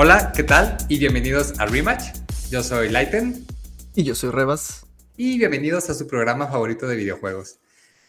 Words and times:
Hola, 0.00 0.30
¿qué 0.30 0.44
tal? 0.44 0.76
Y 0.86 1.00
bienvenidos 1.00 1.58
a 1.58 1.66
Rematch. 1.66 2.04
Yo 2.50 2.62
soy 2.62 2.88
Lighten. 2.88 3.44
Y 3.96 4.04
yo 4.04 4.14
soy 4.14 4.30
Rebas. 4.30 4.86
Y 5.16 5.38
bienvenidos 5.38 5.90
a 5.90 5.94
su 5.94 6.06
programa 6.06 6.46
favorito 6.46 6.86
de 6.86 6.94
videojuegos. 6.94 7.58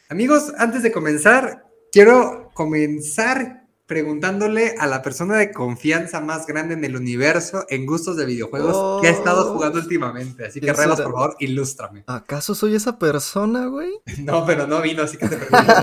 Amigos, 0.08 0.54
antes 0.60 0.84
de 0.84 0.92
comenzar, 0.92 1.66
quiero 1.92 2.52
comenzar 2.54 3.64
preguntándole 3.88 4.76
a 4.78 4.86
la 4.86 5.02
persona 5.02 5.38
de 5.38 5.52
confianza 5.52 6.22
más 6.22 6.46
grande 6.46 6.76
en 6.76 6.86
el 6.86 6.96
universo 6.96 7.66
en 7.70 7.88
gustos 7.88 8.18
de 8.18 8.28
videojuegos 8.28 9.02
que 9.02 9.08
ha 9.08 9.12
estado 9.12 9.52
jugando 9.52 9.80
últimamente. 9.80 10.46
Así 10.46 10.62
que, 10.62 10.72
Rebas, 10.72 11.02
por 11.02 11.12
favor, 11.12 11.38
ilústrame. 11.40 12.04
¿Acaso 12.06 12.54
soy 12.54 12.76
esa 12.76 13.00
persona, 13.00 13.66
güey? 13.66 13.90
no, 14.20 14.46
pero 14.46 14.68
no 14.68 14.80
vino, 14.84 15.02
así 15.02 15.18
que 15.18 15.28
te 15.28 15.38
pregunto. 15.38 15.74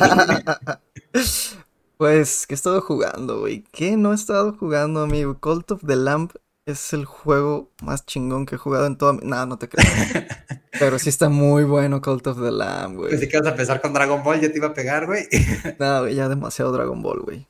Pues, 1.97 2.47
¿qué 2.47 2.55
he 2.55 2.57
estado 2.57 2.83
jugando, 2.83 3.41
güey? 3.41 3.65
¿Qué 3.73 3.97
no 3.97 4.13
he 4.13 4.15
estado 4.15 4.55
jugando, 4.59 5.01
amigo? 5.01 5.39
Cult 5.41 5.71
of 5.71 5.83
the 5.87 5.97
Lamp 5.97 6.33
es 6.67 6.93
el 6.93 7.05
juego 7.07 7.71
más 7.83 8.05
chingón 8.05 8.45
que 8.45 8.57
he 8.57 8.59
jugado 8.59 8.87
en 8.87 8.97
toda 8.97 9.15
mi... 9.15 9.21
No, 9.23 9.47
no 9.47 9.57
te 9.57 9.69
creo. 9.69 9.87
Pero 10.79 10.99
sí 10.99 11.09
está 11.09 11.31
muy 11.31 11.65
bueno 11.65 12.03
Cult 12.03 12.27
of 12.27 12.43
the 12.43 12.51
Lamb, 12.51 12.97
güey. 12.97 13.29
Que 13.29 13.39
vas 13.39 13.47
a 13.47 13.51
empezar 13.51 13.81
con 13.81 13.95
Dragon 13.95 14.23
Ball, 14.23 14.41
ya 14.41 14.51
te 14.51 14.59
iba 14.59 14.67
a 14.69 14.75
pegar, 14.75 15.07
güey. 15.07 15.27
no, 15.79 16.01
güey, 16.01 16.15
ya 16.15 16.29
demasiado 16.29 16.73
Dragon 16.73 17.01
Ball, 17.01 17.21
güey. 17.21 17.47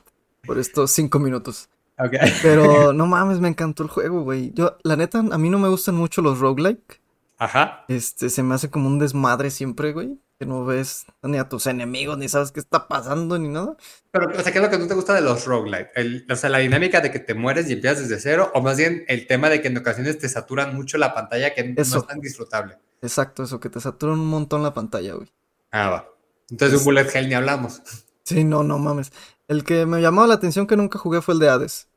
Por 0.47 0.59
estos 0.59 0.93
cinco 0.93 1.19
minutos. 1.19 1.69
Ok. 1.99 2.13
Pero 2.43 2.93
no 2.93 3.07
mames, 3.07 3.41
me 3.41 3.49
encantó 3.49 3.83
el 3.83 3.89
juego, 3.89 4.23
güey. 4.23 4.53
Yo, 4.55 4.77
la 4.85 4.97
neta, 4.97 5.19
a 5.19 5.39
mí 5.39 5.51
no 5.51 5.59
me 5.59 5.69
gustan 5.69 5.97
mucho 5.97 6.23
los 6.23 6.39
roguelike. 6.39 7.01
Ajá. 7.39 7.85
Este, 7.89 8.31
se 8.31 8.43
me 8.43 8.55
hace 8.55 8.71
como 8.71 8.89
un 8.89 8.99
desmadre 8.99 9.51
siempre, 9.51 9.93
güey 9.93 10.19
que 10.39 10.45
no 10.45 10.65
ves 10.65 11.07
ni 11.23 11.39
a 11.39 11.49
tus 11.49 11.67
enemigos, 11.67 12.19
ni 12.19 12.29
sabes 12.29 12.53
qué 12.53 12.61
está 12.61 12.89
pasando, 12.89 13.39
ni 13.39 13.49
nada. 13.49 13.77
Pero, 14.11 14.29
o 14.29 14.43
sea, 14.43 14.53
¿qué 14.53 14.59
es 14.59 14.65
lo 14.65 14.71
que 14.71 14.79
no 14.79 14.87
te 14.87 14.95
gusta 14.95 15.15
de 15.15 15.23
los 15.23 15.47
roguelite? 15.47 15.91
o 16.31 16.37
sea, 16.37 16.51
la 16.51 16.59
dinámica 16.59 17.01
de 17.01 17.11
que 17.11 17.21
te 17.21 17.35
mueres 17.35 17.71
y 17.71 17.75
empiezas 17.75 18.09
desde 18.09 18.21
cero, 18.21 18.51
o 18.55 18.61
más 18.61 18.77
bien 18.77 19.05
el 19.09 19.27
tema 19.27 19.49
de 19.49 19.63
que 19.63 19.69
en 19.69 19.79
ocasiones 19.79 20.19
te 20.19 20.29
saturan 20.29 20.75
mucho 20.75 20.99
la 20.99 21.15
pantalla, 21.15 21.55
que 21.55 21.65
no 21.65 21.81
es 21.81 22.07
tan 22.07 22.21
disfrutable. 22.21 22.77
Exacto, 23.01 23.45
eso, 23.45 23.61
que 23.61 23.71
te 23.71 23.81
saturan 23.81 24.19
un 24.19 24.27
montón 24.27 24.63
la 24.63 24.75
pantalla, 24.75 25.15
güey. 25.15 25.33
Ah, 25.71 25.89
va. 25.89 26.09
Entonces, 26.51 26.79
un 26.79 26.85
bullet 26.85 27.09
hell 27.13 27.29
ni 27.29 27.35
hablamos. 27.35 27.83
Sí, 28.25 28.45
no, 28.45 28.63
no 28.63 28.79
mames. 28.79 29.13
El 29.49 29.65
que 29.65 29.87
me 29.87 30.01
llamó 30.01 30.27
la 30.27 30.35
atención 30.35 30.67
que 30.67 30.77
nunca 30.77 30.99
jugué 30.99 31.23
fue 31.23 31.35
el 31.35 31.41
de 31.41 31.49
Hades. 31.49 31.89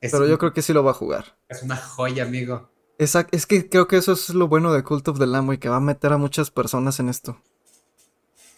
pero 0.00 0.26
yo 0.26 0.38
creo 0.38 0.52
que 0.52 0.62
sí 0.62 0.72
lo 0.72 0.82
va 0.82 0.92
a 0.92 0.94
jugar. 0.94 1.36
Es 1.48 1.62
una 1.62 1.76
joya, 1.76 2.24
amigo. 2.24 2.70
Es 2.98 3.46
que 3.46 3.68
creo 3.68 3.88
que 3.88 3.96
eso 3.96 4.12
es 4.12 4.30
lo 4.30 4.48
bueno 4.48 4.72
de 4.72 4.82
Cult 4.82 5.06
of 5.08 5.18
the 5.18 5.26
Lamb, 5.26 5.52
y 5.52 5.58
que 5.58 5.68
va 5.68 5.76
a 5.76 5.80
meter 5.80 6.12
a 6.12 6.18
muchas 6.18 6.50
personas 6.50 6.98
en 7.00 7.08
esto. 7.08 7.38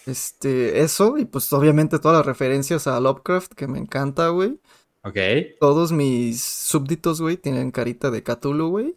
Este, 0.06 0.80
eso, 0.80 1.19
y 1.19 1.27
pues 1.27 1.53
obviamente 1.53 1.98
todas 1.98 2.19
las 2.19 2.27
referencias 2.27 2.86
a 2.86 2.98
Lovecraft, 2.98 3.53
que 3.53 3.69
me 3.69 3.78
encanta, 3.78 4.28
güey. 4.28 4.58
Ok. 5.03 5.17
Todos 5.61 5.92
mis 5.92 6.42
súbditos, 6.42 7.20
güey, 7.20 7.36
tienen 7.36 7.70
carita 7.70 8.11
de 8.11 8.22
Cthulhu, 8.22 8.70
güey. 8.70 8.97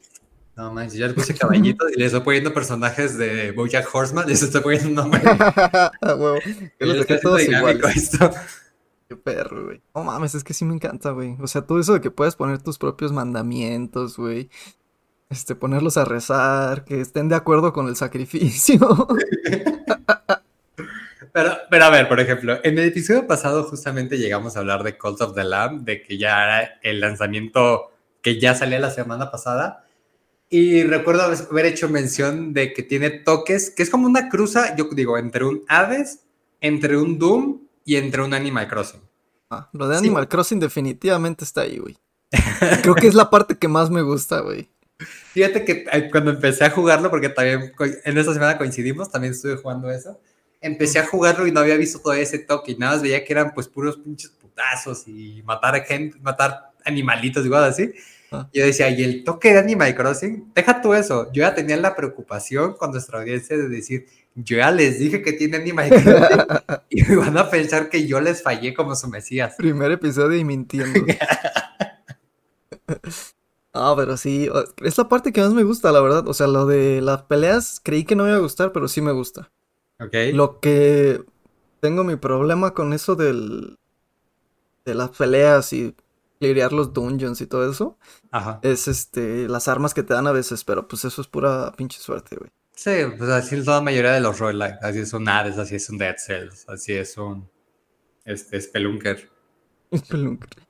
No 0.56 0.73
manches, 0.73 1.00
ya 1.00 1.08
le 1.08 1.14
puse 1.14 1.33
caballitos 1.33 1.92
y 1.92 2.00
le 2.00 2.05
estoy 2.05 2.22
poniendo 2.22 2.53
personajes 2.53 3.17
de 3.17 3.52
Bojack 3.52 3.88
Horseman, 3.94 4.28
les 4.28 4.44
estoy 4.44 4.61
poniendo 4.61 4.89
un 4.89 4.95
nombre. 4.95 5.22
huevo. 6.02 6.39
Yo 6.80 6.88
los 6.88 6.98
dejé 7.00 7.17
todos 7.20 7.42
iguales. 7.42 7.95
Esto. 7.95 8.31
Qué 9.08 9.16
perro, 9.16 9.66
güey. 9.66 9.81
No 9.95 10.03
mames, 10.03 10.36
es 10.36 10.44
que 10.44 10.53
sí 10.53 10.66
me 10.66 10.73
encanta, 10.73 11.11
güey. 11.11 11.36
O 11.42 11.48
sea, 11.48 11.61
todo 11.64 11.80
eso 11.80 11.94
de 11.94 12.02
que 12.02 12.11
puedes 12.11 12.36
poner 12.36 12.61
tus 12.61 12.78
propios 12.78 13.11
mandamientos, 13.11 14.17
güey. 14.17 14.50
Este, 15.31 15.55
ponerlos 15.55 15.95
a 15.95 16.03
rezar, 16.03 16.83
que 16.83 16.99
estén 16.99 17.29
de 17.29 17.35
acuerdo 17.35 17.71
con 17.71 17.87
el 17.87 17.95
sacrificio. 17.95 19.07
Pero, 21.33 21.55
pero 21.69 21.85
a 21.85 21.89
ver, 21.89 22.09
por 22.09 22.19
ejemplo, 22.19 22.59
en 22.61 22.77
el 22.77 22.89
episodio 22.89 23.25
pasado 23.25 23.64
justamente 23.64 24.17
llegamos 24.17 24.58
a 24.58 24.59
hablar 24.59 24.83
de 24.83 24.97
Cult 24.97 25.21
of 25.21 25.33
the 25.33 25.45
Lamb, 25.45 25.86
de 25.86 26.03
que 26.03 26.17
ya 26.17 26.43
era 26.43 26.80
el 26.83 26.99
lanzamiento 26.99 27.89
que 28.21 28.37
ya 28.37 28.53
salía 28.53 28.80
la 28.80 28.91
semana 28.91 29.31
pasada. 29.31 29.86
Y 30.49 30.83
recuerdo 30.83 31.23
haber 31.23 31.65
hecho 31.67 31.87
mención 31.87 32.53
de 32.53 32.73
que 32.73 32.83
tiene 32.83 33.11
toques, 33.11 33.70
que 33.70 33.83
es 33.83 33.89
como 33.89 34.08
una 34.08 34.27
cruza, 34.27 34.75
yo 34.75 34.89
digo, 34.91 35.17
entre 35.17 35.45
un 35.45 35.64
Hades, 35.70 36.25
entre 36.59 36.97
un 36.97 37.17
Doom 37.17 37.61
y 37.86 37.95
entre 37.95 38.23
un 38.23 38.33
Animal 38.33 38.67
Crossing. 38.67 39.02
Ah, 39.49 39.70
lo 39.71 39.87
de 39.87 39.97
Animal 39.97 40.27
Crossing 40.27 40.59
definitivamente 40.59 41.45
está 41.45 41.61
ahí, 41.61 41.77
güey. 41.77 41.97
Creo 42.81 42.95
que 42.95 43.08
es 43.08 43.14
la 43.14 43.30
parte 43.30 43.58
que 43.58 43.70
más 43.70 43.89
me 43.89 44.02
gusta, 44.02 44.41
güey. 44.41 44.70
Fíjate 45.34 45.64
que 45.66 45.86
cuando 46.12 46.32
empecé 46.32 46.66
a 46.66 46.70
jugarlo, 46.70 47.10
porque 47.10 47.30
también 47.30 47.72
en 48.06 48.17
esa 48.17 48.34
semana 48.34 48.58
coincidimos, 48.58 49.12
también 49.12 49.34
estuve 49.34 49.56
jugando 49.56 49.89
eso 49.89 50.20
empecé 50.62 51.00
a 51.00 51.06
jugarlo 51.06 51.48
y 51.48 51.52
no 51.52 51.60
había 51.60 51.76
visto 51.76 52.00
todo 52.00 52.14
ese 52.14 52.39
toque 52.39 52.72
y 52.72 52.78
nada 52.78 52.94
más 52.94 53.02
veía 53.02 53.26
que 53.26 53.34
eran 53.34 53.54
pues 53.54 53.67
puros 53.67 53.98
pinches 53.98 54.30
putazos 54.30 55.08
y 55.08 55.42
matar 55.44 55.76
a 55.76 55.82
gente, 55.82 56.17
matar 56.22 56.72
animalitos, 56.86 57.44
igual 57.45 57.64
así. 57.64 57.92
Ah. 58.32 58.48
Yo 58.54 58.64
decía, 58.66 58.89
y 58.89 59.04
el 59.04 59.23
toque 59.26 59.52
de 59.52 59.60
Animal 59.60 59.94
Crossing, 59.94 60.52
deja 60.56 60.82
tú 60.82 60.94
eso. 60.94 61.32
Yo 61.33 61.42
ya 61.42 61.54
tenía 61.54 61.76
la 61.78 61.95
preocupación 61.95 62.76
con 62.76 62.92
nuestra 62.92 63.20
audiencia 63.20 63.58
de 63.58 63.68
decir, 63.68 64.06
yo 64.36 64.58
ya 64.58 64.72
les 64.72 65.00
dije 65.00 65.22
que 65.22 65.33
tiene 65.33 65.58
Animal 65.58 65.89
Crossing 65.89 66.48
y 66.89 67.04
me 67.04 67.16
van 67.18 67.38
a 67.38 67.50
pensar 67.50 67.89
que 67.89 68.08
yo 68.08 68.22
les 68.22 68.42
fallé 68.42 68.73
como 68.73 68.95
su 68.95 69.10
mesías. 69.10 69.56
Primer 69.58 69.92
episodio 69.92 70.38
y 70.38 70.45
mintiendo. 70.45 71.06
Ah, 73.73 73.93
pero 73.95 74.17
sí, 74.17 74.49
es 74.83 74.98
la 74.98 75.08
parte 75.08 75.32
que 75.32 75.42
más 75.42 75.54
me 75.54 75.64
gusta, 75.64 75.92
la 75.92 76.02
verdad. 76.02 76.27
O 76.27 76.33
sea, 76.33 76.48
lo 76.48 76.65
de 76.65 77.02
las 77.02 77.23
peleas 77.23 77.80
creí 77.82 78.04
que 78.04 78.15
no 78.15 78.23
me 78.23 78.30
iba 78.30 78.37
a 78.37 78.42
gustar, 78.42 78.71
pero 78.73 78.87
sí 78.87 79.02
me 79.02 79.14
gusta. 79.14 79.52
Lo 80.33 80.59
que 80.59 81.23
tengo 81.80 82.04
mi 82.04 82.15
problema 82.15 82.73
con 82.73 82.93
eso 82.93 83.15
del 83.15 83.77
de 84.83 84.95
las 84.95 85.11
peleas 85.11 85.73
y 85.73 85.95
clearear 86.39 86.73
los 86.73 86.92
dungeons 86.92 87.39
y 87.42 87.45
todo 87.45 87.70
eso 87.70 87.99
es 88.64 88.87
este 88.87 89.48
las 89.48 89.67
armas 89.67 89.93
que 89.93 90.02
te 90.02 90.14
dan 90.14 90.26
a 90.26 90.32
veces, 90.32 90.64
pero 90.64 90.88
pues 90.88 91.05
eso 91.05 91.21
es 91.21 91.27
pura 91.27 91.71
pinche 91.77 91.99
suerte, 91.99 92.36
güey. 92.36 92.52
Sí, 92.76 92.92
pues 93.15 93.30
así 93.30 93.55
es 93.58 93.67
la 93.67 93.80
mayoría 93.82 94.14
de 94.14 94.21
los 94.21 94.39
roguelike, 94.39 94.80
así 94.82 94.99
es 94.99 95.14
un 95.14 95.30
Hades, 95.30 95.59
así 95.59 95.76
es 95.76 95.88
un 95.89 95.99
Dead 95.99 96.15
Cells, 96.17 96.67
así 96.67 96.93
es 96.93 97.15
un 97.17 97.48
este 98.26 98.59
Spelunker. 98.59 99.30
Spelunker. 99.95 100.67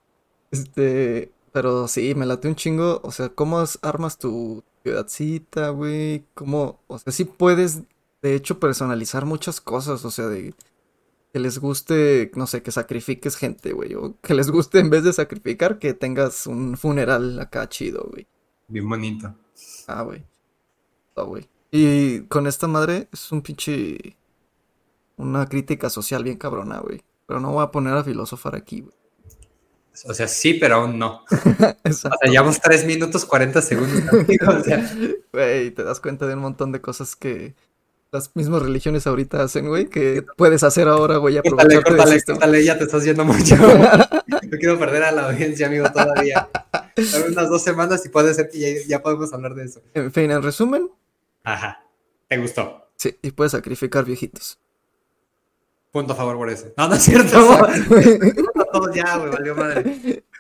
Este, 0.52 1.32
pero 1.52 1.88
sí, 1.88 2.16
me 2.16 2.26
late 2.26 2.48
un 2.48 2.56
chingo, 2.56 3.02
o 3.04 3.12
sea, 3.12 3.30
cómo 3.30 3.64
armas 3.82 4.18
tu 4.18 4.64
ciudadcita, 4.84 5.70
güey, 5.70 6.26
cómo, 6.34 6.80
o 6.88 6.98
sea, 6.98 7.12
sí 7.14 7.26
puedes 7.26 7.84
de 8.22 8.36
hecho, 8.36 8.60
personalizar 8.60 9.26
muchas 9.26 9.62
cosas, 9.62 10.06
o 10.06 10.12
sea, 10.12 10.28
de 10.28 10.54
que 11.34 11.40
les 11.40 11.60
guste, 11.60 12.32
no 12.36 12.46
sé, 12.46 12.62
que 12.62 12.72
sacrifiques 12.72 13.36
gente, 13.36 13.74
güey, 13.74 13.96
o 13.96 14.16
que 14.22 14.34
les 14.34 14.52
guste 14.52 14.80
en 14.80 14.90
vez 14.90 15.04
de 15.04 15.14
sacrificar, 15.14 15.80
que 15.80 15.94
tengas 15.94 16.46
un 16.46 16.78
funeral 16.78 17.40
acá 17.40 17.68
chido, 17.68 18.08
güey. 18.12 18.28
Bien 18.68 18.88
bonito. 18.88 19.34
Ah, 19.88 20.04
güey. 20.04 20.24
Ah, 21.16 21.24
güey. 21.24 21.50
Y 21.72 22.22
con 22.24 22.48
esta 22.48 22.68
madre 22.68 23.08
es 23.12 23.32
un 23.32 23.42
pinche... 23.42 24.18
Una 25.18 25.46
crítica 25.46 25.90
social 25.90 26.24
bien 26.24 26.38
cabrona, 26.38 26.80
güey. 26.80 27.04
Pero 27.28 27.40
no 27.40 27.52
voy 27.52 27.64
a 27.64 27.72
poner 27.72 27.94
a 27.94 28.04
filosofar 28.04 28.56
aquí, 28.56 28.82
güey. 28.82 28.96
O 30.06 30.14
sea, 30.14 30.28
sí, 30.28 30.54
pero 30.54 30.76
aún 30.76 30.98
no. 30.98 31.26
o 31.84 31.94
sea, 31.94 32.12
llevamos 32.24 32.60
3 32.62 32.86
minutos 32.86 33.26
40 33.26 33.62
segundos. 33.62 34.04
o 34.14 34.64
sea. 34.64 34.90
Güey, 35.34 35.72
te 35.72 35.84
das 35.84 36.00
cuenta 36.00 36.28
de 36.28 36.34
un 36.34 36.42
montón 36.42 36.72
de 36.72 36.82
cosas 36.82 37.16
que 37.16 37.56
las 38.12 38.36
mismas 38.36 38.62
religiones 38.62 39.08
ahorita 39.08 39.42
hacen, 39.42 39.70
güey, 39.70 39.88
que 39.88 40.26
puedes 40.36 40.64
hacer 40.64 40.90
ahora, 40.90 41.18
güey, 41.18 41.42
córtale, 41.42 41.82
córtale, 41.82 42.22
córtale, 42.22 42.64
ya 42.64 42.78
te 42.78 42.84
estás 42.84 43.06
yendo 43.06 43.24
mucho. 43.24 43.56
no 44.28 44.58
quiero 44.60 44.78
perder 44.78 45.04
a 45.04 45.12
la 45.14 45.30
audiencia, 45.30 45.68
amigo, 45.68 45.90
todavía. 45.90 46.50
Dame 46.74 47.28
unas 47.30 47.50
dos 47.50 47.64
semanas 47.64 48.06
y 48.06 48.10
puede 48.10 48.34
ser 48.34 48.50
que 48.50 48.84
ya, 48.86 49.02
podemos 49.02 49.32
hablar 49.32 49.56
de 49.56 49.64
eso. 49.64 49.82
En 49.94 50.12
fin, 50.12 50.30
en 50.30 50.44
resumen. 50.44 50.92
Ajá, 51.44 51.86
¿te 52.28 52.38
gustó? 52.38 52.90
Sí, 52.98 53.18
y 53.22 53.32
puedes 53.32 53.54
sacrificar 53.54 54.04
viejitos. 54.04 54.60
Punto 55.92 56.12
a 56.14 56.16
favor 56.16 56.36
por 56.36 56.50
eso. 56.50 56.68
No, 56.78 56.90
no 56.90 56.96
es 56.96 57.04
cierto. 57.04 57.68
Todos 58.72 58.96
ya, 58.96 59.18
güey, 59.18 59.32
valió 59.32 59.56
madre. 59.56 60.24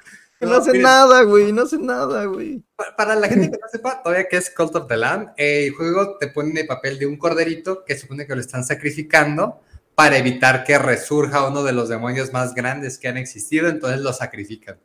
No, 0.42 0.56
hace 0.56 0.76
nada, 0.80 1.22
güey, 1.22 1.52
no 1.52 1.62
hace 1.62 1.78
nada, 1.78 2.26
güey. 2.26 2.64
Para, 2.98 3.16
la 3.16 3.28
gente 3.28 3.52
que 3.52 3.58
no 3.62 3.68
sepa 3.72 4.02
todavía 4.02 4.28
que 4.28 4.38
es 4.38 4.50
Cult 4.50 4.76
of 4.76 4.88
the 4.88 4.98
Lamb, 4.98 5.30
el 5.38 5.72
juego 5.72 6.18
te 6.18 6.28
pone 6.28 6.50
en 6.50 6.58
el 6.58 6.66
papel 6.66 6.98
de 6.98 7.06
un 7.06 7.18
corderito 7.18 7.86
que 7.86 7.96
supone 7.96 8.26
que 8.26 8.34
lo 8.34 8.42
están 8.42 8.64
sacrificando 8.64 9.62
para 9.94 10.18
evitar 10.18 10.64
que 10.64 10.80
resurja 10.80 11.48
uno 11.48 11.64
de 11.64 11.74
los 11.74 11.90
demonios 11.90 12.34
más 12.34 12.56
grandes 12.56 12.98
que 12.98 13.08
han 13.08 13.18
existido, 13.18 13.70
entonces 13.70 14.02
lo 14.02 14.14
sacrifican. 14.14 14.80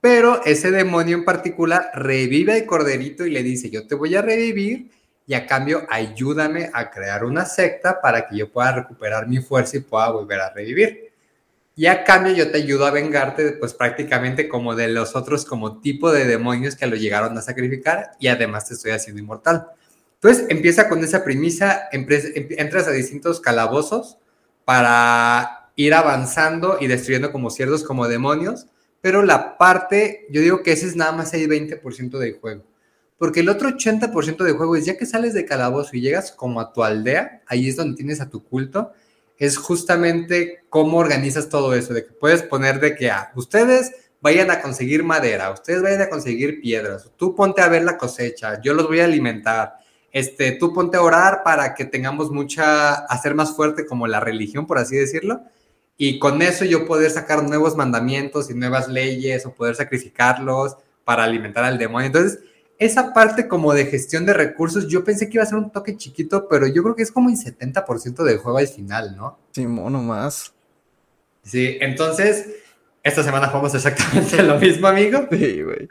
Pero 0.00 0.44
ese 0.44 0.70
demonio 0.70 1.16
en 1.16 1.24
particular 1.24 1.90
revive 1.94 2.52
al 2.52 2.66
corderito 2.66 3.26
y 3.26 3.30
le 3.30 3.42
dice, 3.42 3.70
yo 3.70 3.88
te 3.88 3.96
voy 3.96 4.14
a 4.14 4.22
revivir 4.22 4.92
y 5.26 5.34
a 5.34 5.46
cambio 5.46 5.86
ayúdame 5.88 6.70
a 6.72 6.90
crear 6.90 7.24
una 7.24 7.46
secta 7.46 8.00
para 8.00 8.28
que 8.28 8.36
yo 8.36 8.52
pueda 8.52 8.70
recuperar 8.72 9.26
mi 9.26 9.38
fuerza 9.38 9.78
y 9.78 9.80
pueda 9.80 10.10
volver 10.10 10.40
a 10.40 10.50
revivir 10.50 11.13
y 11.76 11.86
a 11.86 12.04
cambio 12.04 12.32
yo 12.32 12.50
te 12.50 12.58
ayudo 12.58 12.86
a 12.86 12.90
vengarte, 12.90 13.52
pues 13.52 13.74
prácticamente 13.74 14.48
como 14.48 14.76
de 14.76 14.88
los 14.88 15.16
otros 15.16 15.44
como 15.44 15.80
tipo 15.80 16.12
de 16.12 16.24
demonios 16.24 16.76
que 16.76 16.86
lo 16.86 16.96
llegaron 16.96 17.36
a 17.36 17.42
sacrificar 17.42 18.12
y 18.20 18.28
además 18.28 18.68
te 18.68 18.74
estoy 18.74 18.92
haciendo 18.92 19.20
inmortal. 19.20 19.66
Entonces 20.14 20.46
empieza 20.48 20.88
con 20.88 21.02
esa 21.02 21.24
premisa, 21.24 21.88
entras 21.92 22.86
a 22.86 22.92
distintos 22.92 23.40
calabozos 23.40 24.18
para 24.64 25.70
ir 25.76 25.94
avanzando 25.94 26.78
y 26.80 26.86
destruyendo 26.86 27.32
como 27.32 27.50
ciertos 27.50 27.82
como 27.82 28.06
demonios, 28.08 28.68
pero 29.00 29.22
la 29.22 29.58
parte, 29.58 30.26
yo 30.30 30.40
digo 30.40 30.62
que 30.62 30.72
ese 30.72 30.86
es 30.86 30.96
nada 30.96 31.12
más 31.12 31.34
el 31.34 31.48
20% 31.48 32.18
del 32.18 32.38
juego. 32.38 32.64
Porque 33.18 33.40
el 33.40 33.48
otro 33.48 33.68
80% 33.68 34.44
del 34.44 34.56
juego 34.56 34.76
es 34.76 34.86
ya 34.86 34.96
que 34.96 35.06
sales 35.06 35.34
de 35.34 35.44
calabozo 35.44 35.96
y 35.96 36.00
llegas 36.00 36.32
como 36.32 36.60
a 36.60 36.72
tu 36.72 36.82
aldea, 36.82 37.42
ahí 37.46 37.68
es 37.68 37.76
donde 37.76 37.96
tienes 37.96 38.20
a 38.20 38.30
tu 38.30 38.42
culto, 38.42 38.92
es 39.38 39.56
justamente 39.56 40.64
cómo 40.68 40.98
organizas 40.98 41.48
todo 41.48 41.74
eso, 41.74 41.94
de 41.94 42.06
que 42.06 42.12
puedes 42.12 42.42
poner 42.42 42.80
de 42.80 42.94
que 42.94 43.10
ah, 43.10 43.32
ustedes 43.34 43.92
vayan 44.20 44.50
a 44.50 44.60
conseguir 44.60 45.04
madera, 45.04 45.50
ustedes 45.50 45.82
vayan 45.82 46.02
a 46.02 46.08
conseguir 46.08 46.60
piedras, 46.60 47.10
tú 47.16 47.34
ponte 47.34 47.60
a 47.60 47.68
ver 47.68 47.84
la 47.84 47.98
cosecha, 47.98 48.60
yo 48.62 48.72
los 48.74 48.86
voy 48.86 49.00
a 49.00 49.04
alimentar, 49.04 49.74
este, 50.12 50.52
tú 50.52 50.72
ponte 50.72 50.96
a 50.96 51.02
orar 51.02 51.42
para 51.44 51.74
que 51.74 51.84
tengamos 51.84 52.30
mucha, 52.30 52.94
hacer 52.94 53.34
más 53.34 53.54
fuerte 53.54 53.84
como 53.84 54.06
la 54.06 54.20
religión, 54.20 54.66
por 54.66 54.78
así 54.78 54.96
decirlo, 54.96 55.42
y 55.96 56.18
con 56.18 56.42
eso 56.42 56.64
yo 56.64 56.86
poder 56.86 57.10
sacar 57.10 57.42
nuevos 57.42 57.76
mandamientos 57.76 58.50
y 58.50 58.54
nuevas 58.54 58.88
leyes 58.88 59.46
o 59.46 59.54
poder 59.54 59.76
sacrificarlos 59.76 60.76
para 61.04 61.24
alimentar 61.24 61.64
al 61.64 61.78
demonio. 61.78 62.06
Entonces, 62.06 62.40
esa 62.78 63.14
parte 63.14 63.48
como 63.48 63.72
de 63.72 63.86
gestión 63.86 64.26
de 64.26 64.34
recursos, 64.34 64.88
yo 64.88 65.04
pensé 65.04 65.28
que 65.28 65.36
iba 65.36 65.44
a 65.44 65.46
ser 65.46 65.58
un 65.58 65.70
toque 65.70 65.96
chiquito, 65.96 66.48
pero 66.48 66.66
yo 66.66 66.82
creo 66.82 66.96
que 66.96 67.02
es 67.02 67.12
como 67.12 67.30
el 67.30 67.36
70% 67.36 68.24
del 68.24 68.38
juego 68.38 68.58
al 68.58 68.68
final, 68.68 69.16
¿no? 69.16 69.38
Sí, 69.52 69.66
mono 69.66 70.02
más. 70.02 70.52
Sí, 71.42 71.76
entonces, 71.80 72.48
esta 73.02 73.22
semana 73.22 73.48
jugamos 73.48 73.74
exactamente 73.74 74.42
lo 74.42 74.58
mismo, 74.58 74.88
amigo. 74.88 75.26
Sí, 75.30 75.62
güey. 75.62 75.88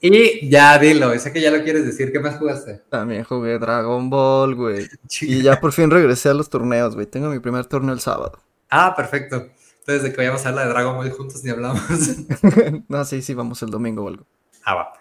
Y 0.00 0.48
ya 0.48 0.78
dilo, 0.78 1.18
sé 1.18 1.32
que 1.32 1.40
ya 1.40 1.50
lo 1.50 1.62
quieres 1.64 1.84
decir, 1.84 2.12
¿qué 2.12 2.20
más 2.20 2.36
jugaste? 2.36 2.82
También 2.88 3.24
jugué 3.24 3.58
Dragon 3.58 4.08
Ball, 4.10 4.54
güey. 4.54 4.86
y 5.22 5.42
ya 5.42 5.60
por 5.60 5.72
fin 5.72 5.90
regresé 5.90 6.28
a 6.28 6.34
los 6.34 6.48
torneos, 6.48 6.94
güey. 6.94 7.06
Tengo 7.06 7.30
mi 7.30 7.40
primer 7.40 7.66
torneo 7.66 7.94
el 7.94 8.00
sábado. 8.00 8.38
Ah, 8.70 8.94
perfecto. 8.96 9.48
Entonces, 9.80 10.02
de 10.02 10.10
que 10.10 10.18
vayamos 10.18 10.44
a 10.44 10.50
hablar 10.50 10.66
de 10.66 10.72
Dragon 10.74 10.96
Ball 10.96 11.10
juntos 11.10 11.42
ni 11.42 11.50
hablamos. 11.50 11.82
no, 12.88 13.04
sí, 13.04 13.22
sí, 13.22 13.34
vamos 13.34 13.62
el 13.62 13.70
domingo 13.70 14.04
o 14.04 14.08
algo. 14.08 14.26
Ah, 14.64 14.74
va. 14.74 14.92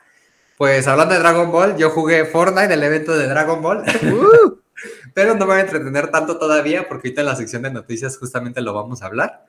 Pues 0.57 0.87
hablando 0.87 1.13
de 1.13 1.19
Dragon 1.19 1.51
Ball, 1.51 1.77
yo 1.77 1.91
jugué 1.91 2.25
Fortnite, 2.25 2.73
el 2.73 2.81
evento 2.81 3.15
de 3.15 3.27
Dragon 3.27 3.61
Ball. 3.61 3.83
Uh. 4.01 4.57
Pero 5.13 5.35
no 5.35 5.41
me 5.41 5.53
voy 5.53 5.57
a 5.57 5.61
entretener 5.61 6.09
tanto 6.09 6.39
todavía 6.39 6.87
porque 6.87 7.09
ahorita 7.09 7.21
en 7.21 7.27
la 7.27 7.35
sección 7.35 7.61
de 7.61 7.71
noticias 7.71 8.17
justamente 8.17 8.61
lo 8.61 8.73
vamos 8.73 9.03
a 9.03 9.05
hablar. 9.05 9.45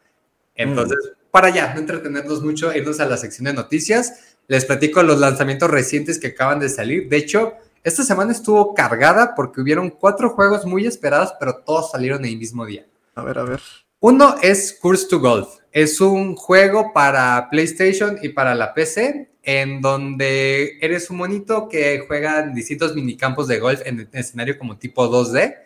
Entonces, 0.54 0.98
mm. 1.02 1.30
para 1.30 1.48
ya, 1.48 1.72
no 1.72 1.80
entretenernos 1.80 2.42
mucho, 2.42 2.74
irnos 2.74 3.00
a 3.00 3.06
la 3.06 3.16
sección 3.16 3.46
de 3.46 3.54
noticias. 3.54 4.36
Les 4.48 4.66
platico 4.66 5.02
los 5.02 5.18
lanzamientos 5.18 5.70
recientes 5.70 6.18
que 6.18 6.28
acaban 6.28 6.60
de 6.60 6.68
salir. 6.68 7.08
De 7.08 7.16
hecho, 7.16 7.54
esta 7.84 8.02
semana 8.02 8.32
estuvo 8.32 8.74
cargada 8.74 9.34
porque 9.34 9.62
hubieron 9.62 9.88
cuatro 9.88 10.30
juegos 10.30 10.66
muy 10.66 10.86
esperados, 10.86 11.34
pero 11.40 11.62
todos 11.64 11.90
salieron 11.90 12.24
el 12.26 12.36
mismo 12.36 12.66
día. 12.66 12.86
A 13.14 13.22
ver, 13.22 13.38
a 13.38 13.44
ver. 13.44 13.60
Uno 14.00 14.36
es 14.42 14.78
Curse 14.80 15.08
to 15.08 15.18
Golf. 15.18 15.48
Es 15.72 16.00
un 16.00 16.36
juego 16.36 16.92
para 16.92 17.48
PlayStation 17.50 18.18
y 18.22 18.28
para 18.28 18.54
la 18.54 18.72
PC 18.72 19.28
en 19.42 19.80
donde 19.80 20.78
eres 20.80 21.10
un 21.10 21.16
monito 21.16 21.68
que 21.68 22.04
juega 22.06 22.40
en 22.40 22.54
distintos 22.54 22.94
minicampos 22.94 23.48
de 23.48 23.58
golf 23.58 23.80
en 23.84 24.08
escenario 24.12 24.58
como 24.58 24.76
tipo 24.76 25.10
2D, 25.10 25.56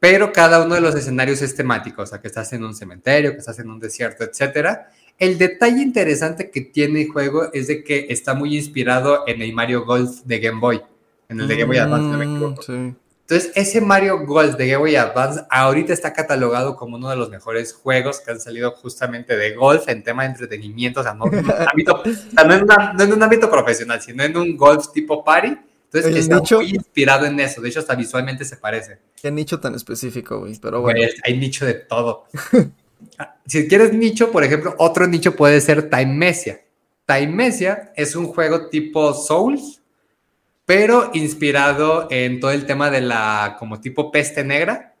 pero 0.00 0.32
cada 0.32 0.64
uno 0.64 0.74
de 0.74 0.80
los 0.80 0.94
escenarios 0.94 1.42
es 1.42 1.54
temático, 1.54 2.02
o 2.02 2.06
sea, 2.06 2.20
que 2.20 2.28
estás 2.28 2.52
en 2.54 2.64
un 2.64 2.74
cementerio, 2.74 3.32
que 3.32 3.38
estás 3.38 3.58
en 3.58 3.70
un 3.70 3.78
desierto, 3.78 4.24
etc. 4.24 4.78
El 5.18 5.38
detalle 5.38 5.82
interesante 5.82 6.50
que 6.50 6.62
tiene 6.62 7.02
el 7.02 7.08
juego 7.10 7.52
es 7.52 7.68
de 7.68 7.84
que 7.84 8.06
está 8.08 8.34
muy 8.34 8.56
inspirado 8.56 9.24
en 9.26 9.42
el 9.42 9.52
Mario 9.52 9.84
Golf 9.84 10.22
de 10.24 10.38
Game 10.40 10.58
Boy, 10.58 10.80
en 11.28 11.40
el 11.40 11.46
de 11.46 11.56
Game 11.56 11.66
Boy 11.66 11.78
Advance, 11.78 12.06
no 12.06 12.18
me 12.18 12.26
mm, 12.26 12.36
equivoco. 12.36 12.62
Sí. 12.62 12.94
Entonces, 13.30 13.52
ese 13.54 13.80
Mario 13.80 14.26
Golf 14.26 14.56
de 14.56 14.66
Game 14.66 14.78
Boy 14.78 14.96
Advance 14.96 15.42
ahorita 15.50 15.92
está 15.92 16.12
catalogado 16.12 16.74
como 16.74 16.96
uno 16.96 17.10
de 17.10 17.14
los 17.14 17.30
mejores 17.30 17.72
juegos 17.72 18.18
que 18.18 18.32
han 18.32 18.40
salido 18.40 18.72
justamente 18.72 19.36
de 19.36 19.54
golf 19.54 19.88
en 19.88 20.02
tema 20.02 20.24
de 20.24 20.30
entretenimiento, 20.30 20.98
o 20.98 21.02
sea, 21.04 21.14
no, 21.14 21.26
en 21.26 21.44
un 21.44 21.52
ámbito, 21.52 22.02
no, 22.04 23.04
en 23.04 23.12
un 23.12 23.22
ámbito 23.22 23.48
profesional, 23.48 24.02
sino 24.02 24.24
en 24.24 24.36
un 24.36 24.56
golf 24.56 24.90
tipo 24.92 25.22
party. 25.22 25.56
Entonces, 25.92 26.16
está 26.16 26.56
muy 26.56 26.70
inspirado 26.70 27.24
en 27.24 27.38
eso. 27.38 27.60
De 27.60 27.68
hecho, 27.68 27.78
hasta 27.78 27.94
visualmente 27.94 28.44
se 28.44 28.56
parece. 28.56 28.98
Qué 29.22 29.30
nicho 29.30 29.60
tan 29.60 29.76
específico, 29.76 30.40
güey. 30.40 30.58
Pero 30.60 30.80
bueno. 30.80 30.98
hay 31.22 31.38
nicho 31.38 31.64
de 31.64 31.74
todo. 31.74 32.24
si 33.46 33.68
quieres 33.68 33.92
nicho, 33.92 34.32
por 34.32 34.42
ejemplo, 34.42 34.74
otro 34.78 35.06
nicho 35.06 35.36
puede 35.36 35.60
ser 35.60 35.88
Time 35.88 36.14
Mesia. 36.14 36.62
Time 37.06 37.28
Mesia 37.28 37.92
es 37.94 38.16
un 38.16 38.26
juego 38.26 38.66
tipo 38.70 39.14
Souls, 39.14 39.79
pero 40.70 41.10
inspirado 41.14 42.06
en 42.12 42.38
todo 42.38 42.52
el 42.52 42.64
tema 42.64 42.92
de 42.92 43.00
la 43.00 43.56
como 43.58 43.80
tipo 43.80 44.12
peste 44.12 44.44
negra. 44.44 44.94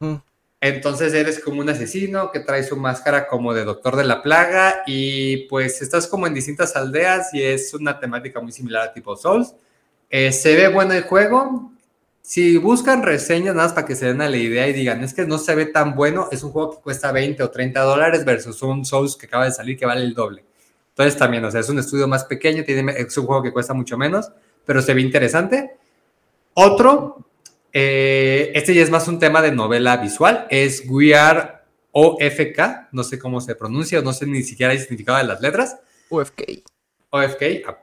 Mm. 0.00 0.16
Entonces 0.60 1.14
eres 1.14 1.38
como 1.38 1.60
un 1.60 1.68
asesino 1.68 2.32
que 2.32 2.40
trae 2.40 2.64
su 2.64 2.76
máscara 2.76 3.28
como 3.28 3.54
de 3.54 3.62
doctor 3.62 3.94
de 3.94 4.02
la 4.02 4.24
plaga 4.24 4.82
y 4.88 5.46
pues 5.46 5.80
estás 5.82 6.08
como 6.08 6.26
en 6.26 6.34
distintas 6.34 6.74
aldeas 6.74 7.32
y 7.32 7.44
es 7.44 7.72
una 7.74 8.00
temática 8.00 8.40
muy 8.40 8.50
similar 8.50 8.88
a 8.88 8.92
tipo 8.92 9.14
Souls. 9.14 9.54
Eh, 10.10 10.32
se 10.32 10.56
ve 10.56 10.66
bueno 10.66 10.94
el 10.94 11.04
juego. 11.04 11.70
Si 12.20 12.56
buscan 12.56 13.04
reseñas 13.04 13.54
nada 13.54 13.68
más 13.68 13.72
para 13.72 13.86
que 13.86 13.94
se 13.94 14.06
den 14.06 14.20
a 14.20 14.28
la 14.28 14.36
idea 14.36 14.66
y 14.66 14.72
digan, 14.72 15.04
es 15.04 15.14
que 15.14 15.24
no 15.28 15.38
se 15.38 15.54
ve 15.54 15.66
tan 15.66 15.94
bueno, 15.94 16.26
es 16.32 16.42
un 16.42 16.50
juego 16.50 16.72
que 16.72 16.82
cuesta 16.82 17.12
20 17.12 17.40
o 17.40 17.50
30 17.50 17.80
dólares 17.82 18.24
versus 18.24 18.60
un 18.62 18.84
Souls 18.84 19.14
que 19.14 19.26
acaba 19.26 19.44
de 19.44 19.52
salir 19.52 19.78
que 19.78 19.86
vale 19.86 20.02
el 20.02 20.12
doble. 20.12 20.44
Entonces 20.88 21.16
también, 21.16 21.44
o 21.44 21.52
sea, 21.52 21.60
es 21.60 21.68
un 21.68 21.78
estudio 21.78 22.08
más 22.08 22.24
pequeño, 22.24 22.64
tiene, 22.64 22.94
es 22.96 23.16
un 23.16 23.26
juego 23.26 23.44
que 23.44 23.52
cuesta 23.52 23.74
mucho 23.74 23.96
menos 23.96 24.32
pero 24.64 24.82
se 24.82 24.94
ve 24.94 25.00
interesante. 25.00 25.76
Otro, 26.54 27.26
eh, 27.72 28.52
este 28.54 28.74
ya 28.74 28.82
es 28.82 28.90
más 28.90 29.08
un 29.08 29.18
tema 29.18 29.42
de 29.42 29.52
novela 29.52 29.96
visual, 29.96 30.46
es 30.50 30.84
We 30.86 31.14
Are 31.14 31.64
OFK, 31.92 32.88
no 32.92 33.04
sé 33.04 33.18
cómo 33.18 33.40
se 33.40 33.54
pronuncia, 33.54 34.00
no 34.02 34.12
sé 34.12 34.26
ni 34.26 34.42
siquiera 34.42 34.72
el 34.72 34.80
significado 34.80 35.18
de 35.18 35.24
las 35.24 35.40
letras. 35.40 35.78
OFK. 36.08 36.42
OFK. 37.10 37.42
Ah. 37.66 37.78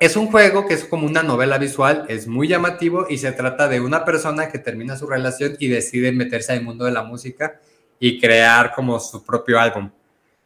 Es 0.00 0.16
un 0.16 0.28
juego 0.28 0.66
que 0.66 0.74
es 0.74 0.84
como 0.84 1.06
una 1.06 1.22
novela 1.22 1.58
visual, 1.58 2.06
es 2.08 2.26
muy 2.26 2.48
llamativo 2.48 3.06
y 3.10 3.18
se 3.18 3.32
trata 3.32 3.68
de 3.68 3.80
una 3.80 4.04
persona 4.04 4.48
que 4.48 4.58
termina 4.58 4.96
su 4.96 5.06
relación 5.06 5.56
y 5.58 5.68
decide 5.68 6.12
meterse 6.12 6.52
al 6.52 6.62
mundo 6.62 6.84
de 6.84 6.92
la 6.92 7.02
música 7.02 7.60
y 7.98 8.20
crear 8.20 8.72
como 8.74 9.00
su 9.00 9.24
propio 9.24 9.58
álbum. 9.58 9.90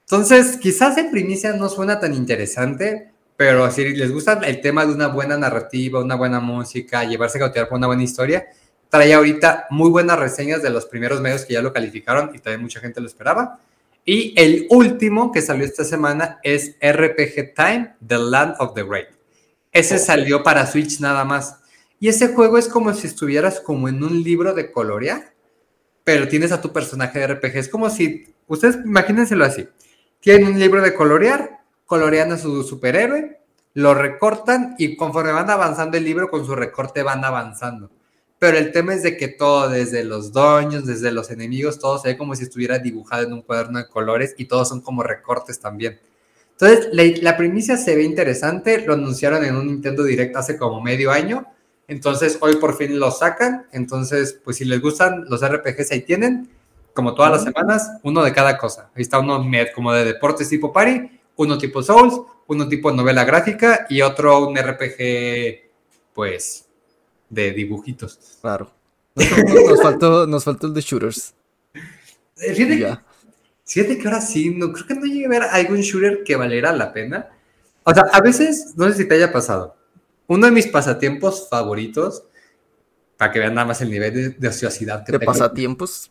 Entonces, 0.00 0.56
quizás 0.56 0.98
en 0.98 1.10
primicia 1.10 1.52
no 1.52 1.69
suena 1.69 2.00
tan 2.00 2.14
interesante, 2.14 3.11
pero 3.42 3.68
si 3.72 3.92
les 3.96 4.12
gusta 4.12 4.34
el 4.44 4.60
tema 4.60 4.86
de 4.86 4.92
una 4.92 5.08
buena 5.08 5.36
narrativa, 5.36 5.98
una 5.98 6.14
buena 6.14 6.38
música, 6.38 7.02
llevarse 7.02 7.38
a 7.38 7.40
cautear 7.40 7.68
por 7.68 7.76
una 7.76 7.88
buena 7.88 8.04
historia, 8.04 8.46
trae 8.88 9.12
ahorita 9.12 9.67
muy 9.70 9.90
buenas 9.90 10.17
reseñas 10.17 10.62
de 10.62 10.70
los 10.70 10.86
primeros 10.86 11.20
medios 11.20 11.44
que 11.44 11.55
ya 11.55 11.60
lo 11.60 11.72
calificaron 11.72 12.31
y 12.36 12.38
también 12.38 12.62
mucha 12.62 12.78
gente 12.78 13.00
lo 13.00 13.08
esperaba. 13.08 13.58
Y 14.05 14.32
el 14.40 14.69
último 14.70 15.32
que 15.32 15.43
salió 15.43 15.64
esta 15.64 15.82
semana 15.82 16.38
es 16.44 16.76
RPG 16.81 17.52
Time, 17.56 17.96
The 18.06 18.19
Land 18.19 18.55
of 18.60 18.74
the 18.74 18.84
Great. 18.84 19.08
Ese 19.72 19.98
salió 19.98 20.44
para 20.44 20.64
Switch 20.64 21.00
nada 21.00 21.24
más. 21.24 21.56
Y 21.98 22.06
ese 22.06 22.28
juego 22.28 22.58
es 22.58 22.69
como 22.69 22.94
si 22.94 23.08
estuvieras 23.08 23.58
como 23.58 23.88
en 23.88 24.05
un 24.05 24.22
libro 24.22 24.55
de 24.55 24.70
colorear, 24.70 25.34
pero 26.05 26.28
tienes 26.28 26.52
a 26.52 26.60
tu 26.60 26.72
personaje 26.72 27.19
de 27.19 27.26
RPG. 27.26 27.56
Es 27.56 27.69
como 27.69 27.90
si, 27.90 28.24
ustedes 28.46 28.76
imagínenselo 28.84 29.44
así, 29.44 29.69
tienen 30.20 30.46
un 30.46 30.60
libro 30.60 30.81
de 30.81 30.94
colorear, 30.94 31.61
coloreando 31.86 32.34
a 32.36 32.39
su 32.39 32.62
superhéroe, 32.62 33.41
lo 33.74 33.94
recortan 33.94 34.74
y 34.79 34.96
conforme 34.96 35.32
van 35.32 35.51
avanzando 35.51 35.96
el 35.96 36.05
libro 36.05 36.31
con 36.31 36.44
su 36.44 36.55
recorte 36.55 37.03
van 37.03 37.24
avanzando. 37.24 37.91
Pero 38.39 38.58
el 38.58 38.72
tema 38.72 38.93
es 38.94 39.03
de 39.03 39.17
que 39.17 39.29
todo, 39.29 39.69
desde 39.69 40.05
los 40.05 40.32
dueños, 40.32 40.84
desde 40.84 41.12
los 41.12 41.31
enemigos, 41.31 41.79
todo 41.79 41.98
se 41.98 42.08
ve 42.08 42.19
como 42.19 42.34
si 42.34 42.43
estuviera 42.43 42.79
dibujado 42.79 43.22
en 43.22 43.32
un 43.32 43.43
cuaderno 43.43 43.79
de 43.79 43.89
colores 43.89 44.34
y 44.36 44.46
todos 44.46 44.69
son 44.69 44.81
como 44.81 45.03
recortes 45.03 45.60
también. 45.60 46.01
Entonces, 46.51 46.89
la, 46.93 47.05
la 47.22 47.36
primicia 47.36 47.77
se 47.77 47.94
ve 47.94 48.03
interesante, 48.03 48.84
lo 48.84 48.94
anunciaron 48.94 49.44
en 49.44 49.55
un 49.56 49.69
Nintendo 49.69 50.03
Direct 50.03 50.36
hace 50.36 50.56
como 50.56 50.81
medio 50.81 51.10
año, 51.10 51.46
entonces 51.89 52.39
hoy 52.41 52.56
por 52.56 52.77
fin 52.77 52.98
lo 52.98 53.10
sacan, 53.10 53.67
entonces 53.72 54.41
pues 54.44 54.56
si 54.56 54.65
les 54.65 54.81
gustan 54.81 55.24
los 55.29 55.46
RPGs 55.46 55.93
ahí 55.93 56.01
tienen, 56.03 56.48
como 56.94 57.15
todas 57.15 57.32
las 57.32 57.44
semanas, 57.44 57.93
uno 58.03 58.22
de 58.22 58.32
cada 58.32 58.58
cosa. 58.58 58.91
Ahí 58.94 59.03
está 59.03 59.19
uno 59.19 59.44
como 59.74 59.93
de 59.93 60.05
deportes 60.05 60.48
tipo 60.48 60.72
party 60.72 61.20
uno 61.43 61.58
tipo 61.58 61.82
Souls, 61.82 62.20
uno 62.46 62.69
tipo 62.69 62.91
novela 62.93 63.25
gráfica 63.25 63.87
y 63.89 64.03
otro 64.03 64.46
un 64.46 64.56
RPG, 64.56 65.70
pues, 66.15 66.67
de 67.29 67.53
dibujitos. 67.53 68.39
Claro. 68.41 68.70
Nos, 69.15 69.82
faltó, 69.82 70.27
nos 70.27 70.44
faltó 70.44 70.67
el 70.67 70.75
de 70.75 70.81
shooters. 70.81 71.34
Eh, 72.39 72.55
fíjate, 73.65 73.99
que 73.99 74.08
ahora 74.08 74.20
sí, 74.20 74.51
no, 74.51 74.72
creo 74.72 74.87
que 74.87 74.94
no 74.94 75.05
llegué 75.06 75.27
a 75.27 75.29
ver 75.29 75.43
algún 75.43 75.81
shooter 75.81 76.25
que 76.25 76.37
valiera 76.37 76.72
la 76.72 76.93
pena. 76.93 77.31
O 77.84 77.93
sea, 77.93 78.05
a 78.13 78.20
veces, 78.20 78.75
no 78.77 78.89
sé 78.89 78.94
si 78.94 79.08
te 79.08 79.15
haya 79.15 79.32
pasado, 79.32 79.77
uno 80.27 80.46
de 80.46 80.53
mis 80.53 80.67
pasatiempos 80.67 81.49
favoritos, 81.49 82.25
para 83.17 83.32
que 83.32 83.39
vean 83.39 83.55
nada 83.55 83.67
más 83.67 83.81
el 83.81 83.91
nivel 83.91 84.15
de, 84.15 84.29
de 84.31 84.49
ociosidad 84.49 85.05
que 85.05 85.13
¿De 85.13 85.20
pasatiempos? 85.20 86.11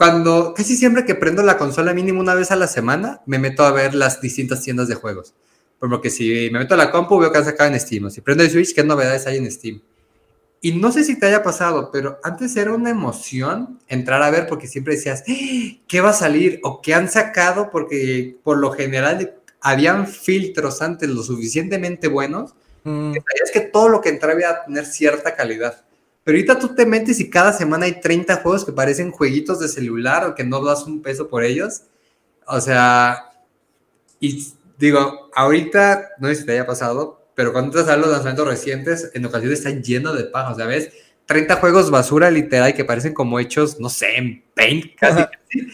Cuando 0.00 0.54
casi 0.54 0.78
siempre 0.78 1.04
que 1.04 1.14
prendo 1.14 1.42
la 1.42 1.58
consola 1.58 1.92
mínimo 1.92 2.20
una 2.20 2.32
vez 2.32 2.50
a 2.50 2.56
la 2.56 2.66
semana, 2.66 3.20
me 3.26 3.38
meto 3.38 3.64
a 3.64 3.70
ver 3.70 3.94
las 3.94 4.22
distintas 4.22 4.62
tiendas 4.62 4.88
de 4.88 4.94
juegos. 4.94 5.34
Como 5.78 6.00
que 6.00 6.08
si 6.08 6.48
me 6.50 6.60
meto 6.60 6.72
a 6.72 6.78
la 6.78 6.90
compu, 6.90 7.18
veo 7.18 7.30
que 7.30 7.36
han 7.36 7.44
sacado 7.44 7.70
en 7.70 7.78
Steam. 7.78 8.10
Si 8.10 8.22
prendo 8.22 8.42
el 8.42 8.50
Switch, 8.50 8.74
¿qué 8.74 8.82
novedades 8.82 9.26
hay 9.26 9.36
en 9.36 9.52
Steam? 9.52 9.82
Y 10.62 10.72
no 10.72 10.90
sé 10.90 11.04
si 11.04 11.18
te 11.20 11.26
haya 11.26 11.42
pasado, 11.42 11.90
pero 11.92 12.18
antes 12.22 12.56
era 12.56 12.72
una 12.72 12.88
emoción 12.88 13.78
entrar 13.88 14.22
a 14.22 14.30
ver 14.30 14.46
porque 14.46 14.68
siempre 14.68 14.94
decías, 14.94 15.22
¡Ah! 15.28 15.76
¿qué 15.86 16.00
va 16.00 16.08
a 16.08 16.14
salir? 16.14 16.60
O 16.62 16.80
qué 16.80 16.94
han 16.94 17.10
sacado, 17.10 17.68
porque 17.70 18.38
por 18.42 18.56
lo 18.56 18.70
general 18.70 19.34
habían 19.60 20.06
filtros 20.06 20.80
antes 20.80 21.10
lo 21.10 21.22
suficientemente 21.22 22.08
buenos 22.08 22.54
Mm, 22.84 23.12
que 23.12 23.20
sabías 23.20 23.50
que 23.52 23.60
todo 23.60 23.88
lo 23.88 24.00
que 24.00 24.08
entraba 24.08 24.38
iba 24.38 24.50
a 24.50 24.64
tener 24.64 24.86
cierta 24.86 25.34
calidad. 25.34 25.84
Pero 26.24 26.36
ahorita 26.36 26.58
tú 26.58 26.74
te 26.74 26.86
metes 26.86 27.18
y 27.20 27.30
cada 27.30 27.52
semana 27.52 27.86
hay 27.86 28.00
30 28.00 28.36
juegos 28.36 28.64
que 28.64 28.72
parecen 28.72 29.10
jueguitos 29.10 29.58
de 29.60 29.68
celular 29.68 30.26
o 30.26 30.34
que 30.34 30.44
no 30.44 30.62
das 30.62 30.84
un 30.86 31.00
peso 31.02 31.28
por 31.28 31.44
ellos. 31.44 31.82
O 32.46 32.60
sea, 32.60 33.32
y 34.18 34.46
digo, 34.78 35.30
ahorita, 35.34 36.10
no 36.18 36.28
sé 36.28 36.36
si 36.36 36.46
te 36.46 36.52
haya 36.52 36.66
pasado, 36.66 37.24
pero 37.34 37.52
cuando 37.52 37.68
entras 37.68 37.88
a 37.88 37.96
los 37.96 38.10
lanzamientos 38.10 38.46
recientes, 38.46 39.10
en 39.14 39.24
ocasiones 39.24 39.60
están 39.60 39.82
llenos 39.82 40.16
de 40.16 40.24
paja, 40.24 40.52
o 40.52 40.54
sea, 40.54 40.66
ves 40.66 40.90
30 41.26 41.56
juegos 41.56 41.90
basura 41.90 42.30
literal 42.30 42.74
que 42.74 42.84
parecen 42.84 43.14
como 43.14 43.38
hechos, 43.38 43.78
no 43.78 43.88
sé, 43.88 44.16
en 44.16 44.42
Paint 44.54 44.94
casi. 44.96 45.22
casi. 45.22 45.66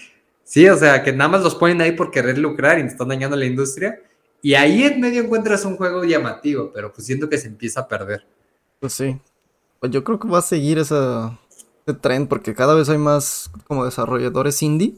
Sí, 0.44 0.68
o 0.68 0.76
sea, 0.76 1.02
que 1.02 1.12
nada 1.12 1.28
más 1.28 1.42
los 1.42 1.56
ponen 1.56 1.80
ahí 1.80 1.92
por 1.92 2.10
querer 2.10 2.38
lucrar 2.38 2.78
y 2.78 2.82
están 2.82 3.08
dañando 3.08 3.36
la 3.36 3.46
industria. 3.46 4.00
Y 4.42 4.54
ahí 4.54 4.84
en 4.84 5.00
medio 5.00 5.22
encuentras 5.22 5.64
un 5.64 5.76
juego 5.76 6.04
llamativo, 6.04 6.70
pero 6.72 6.92
pues 6.92 7.04
siento 7.04 7.28
que 7.28 7.36
se 7.36 7.48
empieza 7.48 7.80
a 7.80 7.88
perder. 7.88 8.24
Pues 8.78 8.92
sí. 8.92 9.18
Pues 9.80 9.92
yo 9.92 10.04
creo 10.04 10.18
que 10.18 10.28
va 10.28 10.38
a 10.38 10.42
seguir 10.42 10.78
esa, 10.78 11.38
ese 11.86 11.96
trend 11.98 12.28
porque 12.28 12.54
cada 12.54 12.74
vez 12.74 12.88
hay 12.88 12.98
más 12.98 13.50
como 13.66 13.84
desarrolladores 13.84 14.62
indie 14.62 14.94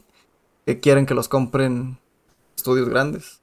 que 0.66 0.80
quieren 0.80 1.06
que 1.06 1.14
los 1.14 1.28
compren 1.28 1.98
estudios 2.56 2.88
grandes. 2.88 3.40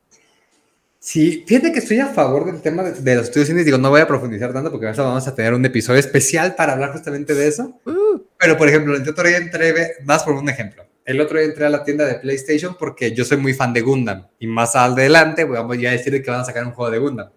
Sí, 1.05 1.43
fíjate 1.45 1.71
que 1.71 1.77
estoy 1.77 1.99
a 1.99 2.07
favor 2.07 2.45
del 2.45 2.61
tema 2.63 2.81
de, 2.81 2.93
de 2.93 3.15
los 3.15 3.25
estudios 3.25 3.49
indies. 3.49 3.67
Digo, 3.67 3.77
no 3.77 3.91
voy 3.91 4.01
a 4.01 4.07
profundizar 4.07 4.51
tanto 4.53 4.71
porque 4.71 4.87
vamos 4.87 5.27
a 5.27 5.35
tener 5.35 5.53
un 5.53 5.63
episodio 5.63 5.99
especial 5.99 6.55
para 6.55 6.73
hablar 6.73 6.93
justamente 6.93 7.35
de 7.35 7.47
eso. 7.47 7.79
Uh, 7.85 8.21
Pero, 8.39 8.57
por 8.57 8.67
ejemplo, 8.67 8.95
el 8.95 9.07
otro 9.07 9.27
día 9.27 9.37
entré, 9.37 9.97
más 10.03 10.23
por 10.23 10.33
un 10.33 10.49
ejemplo. 10.49 10.83
El 11.05 11.21
otro 11.21 11.37
día 11.37 11.47
entré 11.47 11.63
a 11.67 11.69
la 11.69 11.83
tienda 11.83 12.05
de 12.05 12.15
PlayStation 12.15 12.75
porque 12.79 13.13
yo 13.13 13.23
soy 13.23 13.37
muy 13.37 13.53
fan 13.53 13.71
de 13.71 13.81
Gundam. 13.81 14.25
Y 14.39 14.47
más 14.47 14.75
adelante 14.75 15.43
vamos 15.43 15.77
ya 15.77 15.89
a 15.89 15.91
decir 15.91 16.23
que 16.23 16.31
van 16.31 16.39
a 16.39 16.45
sacar 16.45 16.65
un 16.65 16.71
juego 16.71 16.89
de 16.89 16.97
Gundam. 16.97 17.29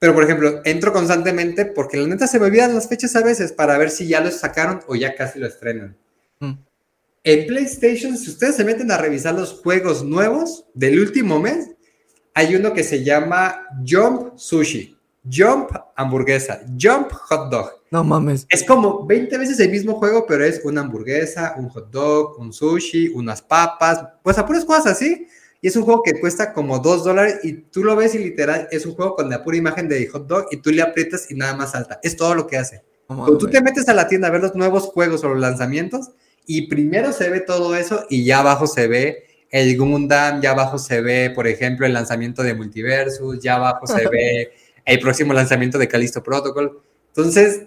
Pero, 0.00 0.14
por 0.14 0.24
ejemplo, 0.24 0.62
entro 0.64 0.94
constantemente 0.94 1.66
porque 1.66 1.98
la 1.98 2.08
neta 2.08 2.26
se 2.26 2.40
me 2.40 2.46
olvidan 2.46 2.74
las 2.74 2.88
fechas 2.88 3.14
a 3.16 3.22
veces 3.22 3.52
para 3.52 3.76
ver 3.76 3.90
si 3.90 4.08
ya 4.08 4.20
lo 4.20 4.30
sacaron 4.30 4.80
o 4.88 4.96
ya 4.96 5.14
casi 5.14 5.38
lo 5.38 5.46
estrenan. 5.46 5.96
mm. 6.40 6.52
En 7.22 7.46
PlayStation, 7.46 8.16
si 8.16 8.30
ustedes 8.30 8.56
se 8.56 8.64
meten 8.64 8.90
a 8.90 8.96
revisar 8.96 9.34
los 9.34 9.60
juegos 9.60 10.02
nuevos 10.02 10.64
del 10.72 10.98
último 10.98 11.38
mes, 11.38 11.68
hay 12.32 12.54
uno 12.54 12.72
que 12.72 12.82
se 12.82 13.04
llama 13.04 13.66
Jump 13.86 14.38
Sushi, 14.38 14.96
Jump 15.30 15.70
Hamburguesa, 15.94 16.62
Jump 16.80 17.12
Hot 17.12 17.50
Dog. 17.50 17.80
No 17.90 18.02
mames. 18.02 18.46
Es 18.48 18.64
como 18.64 19.04
20 19.04 19.36
veces 19.36 19.60
el 19.60 19.70
mismo 19.70 19.96
juego, 19.96 20.24
pero 20.26 20.44
es 20.44 20.62
una 20.64 20.80
hamburguesa, 20.80 21.56
un 21.58 21.68
hot 21.68 21.90
dog, 21.90 22.38
un 22.38 22.52
sushi, 22.52 23.08
unas 23.08 23.42
papas, 23.42 24.02
pues 24.22 24.38
a 24.38 24.46
puras 24.46 24.64
cosas 24.64 24.86
así. 24.86 25.26
Y 25.62 25.68
es 25.68 25.76
un 25.76 25.84
juego 25.84 26.02
que 26.02 26.18
cuesta 26.18 26.52
como 26.52 26.78
2 26.78 27.04
dólares 27.04 27.40
y 27.42 27.52
tú 27.52 27.84
lo 27.84 27.94
ves 27.96 28.14
y 28.14 28.18
literal 28.18 28.68
es 28.70 28.86
un 28.86 28.94
juego 28.94 29.14
con 29.14 29.28
la 29.28 29.44
pura 29.44 29.56
imagen 29.56 29.88
de 29.88 30.06
hot 30.06 30.26
dog 30.26 30.46
y 30.50 30.58
tú 30.58 30.70
le 30.70 30.80
aprietas 30.80 31.30
y 31.30 31.34
nada 31.34 31.54
más 31.54 31.72
salta. 31.72 32.00
Es 32.02 32.16
todo 32.16 32.34
lo 32.34 32.46
que 32.46 32.56
hace. 32.56 32.82
Cuando 33.06 33.36
tú 33.38 33.48
te 33.48 33.60
metes 33.60 33.88
a 33.88 33.94
la 33.94 34.06
tienda 34.06 34.28
a 34.28 34.30
ver 34.30 34.40
los 34.40 34.54
nuevos 34.54 34.84
juegos 34.84 35.24
o 35.24 35.28
los 35.30 35.40
lanzamientos 35.40 36.10
y 36.46 36.68
primero 36.68 37.12
se 37.12 37.28
ve 37.28 37.40
todo 37.40 37.74
eso 37.74 38.06
y 38.08 38.24
ya 38.24 38.38
abajo 38.38 38.66
se 38.66 38.86
ve 38.86 39.24
el 39.50 39.76
Gundam, 39.76 40.40
ya 40.40 40.52
abajo 40.52 40.78
se 40.78 41.00
ve, 41.00 41.30
por 41.34 41.46
ejemplo, 41.46 41.84
el 41.84 41.92
lanzamiento 41.92 42.42
de 42.42 42.54
Multiversus, 42.54 43.40
ya 43.40 43.56
abajo 43.56 43.86
se 43.86 44.08
ve 44.10 44.52
el 44.84 45.00
próximo 45.00 45.32
lanzamiento 45.32 45.76
de 45.76 45.88
Callisto 45.88 46.22
Protocol. 46.22 46.80
Entonces, 47.08 47.62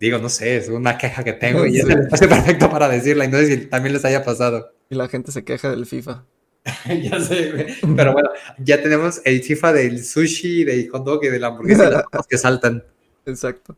digo, 0.00 0.18
no 0.18 0.28
sé, 0.28 0.56
es 0.56 0.68
una 0.68 0.96
queja 0.98 1.24
que 1.24 1.32
tengo 1.32 1.66
y 1.66 1.78
es 1.80 1.84
el 1.84 2.00
espacio 2.00 2.28
perfecto 2.28 2.70
para 2.70 2.88
decirla 2.88 3.24
y 3.24 3.28
no 3.28 3.38
sé 3.38 3.46
si 3.46 3.56
también 3.66 3.92
les 3.92 4.04
haya 4.04 4.24
pasado. 4.24 4.72
Y 4.90 4.94
la 4.94 5.08
gente 5.08 5.32
se 5.32 5.44
queja 5.44 5.70
del 5.70 5.86
FIFA. 5.86 6.24
ya 7.02 7.20
sé, 7.20 7.52
güey. 7.52 7.96
pero 7.96 8.12
bueno, 8.12 8.30
ya 8.58 8.82
tenemos 8.82 9.20
el 9.24 9.42
FIFA 9.42 9.72
del 9.72 10.04
sushi, 10.04 10.64
del 10.64 10.88
hot 10.90 11.04
dog 11.04 11.24
y 11.24 11.28
de 11.28 11.38
la 11.38 11.48
hamburguesa 11.48 12.06
las 12.12 12.26
que 12.26 12.38
saltan. 12.38 12.84
Exacto. 13.26 13.76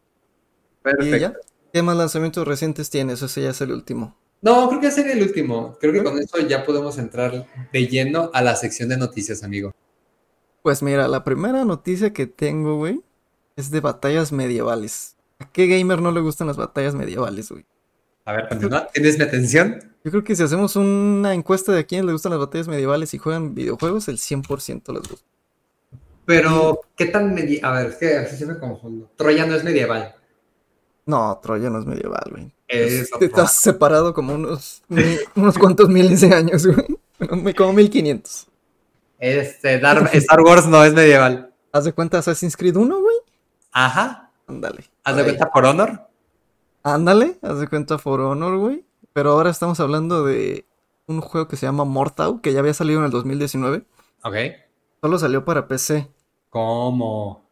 ¿Y 0.80 0.82
Perfecto. 0.82 1.16
ya? 1.16 1.34
¿Qué 1.72 1.82
más 1.82 1.96
lanzamientos 1.96 2.46
recientes 2.46 2.90
tienes? 2.90 3.22
Ese 3.22 3.42
ya 3.42 3.50
es 3.50 3.60
el 3.60 3.72
último. 3.72 4.16
No, 4.42 4.68
creo 4.68 4.80
que 4.80 4.86
ese 4.86 5.02
sería 5.02 5.12
el 5.12 5.22
último. 5.22 5.76
Creo 5.80 5.92
que 5.92 6.02
con 6.02 6.18
eso 6.18 6.38
ya 6.40 6.64
podemos 6.64 6.98
entrar 6.98 7.46
de 7.72 7.86
lleno 7.86 8.30
a 8.32 8.42
la 8.42 8.56
sección 8.56 8.88
de 8.88 8.96
noticias, 8.96 9.44
amigo. 9.44 9.72
Pues 10.62 10.82
mira, 10.82 11.08
la 11.08 11.24
primera 11.24 11.64
noticia 11.64 12.12
que 12.12 12.26
tengo, 12.26 12.76
güey, 12.76 13.02
es 13.56 13.70
de 13.70 13.80
batallas 13.80 14.32
medievales. 14.32 15.16
¿A 15.40 15.50
qué 15.52 15.66
gamer 15.66 16.00
no 16.00 16.12
le 16.12 16.20
gustan 16.20 16.46
las 16.46 16.56
batallas 16.56 16.94
medievales, 16.94 17.50
güey? 17.50 17.64
A 18.24 18.32
ver, 18.32 18.48
continúa. 18.48 18.86
¿Tienes 18.92 19.18
mi 19.18 19.24
atención? 19.24 19.80
Yo 20.04 20.10
creo 20.10 20.22
que 20.22 20.36
si 20.36 20.42
hacemos 20.42 20.76
una 20.76 21.34
encuesta 21.34 21.72
de 21.72 21.80
a 21.80 21.84
quién 21.84 22.06
le 22.06 22.12
gustan 22.12 22.30
las 22.30 22.38
batallas 22.38 22.68
medievales 22.68 23.12
y 23.14 23.18
juegan 23.18 23.54
videojuegos, 23.54 24.08
el 24.08 24.18
100% 24.18 24.92
les 24.92 25.08
gusta. 25.08 25.26
Pero, 26.26 26.82
¿qué 26.94 27.06
tan 27.06 27.34
medieval? 27.34 27.72
A 27.72 27.78
ver, 27.78 27.90
es 27.90 27.96
que 27.96 28.16
así 28.16 28.36
se 28.36 28.46
me 28.46 28.58
confundo. 28.58 29.10
Troya 29.16 29.46
no 29.46 29.54
es 29.54 29.64
medieval. 29.64 30.14
No, 31.06 31.40
Troya 31.42 31.70
no 31.70 31.80
es 31.80 31.86
medieval, 31.86 32.22
güey. 32.30 32.52
Es 32.68 33.10
Te 33.10 33.24
Estás 33.24 33.54
separado 33.54 34.14
como 34.14 34.34
unos, 34.34 34.82
unos 35.34 35.58
cuantos 35.58 35.88
miles 35.88 36.20
de 36.20 36.32
años, 36.32 36.66
güey. 36.66 36.86
Como 37.56 37.74
1500. 37.74 38.48
Este, 39.18 39.74
Star 39.74 40.40
Wars 40.40 40.66
no 40.66 40.82
es 40.82 40.94
medieval. 40.94 41.52
¿Haz 41.70 41.84
de 41.84 41.92
cuenta 41.92 42.18
Assassin's 42.18 42.56
Creed 42.56 42.76
1, 42.76 42.98
güey? 42.98 43.16
Ajá. 43.72 44.29
Ándale. 44.50 44.84
¿Haz 45.04 45.16
de 45.16 45.22
cuenta 45.22 45.50
por 45.50 45.64
Honor? 45.64 46.08
Ándale, 46.82 47.38
haz 47.42 47.60
de 47.60 47.68
cuenta 47.68 47.98
For 47.98 48.20
Honor, 48.20 48.58
güey. 48.58 48.84
Pero 49.12 49.30
ahora 49.30 49.50
estamos 49.50 49.78
hablando 49.78 50.24
de 50.24 50.66
un 51.06 51.20
juego 51.20 51.46
que 51.46 51.56
se 51.56 51.66
llama 51.66 51.84
Mortal, 51.84 52.40
que 52.42 52.52
ya 52.52 52.58
había 52.58 52.74
salido 52.74 52.98
en 52.98 53.06
el 53.06 53.12
2019. 53.12 53.84
Ok. 54.24 54.34
Solo 55.00 55.18
salió 55.18 55.44
para 55.44 55.68
PC. 55.68 56.08
¿Cómo? 56.48 57.48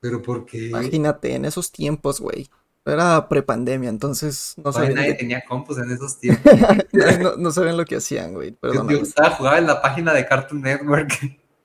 ¿Pero 0.00 0.20
por 0.22 0.44
qué? 0.44 0.68
Imagínate, 0.68 1.34
en 1.34 1.44
esos 1.44 1.70
tiempos, 1.70 2.20
güey. 2.20 2.48
Era 2.84 3.28
prepandemia, 3.28 3.90
entonces 3.90 4.54
no 4.56 4.72
sabían, 4.72 4.94
nadie 4.94 5.14
tenía 5.14 5.44
compus 5.46 5.78
en 5.78 5.90
esos 5.90 6.18
tiempos. 6.20 6.52
no, 7.22 7.36
no 7.36 7.50
sabían 7.52 7.76
lo 7.76 7.84
que 7.84 7.96
hacían, 7.96 8.34
güey. 8.34 8.56
Yo 8.60 9.02
estaba 9.02 9.30
jugando 9.30 9.58
en 9.58 9.66
la 9.66 9.82
página 9.82 10.12
de 10.14 10.26
Cartoon 10.26 10.62
Network. 10.62 11.12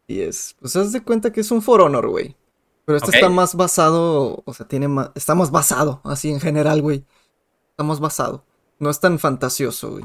Y 0.06 0.22
es, 0.22 0.56
pues 0.60 0.76
haz 0.76 0.92
de 0.92 1.02
cuenta 1.02 1.32
que 1.32 1.42
es 1.42 1.50
un 1.50 1.62
For 1.62 1.82
Honor, 1.82 2.10
güey. 2.10 2.36
Pero 2.86 2.98
este 2.98 3.12
está 3.12 3.30
más 3.30 3.56
basado, 3.56 4.44
o 4.46 4.54
sea, 4.54 4.68
tiene 4.68 4.88
más, 4.88 5.12
está 5.16 5.36
más 5.36 5.52
basado, 5.52 6.02
así 6.04 6.30
en 6.30 6.42
general, 6.42 6.82
güey. 6.82 7.06
Está 7.72 7.84
más 7.84 8.00
basado. 8.00 8.44
No 8.80 8.90
es 8.90 9.00
tan 9.00 9.20
fantasioso, 9.20 9.92
güey. 9.92 10.04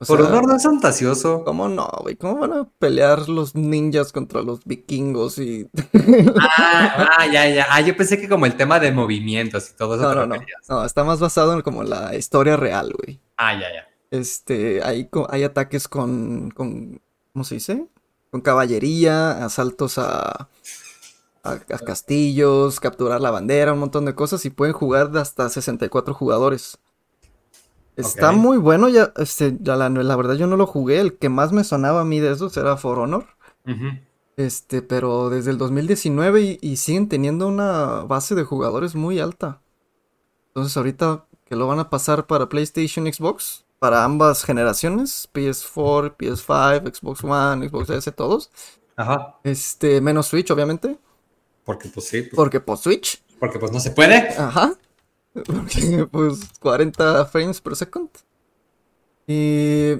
O 0.00 0.06
Por 0.06 0.18
sea, 0.18 0.28
Honor 0.28 0.46
no 0.46 0.54
es 0.54 0.62
fantasioso. 0.62 1.42
¿Cómo 1.44 1.68
no, 1.68 1.90
güey? 2.02 2.14
¿Cómo 2.14 2.36
van 2.36 2.52
a 2.52 2.68
pelear 2.78 3.28
los 3.28 3.56
ninjas 3.56 4.12
contra 4.12 4.42
los 4.42 4.64
vikingos 4.64 5.38
y... 5.38 5.68
Ah, 6.40 7.08
ah, 7.18 7.26
ya, 7.26 7.48
ya. 7.48 7.66
Ah, 7.68 7.80
yo 7.80 7.96
pensé 7.96 8.20
que 8.20 8.28
como 8.28 8.46
el 8.46 8.56
tema 8.56 8.78
de 8.78 8.92
movimientos 8.92 9.70
y 9.70 9.76
todo 9.76 9.96
eso 9.96 10.04
No, 10.04 10.14
no, 10.14 10.36
no. 10.36 10.42
No, 10.68 10.84
está 10.84 11.02
más 11.02 11.18
basado 11.18 11.52
en 11.52 11.62
como 11.62 11.82
la 11.82 12.14
historia 12.14 12.56
real, 12.56 12.94
güey. 12.96 13.20
Ah, 13.36 13.54
ya, 13.54 13.66
ya. 13.72 13.88
Este, 14.10 14.82
hay, 14.84 15.10
hay 15.28 15.42
ataques 15.42 15.88
con, 15.88 16.50
con, 16.52 17.00
¿cómo 17.32 17.44
se 17.44 17.56
dice? 17.56 17.86
Con 18.30 18.40
caballería, 18.40 19.44
asaltos 19.44 19.98
a, 19.98 20.48
a, 21.48 21.74
a 21.74 21.78
castillos, 21.78 22.80
capturar 22.80 23.20
la 23.20 23.30
bandera, 23.30 23.72
un 23.72 23.80
montón 23.80 24.04
de 24.04 24.14
cosas 24.14 24.44
y 24.44 24.50
pueden 24.50 24.72
jugar 24.72 25.10
de 25.10 25.20
hasta 25.20 25.48
64 25.48 26.14
jugadores. 26.14 26.78
Está 27.96 28.30
muy 28.30 28.58
bueno, 28.58 28.88
ya, 28.88 29.12
este, 29.16 29.56
ya 29.60 29.74
la, 29.74 29.88
la 29.88 30.16
verdad 30.16 30.34
yo 30.34 30.46
no 30.46 30.56
lo 30.56 30.66
jugué, 30.66 31.00
el 31.00 31.18
que 31.18 31.28
más 31.28 31.50
me 31.50 31.64
sonaba 31.64 32.02
a 32.02 32.04
mí 32.04 32.20
de 32.20 32.30
esos 32.30 32.56
era 32.56 32.76
For 32.76 32.98
Honor. 33.00 33.26
Este, 34.36 34.82
pero 34.82 35.30
desde 35.30 35.50
el 35.50 35.58
2019 35.58 36.40
y, 36.42 36.58
y 36.62 36.76
siguen 36.76 37.08
teniendo 37.08 37.48
una 37.48 38.04
base 38.04 38.36
de 38.36 38.44
jugadores 38.44 38.94
muy 38.94 39.18
alta. 39.18 39.62
Entonces 40.48 40.76
ahorita 40.76 41.24
que 41.44 41.56
lo 41.56 41.66
van 41.66 41.80
a 41.80 41.90
pasar 41.90 42.28
para 42.28 42.48
PlayStation, 42.48 43.12
Xbox, 43.12 43.64
para 43.78 44.04
ambas 44.04 44.44
generaciones, 44.44 45.28
PS4, 45.32 46.16
PS5, 46.16 46.94
Xbox 46.94 47.24
One, 47.24 47.68
Xbox 47.68 47.90
S, 47.90 48.12
todos. 48.12 48.50
Ajá. 48.96 49.38
Este, 49.44 50.00
menos 50.00 50.26
Switch, 50.26 50.50
obviamente, 50.50 50.98
Porque 51.68 51.90
pues 51.90 52.06
sí, 52.06 52.22
pues, 52.22 52.32
porque 52.34 52.60
por 52.60 52.78
Switch, 52.78 53.22
porque 53.38 53.58
pues 53.58 53.70
no 53.72 53.78
se 53.78 53.90
puede. 53.90 54.16
ajá. 54.38 54.74
Porque, 55.34 56.08
pues 56.10 56.40
40 56.60 57.26
frames 57.26 57.60
per 57.60 57.76
second. 57.76 58.08
Y 59.26 59.96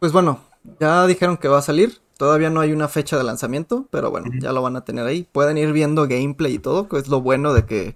pues 0.00 0.10
bueno, 0.10 0.40
ya 0.80 1.06
dijeron 1.06 1.36
que 1.36 1.48
va 1.48 1.58
a 1.58 1.62
salir. 1.62 2.00
Todavía 2.16 2.48
no 2.48 2.60
hay 2.60 2.72
una 2.72 2.88
fecha 2.88 3.18
de 3.18 3.24
lanzamiento, 3.24 3.86
pero 3.90 4.10
bueno, 4.10 4.30
ya 4.40 4.52
lo 4.52 4.62
van 4.62 4.74
a 4.76 4.84
tener 4.86 5.06
ahí. 5.06 5.28
Pueden 5.30 5.58
ir 5.58 5.70
viendo 5.72 6.08
gameplay 6.08 6.54
y 6.54 6.58
todo, 6.58 6.88
que 6.88 6.96
es 6.96 7.08
lo 7.08 7.20
bueno 7.20 7.52
de 7.52 7.66
que 7.66 7.94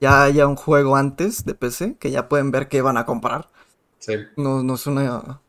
ya 0.00 0.22
haya 0.22 0.46
un 0.46 0.54
juego 0.54 0.94
antes 0.94 1.44
de 1.44 1.54
PC, 1.54 1.96
que 1.98 2.12
ya 2.12 2.28
pueden 2.28 2.52
ver 2.52 2.68
qué 2.68 2.80
van 2.80 2.96
a 2.96 3.04
comprar. 3.04 3.48
Sí. 3.98 4.14
No, 4.36 4.62
no 4.62 4.74
es 4.76 4.86
una 4.86 5.42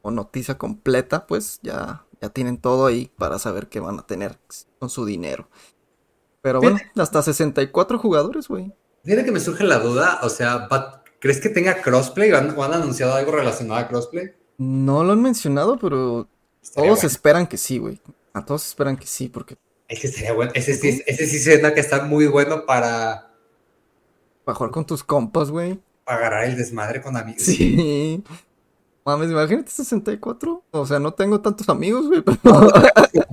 o 0.00 0.12
noticia 0.12 0.56
completa, 0.56 1.26
pues 1.26 1.58
ya, 1.62 2.06
ya 2.22 2.28
tienen 2.30 2.58
todo 2.58 2.86
ahí 2.86 3.10
para 3.18 3.40
saber 3.40 3.68
qué 3.68 3.80
van 3.80 3.98
a 3.98 4.06
tener 4.06 4.38
con 4.78 4.88
su 4.88 5.04
dinero. 5.04 5.48
Pero 6.46 6.60
bueno, 6.60 6.78
hasta 6.94 7.22
64 7.22 7.98
jugadores, 7.98 8.46
güey. 8.46 8.72
Fíjate 9.04 9.24
que 9.24 9.32
me 9.32 9.40
surge 9.40 9.64
la 9.64 9.80
duda, 9.80 10.20
o 10.22 10.28
sea, 10.28 10.68
¿crees 11.18 11.40
que 11.40 11.48
tenga 11.48 11.82
crossplay? 11.82 12.30
¿O 12.30 12.38
han, 12.38 12.56
o 12.56 12.62
han 12.62 12.72
anunciado 12.72 13.14
algo 13.14 13.32
relacionado 13.32 13.80
a 13.80 13.88
crossplay? 13.88 14.32
No 14.58 15.02
lo 15.02 15.12
han 15.14 15.22
mencionado, 15.22 15.76
pero 15.76 16.28
Estaría 16.62 16.90
Todos 16.90 17.00
bueno. 17.00 17.08
esperan 17.12 17.46
que 17.48 17.56
sí, 17.56 17.78
güey. 17.78 18.00
A 18.32 18.44
todos 18.44 18.64
esperan 18.64 18.96
que 18.96 19.06
sí, 19.08 19.28
porque 19.28 19.56
Ese 19.88 20.06
sería 20.06 20.34
bueno. 20.34 20.52
Ese 20.54 20.74
sí, 20.74 21.02
ese 21.04 21.26
sí 21.26 21.40
suena 21.40 21.74
que 21.74 21.80
está 21.80 22.04
muy 22.04 22.28
bueno 22.28 22.64
para, 22.64 23.32
para 24.44 24.54
jugar 24.56 24.70
con 24.70 24.86
tus 24.86 25.02
compas, 25.02 25.50
güey. 25.50 25.80
para 26.04 26.18
agarrar 26.18 26.44
el 26.44 26.56
desmadre 26.56 27.02
con 27.02 27.16
amigos. 27.16 27.42
Sí. 27.42 28.22
Mames, 29.04 29.30
imagínate 29.30 29.70
64. 29.72 30.62
O 30.70 30.86
sea, 30.86 31.00
no 31.00 31.12
tengo 31.12 31.40
tantos 31.40 31.68
amigos, 31.68 32.06
güey. 32.06 32.22
pero- 32.22 32.38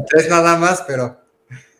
Tres 0.09 0.29
nada 0.29 0.57
más, 0.57 0.83
pero 0.87 1.17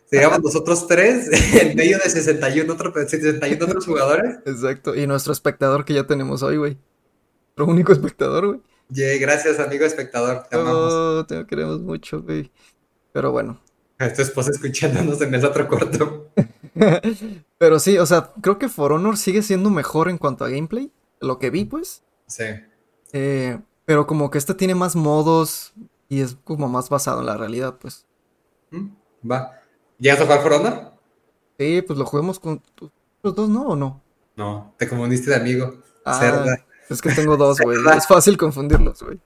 seríamos 0.06 0.42
nosotros 0.42 0.86
tres 0.86 1.28
en 1.62 1.76
medio 1.76 1.98
de 1.98 2.08
61, 2.08 2.72
otro, 2.72 2.92
61 2.92 3.64
otros 3.64 3.86
jugadores. 3.86 4.38
Exacto. 4.46 4.94
Y 4.94 5.06
nuestro 5.06 5.32
espectador 5.32 5.84
que 5.84 5.94
ya 5.94 6.06
tenemos 6.06 6.42
hoy, 6.42 6.56
güey. 6.56 6.78
Nuestro 7.56 7.66
único 7.66 7.92
espectador, 7.92 8.46
güey. 8.46 8.60
Yay, 8.90 9.18
gracias, 9.18 9.58
amigo 9.60 9.84
espectador. 9.84 10.44
Te 10.50 10.56
amamos. 10.56 10.92
Oh, 10.92 11.26
te 11.26 11.46
queremos 11.46 11.80
mucho, 11.80 12.22
güey. 12.22 12.50
Pero 13.12 13.32
bueno. 13.32 13.60
A 13.98 14.12
tu 14.12 14.22
esposa 14.22 14.50
escuchándonos 14.50 15.20
en 15.20 15.34
el 15.34 15.44
otro 15.44 15.68
cuarto. 15.68 16.30
Pero 17.58 17.78
sí, 17.78 17.98
o 17.98 18.06
sea, 18.06 18.32
creo 18.40 18.58
que 18.58 18.68
For 18.68 18.92
Honor 18.92 19.16
sigue 19.16 19.42
siendo 19.42 19.70
mejor 19.70 20.08
en 20.08 20.18
cuanto 20.18 20.44
a 20.44 20.48
gameplay. 20.48 20.90
Lo 21.20 21.38
que 21.38 21.50
vi, 21.50 21.64
pues. 21.64 22.02
Sí. 22.26 22.44
Eh, 23.12 23.58
pero 23.84 24.06
como 24.06 24.30
que 24.30 24.38
este 24.38 24.54
tiene 24.54 24.74
más 24.74 24.96
modos 24.96 25.72
y 26.08 26.20
es 26.20 26.36
como 26.44 26.68
más 26.68 26.88
basado 26.88 27.20
en 27.20 27.26
la 27.26 27.36
realidad, 27.36 27.78
pues. 27.80 28.06
¿Mm? 28.70 28.88
Va. 29.30 29.60
¿Llegas 29.98 30.20
a 30.20 30.24
jugar 30.24 30.42
For 30.42 30.52
Honor? 30.54 30.92
Sí, 31.58 31.82
pues 31.82 31.98
lo 31.98 32.04
juguemos 32.04 32.40
con 32.40 32.62
los 33.22 33.34
dos, 33.34 33.48
¿no? 33.48 33.62
¿O 33.68 33.76
no? 33.76 34.02
No, 34.36 34.74
te 34.78 34.88
confundiste 34.88 35.30
de 35.30 35.36
amigo. 35.36 35.74
Ah, 36.04 36.18
Cerda. 36.18 36.64
es 36.90 37.00
que 37.00 37.12
tengo 37.12 37.36
dos, 37.36 37.60
güey. 37.60 37.78
Es 37.96 38.06
fácil 38.06 38.36
confundirlos, 38.36 39.02
güey. 39.02 39.20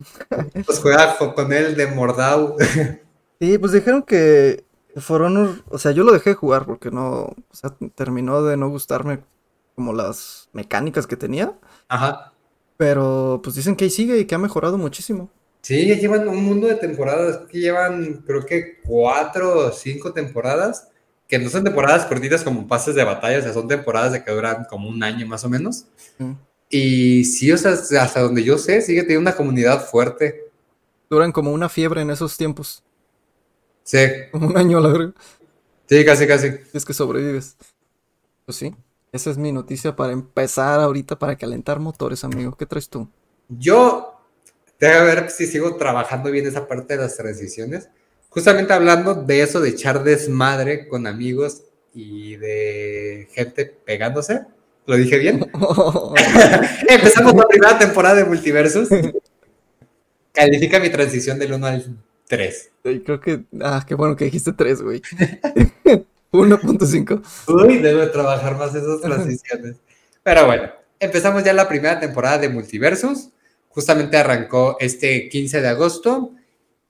Pues 0.64 0.78
juega 0.80 1.16
con 1.34 1.52
él 1.52 1.76
de 1.76 1.86
Mordau. 1.88 2.56
Sí, 3.38 3.58
pues 3.58 3.72
dijeron 3.72 4.02
que 4.02 4.64
For 4.96 5.22
Honor, 5.22 5.62
o 5.68 5.78
sea, 5.78 5.92
yo 5.92 6.04
lo 6.04 6.12
dejé 6.12 6.30
de 6.30 6.36
jugar 6.36 6.64
porque 6.66 6.90
no, 6.90 7.24
o 7.24 7.34
sea, 7.52 7.74
terminó 7.94 8.42
de 8.42 8.56
no 8.56 8.68
gustarme 8.70 9.22
como 9.74 9.92
las 9.92 10.48
mecánicas 10.52 11.06
que 11.06 11.16
tenía, 11.16 11.58
Ajá. 11.88 12.32
pero 12.76 13.40
pues 13.42 13.56
dicen 13.56 13.76
que 13.76 13.84
ahí 13.84 13.90
sigue 13.90 14.18
y 14.18 14.24
que 14.26 14.34
ha 14.34 14.38
mejorado 14.38 14.78
muchísimo. 14.78 15.30
Sí, 15.62 15.86
ya 15.86 15.94
llevan 15.96 16.28
un 16.28 16.44
mundo 16.44 16.66
de 16.66 16.76
temporadas. 16.76 17.46
Que 17.48 17.58
llevan, 17.60 18.22
creo 18.26 18.44
que 18.46 18.80
cuatro 18.82 19.68
o 19.68 19.72
cinco 19.72 20.12
temporadas. 20.12 20.88
Que 21.28 21.38
no 21.38 21.48
son 21.48 21.64
temporadas 21.64 22.06
cortitas 22.06 22.42
como 22.42 22.66
pases 22.66 22.94
de 22.94 23.04
batalla, 23.04 23.38
o 23.38 23.42
sea, 23.42 23.52
son 23.52 23.68
temporadas 23.68 24.12
de 24.12 24.24
que 24.24 24.32
duran 24.32 24.64
como 24.68 24.88
un 24.88 25.02
año 25.02 25.26
más 25.26 25.44
o 25.44 25.48
menos. 25.48 25.86
Mm. 26.18 26.32
Y 26.68 27.24
sí, 27.24 27.50
o 27.52 27.58
sea, 27.58 27.72
hasta 27.72 28.20
donde 28.20 28.42
yo 28.44 28.58
sé, 28.58 28.80
sigue 28.82 29.02
teniendo 29.02 29.22
una 29.30 29.36
comunidad 29.36 29.84
fuerte. 29.86 30.50
Duran 31.08 31.32
como 31.32 31.52
una 31.52 31.68
fiebre 31.68 32.02
en 32.02 32.10
esos 32.10 32.36
tiempos, 32.36 32.84
Sí, 33.82 33.98
como 34.30 34.46
un 34.48 34.56
año 34.56 34.78
a 34.78 34.80
la 34.82 34.88
verga, 34.90 35.14
sí, 35.88 36.04
casi, 36.04 36.26
casi. 36.26 36.50
si 36.50 36.76
es 36.78 36.84
que 36.84 36.94
sobrevives. 36.94 37.56
Pues 38.44 38.56
sí, 38.58 38.74
esa 39.12 39.30
es 39.30 39.38
mi 39.38 39.52
noticia 39.52 39.96
para 39.96 40.12
empezar 40.12 40.80
ahorita 40.80 41.18
para 41.18 41.36
calentar 41.36 41.80
motores, 41.80 42.24
amigo. 42.24 42.56
¿Qué 42.56 42.66
traes 42.66 42.88
tú? 42.88 43.08
Yo, 43.48 44.09
déjame 44.80 45.14
ver 45.14 45.30
si 45.30 45.46
sigo 45.46 45.76
trabajando 45.76 46.30
bien 46.30 46.46
esa 46.46 46.66
parte 46.66 46.96
de 46.96 47.02
las 47.02 47.16
transiciones. 47.16 47.88
Justamente 48.30 48.72
hablando 48.72 49.14
de 49.14 49.42
eso, 49.42 49.60
de 49.60 49.70
echar 49.70 50.02
desmadre 50.02 50.88
con 50.88 51.06
amigos 51.06 51.62
y 51.94 52.36
de 52.36 53.28
gente 53.32 53.66
pegándose. 53.66 54.42
¿Lo 54.86 54.96
dije 54.96 55.18
bien? 55.18 55.40
Empezamos 56.88 57.34
la 57.34 57.46
primera 57.46 57.78
temporada 57.78 58.16
de 58.16 58.24
Multiversus. 58.24 58.88
Califica 60.32 60.80
mi 60.80 60.90
transición 60.90 61.38
del 61.38 61.52
1 61.52 61.66
al 61.66 61.96
3. 62.28 62.70
Y 62.84 63.00
creo 63.00 63.20
que, 63.20 63.44
ah, 63.60 63.84
qué 63.86 63.94
bueno 63.94 64.16
que 64.16 64.24
dijiste 64.24 64.52
tres, 64.52 64.80
güey. 64.80 65.02
1.5. 66.32 67.22
Uy, 67.48 67.78
debo 67.78 68.00
de 68.00 68.06
trabajar 68.06 68.56
más 68.56 68.74
esas 68.74 69.00
transiciones. 69.00 69.76
Pero 70.22 70.46
bueno, 70.46 70.70
empezamos 71.00 71.42
ya 71.42 71.52
la 71.52 71.68
primera 71.68 71.98
temporada 71.98 72.38
de 72.38 72.48
Multiversus. 72.48 73.30
Justamente 73.70 74.16
arrancó 74.16 74.76
este 74.80 75.28
15 75.28 75.60
de 75.60 75.68
agosto. 75.68 76.32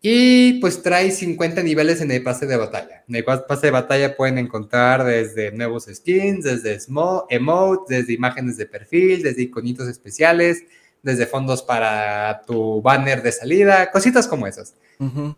Y 0.03 0.55
pues 0.61 0.83
trae 0.83 1.11
50 1.11 1.62
niveles 1.62 2.01
en 2.01 2.11
el 2.11 2.23
pase 2.23 2.47
de 2.47 2.57
batalla. 2.57 3.05
En 3.07 3.16
el 3.16 3.25
pas- 3.25 3.45
pase 3.47 3.66
de 3.66 3.71
batalla 3.73 4.16
pueden 4.16 4.38
encontrar 4.38 5.05
desde 5.05 5.53
nuevos 5.53 5.85
skins, 5.93 6.45
desde 6.45 6.79
emotes, 7.29 7.99
desde 7.99 8.14
imágenes 8.14 8.57
de 8.57 8.64
perfil, 8.64 9.23
desde 9.23 9.43
iconitos 9.43 9.87
especiales, 9.88 10.62
desde 11.03 11.27
fondos 11.27 11.62
para 11.62 12.40
tu 12.47 12.81
banner 12.81 13.23
de 13.23 13.31
salida, 13.33 13.90
cositas 13.90 14.27
como 14.27 14.47
esas. 14.47 14.75
Ujú. 14.99 15.37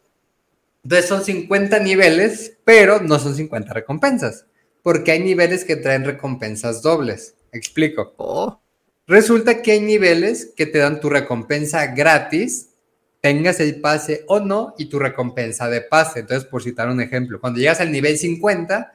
Entonces 0.84 1.08
son 1.08 1.24
50 1.24 1.80
niveles, 1.80 2.56
pero 2.64 3.00
no 3.00 3.18
son 3.18 3.34
50 3.34 3.72
recompensas, 3.72 4.46
porque 4.84 5.10
hay 5.10 5.20
niveles 5.24 5.64
que 5.64 5.74
traen 5.74 6.04
recompensas 6.04 6.82
dobles. 6.82 7.34
Explico. 7.50 8.14
Oh, 8.16 8.60
Resulta 9.06 9.62
que 9.62 9.72
hay 9.72 9.80
niveles 9.80 10.52
que 10.56 10.66
te 10.66 10.78
dan 10.78 11.00
tu 11.00 11.10
recompensa 11.10 11.86
gratis, 11.86 12.70
tengas 13.20 13.58
el 13.60 13.80
pase 13.80 14.24
o 14.28 14.38
no, 14.38 14.74
y 14.78 14.86
tu 14.86 14.98
recompensa 14.98 15.68
de 15.68 15.80
pase. 15.80 16.20
Entonces, 16.20 16.48
por 16.48 16.62
citar 16.62 16.88
un 16.88 17.00
ejemplo, 17.00 17.40
cuando 17.40 17.58
llegas 17.58 17.80
al 17.80 17.90
nivel 17.90 18.16
50, 18.16 18.92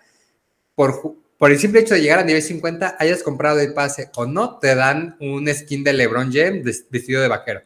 por, 0.76 1.17
el 1.41 1.60
simple 1.60 1.82
hecho 1.82 1.96
de 1.96 2.02
llegar 2.02 2.20
al 2.20 2.26
nivel 2.26 2.41
50, 2.41 2.96
hayas 3.00 3.22
comprado 3.22 3.60
el 3.60 3.74
pase 3.74 4.10
o 4.15 4.26
no, 4.26 4.60
te 4.60 4.76
dan 4.76 5.17
un 5.20 5.48
skin 5.54 5.84
de 5.84 5.93
LeBron 5.93 6.32
James 6.32 6.86
vestido 6.89 7.22
de 7.22 7.28
vaquero. 7.28 7.62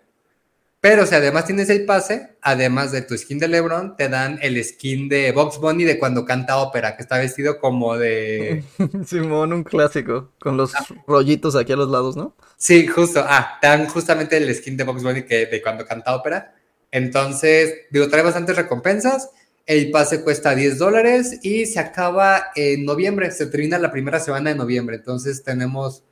Pero 0.81 1.05
si 1.05 1.13
además 1.13 1.45
tienes 1.45 1.69
el 1.69 1.85
pase, 1.85 2.37
además 2.41 2.91
de 2.91 3.03
tu 3.03 3.15
skin 3.15 3.37
de 3.37 3.47
LeBron, 3.47 3.95
te 3.95 4.09
dan 4.09 4.39
el 4.41 4.61
skin 4.63 5.09
de 5.09 5.31
Box 5.31 5.59
Bunny 5.59 5.83
de 5.83 5.99
cuando 5.99 6.25
canta 6.25 6.57
ópera, 6.57 6.95
que 6.95 7.03
está 7.03 7.19
vestido 7.19 7.59
como 7.59 7.95
de... 7.99 8.63
Simón, 9.05 9.53
un 9.53 9.63
clásico. 9.63 10.31
Con 10.39 10.57
los 10.57 10.73
rollitos 11.05 11.55
aquí 11.55 11.71
a 11.71 11.75
los 11.75 11.91
lados, 11.91 12.17
¿no? 12.17 12.35
Sí, 12.57 12.87
justo. 12.87 13.23
Ah, 13.23 13.59
te 13.61 13.67
dan 13.67 13.87
justamente 13.89 14.37
el 14.37 14.53
skin 14.55 14.75
de 14.75 14.83
Box 14.83 15.03
Bunny 15.03 15.21
que 15.21 15.45
de 15.45 15.61
cuando 15.61 15.85
canta 15.85 16.15
ópera. 16.15 16.55
Entonces, 16.89 17.75
digo, 17.91 18.09
trae 18.09 18.23
bastantes 18.23 18.55
recompensas. 18.55 19.29
El 19.67 19.91
pase 19.91 20.23
cuesta 20.23 20.55
10 20.55 20.79
dólares 20.79 21.41
y 21.43 21.67
se 21.67 21.79
acaba 21.79 22.45
en 22.55 22.85
noviembre. 22.85 23.29
Se 23.29 23.45
termina 23.45 23.77
la 23.77 23.91
primera 23.91 24.19
semana 24.19 24.49
de 24.49 24.55
noviembre. 24.55 24.95
Entonces, 24.95 25.43
tenemos, 25.43 26.03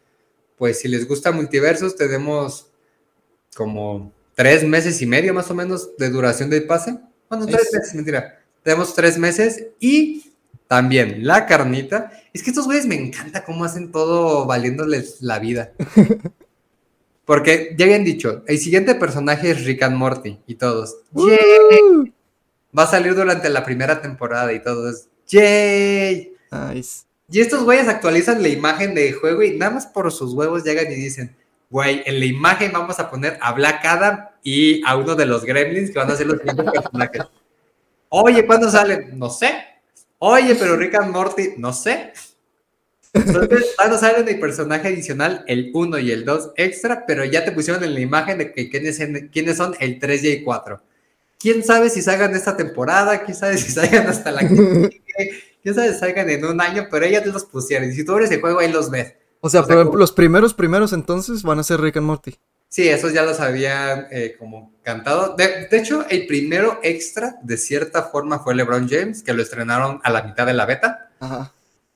pues, 0.60 0.80
si 0.80 0.90
les 0.90 1.08
gusta 1.08 1.32
Multiversos, 1.32 1.96
tenemos 1.96 2.68
como 3.56 4.14
tres 4.40 4.64
meses 4.64 5.02
y 5.02 5.06
medio 5.06 5.34
más 5.34 5.52
o 5.52 5.54
menos 5.54 5.98
de 5.98 6.10
duración 6.10 6.50
del 6.50 6.64
pase. 6.64 6.98
Bueno, 7.30 7.46
tres 7.46 7.64
Es- 7.64 7.74
meses, 7.74 7.94
mentira. 7.96 8.40
Tenemos 8.64 8.96
tres 8.96 9.18
meses 9.18 9.66
y 9.82 10.32
también 10.66 11.28
la 11.28 11.46
carnita. 11.46 12.10
Es 12.32 12.42
que 12.42 12.52
estos 12.52 12.64
güeyes 12.64 12.86
me 12.86 12.96
encanta 12.96 13.44
cómo 13.44 13.66
hacen 13.66 13.92
todo 13.92 14.46
valiéndoles 14.46 15.18
la 15.20 15.40
vida. 15.40 15.74
Porque 17.26 17.76
ya 17.78 17.84
habían 17.84 18.06
dicho, 18.06 18.44
el 18.48 18.58
siguiente 18.60 18.96
personaje 18.96 19.52
es 19.52 19.66
Rick 19.66 19.84
and 19.84 19.98
Morty 19.98 20.40
y 20.48 20.56
todos. 20.56 20.96
¡Yay! 21.12 22.14
Va 22.78 22.84
a 22.84 22.88
salir 22.88 23.16
durante 23.16 23.50
la 23.50 23.66
primera 23.66 24.02
temporada 24.02 24.54
y 24.54 24.64
todos. 24.64 25.08
¡Yay! 25.28 26.32
Nice. 26.50 27.02
Y 27.30 27.42
estos 27.42 27.66
güeyes 27.66 27.90
actualizan 27.90 28.42
la 28.42 28.48
imagen 28.48 28.96
del 28.96 29.14
juego 29.16 29.44
y 29.44 29.58
nada 29.58 29.72
más 29.74 29.86
por 29.86 30.10
sus 30.14 30.34
huevos 30.34 30.64
llegan 30.64 30.90
y 30.90 30.96
dicen, 30.96 31.36
güey, 31.70 32.04
en 32.06 32.20
la 32.20 32.26
imagen 32.26 32.72
vamos 32.72 33.00
a 33.00 33.10
poner 33.10 33.38
a 33.42 33.54
Black 33.54 33.86
Adam 33.86 34.28
y 34.44 34.82
a 34.86 34.96
uno 34.96 35.16
de 35.16 35.26
los 35.26 35.44
gremlins 35.46 35.92
que 35.92 36.00
van 36.00 36.12
a 36.12 36.16
ser 36.16 36.28
los 36.28 36.38
siguientes 36.40 36.66
personajes. 36.72 37.24
Oye, 38.10 38.46
¿cuándo 38.46 38.70
salen? 38.70 39.18
No 39.18 39.30
sé. 39.30 39.54
Oye, 40.18 40.56
pero 40.56 40.76
Rick 40.76 40.96
and 40.96 41.12
Morty, 41.12 41.54
no 41.58 41.72
sé. 41.72 42.12
Entonces, 43.14 43.76
van 43.78 43.94
a 43.94 43.98
salir 43.98 44.28
el 44.28 44.40
personaje 44.40 44.88
adicional, 44.88 45.44
el 45.48 45.72
1 45.74 46.00
y 46.00 46.12
el 46.12 46.26
2 46.26 46.52
extra, 46.58 47.06
pero 47.06 47.24
ya 47.24 47.46
te 47.46 47.52
pusieron 47.52 47.84
en 47.84 47.94
la 47.94 48.00
imagen 48.00 48.38
de 48.40 48.52
que 48.52 48.70
quiénes, 48.70 48.98
son 49.58 49.76
el 49.80 50.00
3 50.00 50.24
y 50.24 50.32
el 50.32 50.44
4. 50.44 50.82
¿Quién 51.40 51.64
sabe 51.64 51.90
si 51.90 52.02
salgan 52.02 52.36
esta 52.36 52.58
temporada? 52.58 53.24
¿Quién 53.24 53.38
sabe 53.38 53.58
si 53.58 53.72
salgan 53.72 54.08
hasta 54.08 54.32
la 54.32 54.42
que? 54.42 55.02
¿Quién 55.62 55.76
sabe 55.76 55.94
si 55.94 56.00
salgan 56.00 56.30
en 56.30 56.46
un 56.46 56.60
año? 56.60 56.88
Pero 56.92 57.06
ellas 57.06 57.24
te 57.24 57.32
los 57.32 57.46
pusieron. 57.46 57.90
Y 57.90 57.94
si 57.94 58.04
tú 58.04 58.12
abres 58.12 58.32
el 58.32 58.42
juego, 58.42 58.60
ahí 58.60 58.72
los 58.72 58.90
ves. 58.90 59.14
O 59.42 59.50
sea, 59.50 59.62
O 59.62 59.64
sea, 59.64 59.68
por 59.68 59.72
ejemplo, 59.74 59.92
como- 59.92 60.00
los 60.00 60.12
primeros 60.12 60.54
primeros 60.54 60.94
entonces 60.94 61.44
van 61.44 61.60
a 61.60 61.64
ser 61.64 61.80
Rick 61.82 61.98
and 61.98 62.06
Morty. 62.06 62.36
Sí, 62.68 62.88
esos 62.88 63.14
ya 63.14 63.24
los 63.24 63.40
habían 63.40 64.08
eh, 64.12 64.36
como 64.38 64.74
cantado. 64.84 65.36
De, 65.36 65.66
de 65.68 65.78
hecho, 65.78 66.06
el 66.10 66.28
primero 66.28 66.80
extra, 66.84 67.38
de 67.42 67.58
cierta 67.58 68.04
forma, 68.04 68.40
fue 68.40 68.54
LeBron 68.54 68.88
James, 68.88 69.24
que 69.24 69.34
lo 69.34 69.42
estrenaron 69.42 70.00
a 70.04 70.12
la 70.12 70.22
mitad 70.24 70.46
de 70.46 70.54
la 70.54 70.66
beta. 70.68 71.10
Ajá. 71.20 71.52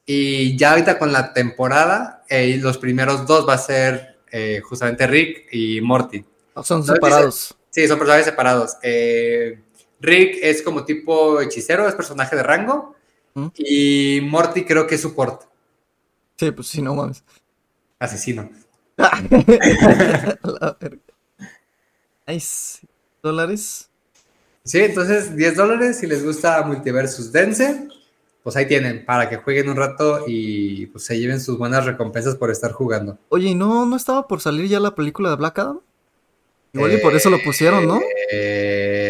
Y 0.06 0.58
ya 0.58 0.72
ahorita 0.72 0.98
con 0.98 1.12
la 1.14 1.32
temporada, 1.34 2.24
eh, 2.28 2.58
los 2.60 2.78
primeros 2.80 3.26
dos 3.28 3.48
va 3.48 3.54
a 3.54 3.58
ser 3.60 4.18
eh, 4.32 4.62
justamente 4.64 5.06
Rick 5.06 5.48
y 5.52 5.80
Morty. 5.82 6.26
Son 6.64 6.82
dice- 6.82 6.94
separados. 6.94 7.56
Sí, 7.70 7.88
son 7.88 7.98
personajes 8.00 8.26
separados. 8.26 8.78
Eh, 8.82 9.60
Rick 10.00 10.40
es 10.42 10.62
como 10.64 10.84
tipo 10.86 11.40
hechicero, 11.40 11.88
es 11.88 11.94
personaje 11.96 12.36
de 12.36 12.42
rango. 12.44 12.96
¿Mm? 13.36 13.48
Y 13.56 14.22
Morty 14.24 14.64
creo 14.66 14.86
que 14.88 14.96
es 14.96 15.02
support, 15.02 15.44
Sí, 16.38 16.52
pues 16.52 16.68
sí, 16.68 16.82
no 16.82 16.96
mames. 16.96 17.24
asesino. 18.00 18.50
La 18.98 20.78
verga. 20.80 21.00
Nice. 22.28 22.80
¿Dólares? 23.22 23.90
Sí, 24.64 24.80
entonces 24.80 25.36
10 25.36 25.56
dólares 25.58 26.00
si 26.00 26.08
les 26.08 26.24
gusta 26.24 26.64
Multiversus 26.64 27.32
Dense, 27.32 27.88
pues 28.44 28.56
ahí 28.56 28.66
tienen, 28.68 29.06
para 29.06 29.30
que 29.30 29.38
jueguen 29.38 29.70
un 29.70 29.76
rato 29.76 30.24
y 30.28 30.88
pues 30.88 31.06
se 31.06 31.20
lleven 31.20 31.40
sus 31.42 31.58
buenas 31.58 31.86
recompensas 31.86 32.36
por 32.36 32.50
estar 32.52 32.72
jugando. 32.72 33.18
Oye, 33.30 33.50
¿y 33.50 33.56
no, 33.56 33.86
no 33.86 33.96
estaba 33.96 34.28
por 34.28 34.42
salir 34.42 34.68
ya 34.68 34.80
la 34.80 34.96
película 34.96 35.30
de 35.30 35.36
Black 35.36 35.60
Adam? 35.60 35.80
Igual 36.74 36.94
y 36.94 36.98
por 36.98 37.16
eso 37.16 37.30
lo 37.30 37.42
pusieron, 37.44 37.88
¿no? 37.88 38.02
Eh... 38.32 39.04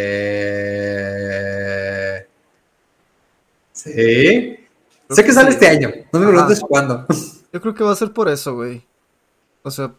Sí. 3.71 4.57
Sé 5.13 5.23
que 5.23 5.33
sale 5.33 5.49
este 5.49 5.67
año, 5.67 5.91
no 6.11 6.19
me 6.19 6.27
preguntes 6.27 6.61
cuándo. 6.61 7.05
Yo 7.51 7.61
creo 7.61 7.73
que 7.73 7.83
va 7.83 7.91
a 7.91 7.95
ser 7.95 8.11
por 8.11 8.29
eso, 8.29 8.55
güey. 8.55 8.85
O 9.63 9.71
sea, 9.71 9.93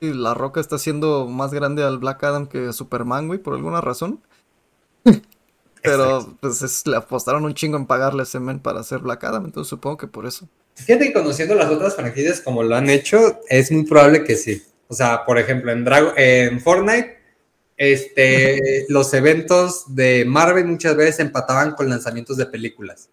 la 0.00 0.34
Roca 0.34 0.60
está 0.60 0.76
haciendo 0.76 1.26
más 1.26 1.52
grande 1.52 1.82
al 1.82 1.98
Black 1.98 2.22
Adam 2.24 2.46
que 2.46 2.68
a 2.68 2.72
Superman, 2.72 3.26
güey, 3.26 3.38
por 3.38 3.54
alguna 3.54 3.80
razón. 3.80 4.20
Pero 5.82 6.36
pues 6.40 6.86
le 6.86 6.96
apostaron 6.96 7.44
un 7.44 7.54
chingo 7.54 7.76
en 7.76 7.86
pagarle 7.86 8.20
a 8.20 8.24
ese 8.24 8.40
men 8.40 8.58
para 8.58 8.80
hacer 8.80 9.00
Black 9.00 9.22
Adam, 9.24 9.44
entonces 9.44 9.68
supongo 9.68 9.98
que 9.98 10.06
por 10.06 10.26
eso. 10.26 10.48
Fíjate 10.76 11.08
que 11.08 11.12
conociendo 11.12 11.54
las 11.54 11.70
otras 11.70 11.94
franquicias 11.94 12.40
como 12.40 12.62
lo 12.62 12.74
han 12.74 12.88
hecho, 12.88 13.40
es 13.48 13.70
muy 13.70 13.84
probable 13.84 14.24
que 14.24 14.36
sí. 14.36 14.62
O 14.88 14.94
sea, 14.94 15.24
por 15.26 15.38
ejemplo, 15.38 15.70
en, 15.72 15.86
en 16.16 16.60
Fortnite, 16.60 17.18
este, 17.76 18.86
los 18.88 19.12
eventos 19.12 19.94
de 19.94 20.24
Marvel 20.24 20.66
muchas 20.66 20.96
veces 20.96 21.20
empataban 21.20 21.72
con 21.72 21.88
lanzamientos 21.88 22.38
de 22.38 22.46
películas. 22.46 23.10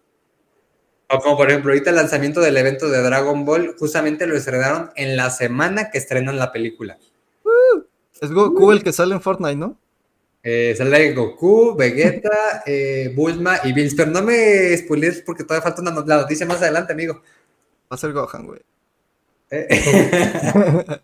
O 1.12 1.20
como 1.20 1.36
por 1.36 1.50
ejemplo, 1.50 1.72
ahorita 1.72 1.90
el 1.90 1.96
lanzamiento 1.96 2.40
del 2.40 2.56
evento 2.56 2.88
de 2.88 3.02
Dragon 3.02 3.44
Ball, 3.44 3.76
justamente 3.78 4.26
lo 4.26 4.34
estrenaron 4.34 4.90
en 4.96 5.16
la 5.16 5.28
semana 5.30 5.90
que 5.90 5.98
estrenan 5.98 6.38
la 6.38 6.52
película. 6.52 6.98
es 8.20 8.30
Goku 8.30 8.72
el 8.72 8.82
que 8.82 8.92
sale 8.92 9.14
en 9.14 9.20
Fortnite, 9.20 9.56
¿no? 9.56 9.78
Eh, 10.42 10.74
sale 10.76 11.12
Goku, 11.12 11.76
Vegeta, 11.76 12.62
eh, 12.66 13.12
Bulma 13.14 13.60
y 13.62 13.74
Bills. 13.74 13.94
Pero 13.94 14.10
no 14.10 14.22
me 14.22 14.74
spoilees 14.76 15.22
porque 15.22 15.44
todavía 15.44 15.62
falta 15.62 15.82
una 15.82 15.90
noticia 15.90 16.46
más 16.46 16.62
adelante, 16.62 16.94
amigo. 16.94 17.14
Va 17.14 17.94
a 17.94 17.96
ser 17.98 18.12
Gohan, 18.12 18.46
güey. 18.46 18.60
Eh. 19.50 19.68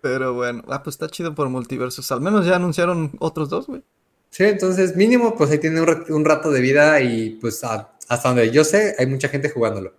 Pero 0.00 0.34
bueno, 0.34 0.62
ah, 0.68 0.82
pues 0.82 0.94
está 0.94 1.08
chido 1.08 1.34
por 1.34 1.48
multiversos. 1.48 2.10
Al 2.12 2.20
menos 2.20 2.46
ya 2.46 2.54
anunciaron 2.54 3.10
otros 3.18 3.48
dos, 3.48 3.66
güey. 3.66 3.82
Sí, 4.30 4.44
entonces 4.44 4.96
mínimo, 4.96 5.36
pues 5.36 5.50
ahí 5.50 5.58
tiene 5.58 5.82
un, 5.82 6.24
rato 6.24 6.50
de 6.50 6.60
vida 6.62 7.00
y 7.02 7.30
pues 7.40 7.62
hasta 8.08 8.28
donde 8.28 8.50
yo 8.50 8.64
sé, 8.64 8.94
hay 8.98 9.06
mucha 9.06 9.28
gente 9.28 9.50
jugándolo. 9.50 9.94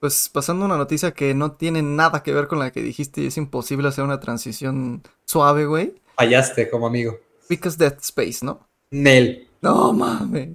Pues 0.00 0.28
pasando 0.28 0.64
una 0.66 0.76
noticia 0.76 1.12
que 1.12 1.32
no 1.34 1.52
tiene 1.52 1.82
nada 1.82 2.22
que 2.22 2.34
ver 2.34 2.46
con 2.46 2.58
la 2.58 2.72
que 2.72 2.82
dijiste 2.82 3.22
y 3.22 3.26
es 3.28 3.36
imposible 3.36 3.88
hacer 3.88 4.04
una 4.04 4.20
transición 4.20 5.02
suave, 5.24 5.66
güey. 5.66 5.94
Fallaste 6.16 6.68
como 6.68 6.86
amigo. 6.86 7.18
Because 7.48 7.78
Dead 7.78 7.96
Space, 8.00 8.44
¿no? 8.44 8.66
Nel. 8.90 9.48
No 9.62 9.92
mames. 9.92 10.50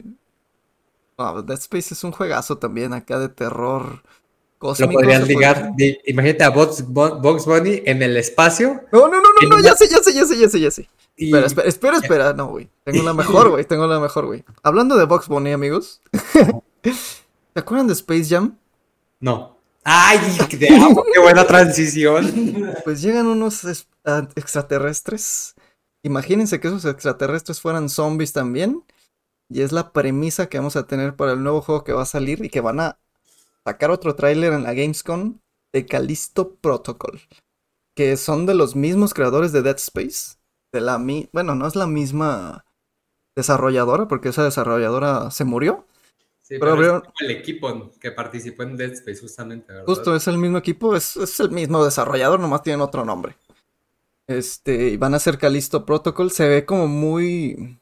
No, 1.17 1.41
Dead 1.41 1.57
Space 1.57 1.93
es 1.93 2.03
un 2.03 2.11
juegazo 2.11 2.57
también 2.57 2.93
acá 2.93 3.17
de 3.17 3.29
terror 3.29 4.03
cósmico. 4.59 4.91
Lo 4.91 4.99
podrían 4.99 5.27
ligar. 5.27 5.71
Imagínate 6.05 6.43
a 6.43 6.49
Box, 6.49 6.85
Bunny 6.85 7.81
en 7.85 8.03
el 8.03 8.15
espacio. 8.17 8.83
No, 8.91 9.07
no, 9.07 9.19
no, 9.19 9.29
no, 9.41 9.49
no 9.49 9.59
ya 9.63 9.73
sé, 9.75 9.87
ya 9.89 9.97
sé, 9.97 10.13
ya 10.13 10.25
sé, 10.25 10.37
ya 10.37 10.49
sé, 10.49 10.59
ya 10.59 10.69
sé. 10.69 10.89
Espera, 11.17 11.47
espera, 11.47 11.67
espera, 11.67 11.97
espera. 11.97 12.33
No, 12.33 12.47
güey. 12.47 12.69
Tengo 12.83 13.03
la 13.03 13.13
mejor, 13.13 13.49
güey. 13.49 13.65
Tengo 13.65 13.87
la 13.87 13.99
mejor, 13.99 14.27
güey. 14.27 14.43
Hablando 14.61 14.95
de 14.95 15.05
Box 15.05 15.27
Bunny, 15.27 15.51
amigos. 15.51 16.01
¿Se 16.83 17.59
acuerdan 17.59 17.87
de 17.87 17.93
Space 17.93 18.25
Jam? 18.25 18.57
No. 19.19 19.57
¡Ay! 19.83 20.19
¡Qué 20.49 21.19
buena 21.19 21.45
transición! 21.47 22.75
Pues 22.83 23.01
llegan 23.01 23.25
unos 23.25 23.65
extraterrestres. 24.35 25.55
Imagínense 26.03 26.59
que 26.59 26.67
esos 26.67 26.85
extraterrestres 26.85 27.59
fueran 27.59 27.89
zombies 27.89 28.33
también. 28.33 28.83
Y 29.49 29.61
es 29.61 29.71
la 29.71 29.91
premisa 29.91 30.47
que 30.47 30.59
vamos 30.59 30.75
a 30.75 30.85
tener 30.85 31.15
para 31.15 31.33
el 31.33 31.43
nuevo 31.43 31.61
juego 31.61 31.83
que 31.83 31.93
va 31.93 32.03
a 32.03 32.05
salir 32.05 32.45
y 32.45 32.49
que 32.49 32.61
van 32.61 32.79
a 32.79 32.99
sacar 33.69 33.91
otro 33.91 34.15
tráiler 34.15 34.53
en 34.53 34.63
la 34.63 34.73
Gamescom 34.73 35.39
de 35.71 35.85
Callisto 35.85 36.55
Protocol. 36.55 37.21
Que 37.95 38.17
son 38.17 38.45
de 38.45 38.55
los 38.55 38.75
mismos 38.75 39.13
creadores 39.13 39.51
de 39.51 39.61
Dead 39.61 39.75
Space 39.77 40.39
de 40.71 40.81
la 40.81 40.97
bueno, 41.33 41.55
no 41.55 41.67
es 41.67 41.75
la 41.75 41.87
misma 41.87 42.65
desarrolladora, 43.35 44.07
porque 44.07 44.29
esa 44.29 44.43
desarrolladora 44.43 45.31
se 45.31 45.43
murió. 45.43 45.85
Sí, 46.41 46.57
pero, 46.59 46.97
es 46.97 47.03
el 47.21 47.31
equipo 47.31 47.91
que 47.99 48.11
participó 48.11 48.63
en 48.63 48.75
Dead 48.75 48.91
Space, 48.91 49.21
justamente, 49.21 49.71
¿verdad? 49.71 49.85
Justo, 49.85 50.15
es 50.15 50.27
el 50.27 50.37
mismo 50.37 50.57
equipo, 50.57 50.95
es, 50.95 51.39
el 51.39 51.51
mismo 51.51 51.85
desarrollador, 51.85 52.39
nomás 52.39 52.63
tienen 52.63 52.81
otro 52.81 53.05
nombre. 53.05 53.35
Este, 54.27 54.89
y 54.89 54.97
van 54.97 55.13
a 55.13 55.17
hacer 55.17 55.37
Callisto 55.37 55.85
Protocol, 55.85 56.31
se 56.31 56.47
ve 56.47 56.65
como 56.65 56.87
muy, 56.87 57.79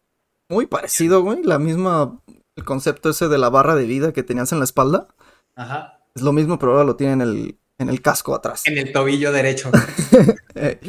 muy 0.50 0.66
parecido, 0.66 1.22
güey, 1.22 1.44
la 1.44 1.60
misma, 1.60 2.22
el 2.56 2.64
concepto 2.66 3.10
ese 3.10 3.30
de 3.30 3.38
la 3.38 3.50
barra 3.50 3.76
de 3.76 3.86
vida 3.86 4.12
que 4.12 4.24
tenías 4.24 4.52
en 4.52 4.60
la 4.60 4.66
espalda. 4.66 5.08
Ajá. 5.58 6.00
Es 6.16 6.22
lo 6.22 6.32
mismo, 6.32 6.58
pero 6.58 6.72
ahora 6.74 6.86
lo 6.86 6.96
tienen 6.96 7.22
en 7.22 7.28
el, 7.28 7.60
en 7.80 7.90
el 7.90 8.02
casco 8.02 8.34
atrás. 8.34 8.66
En 8.66 8.78
el 8.78 8.94
tobillo 8.94 9.32
derecho. 9.34 9.72
Eh, 10.60 10.80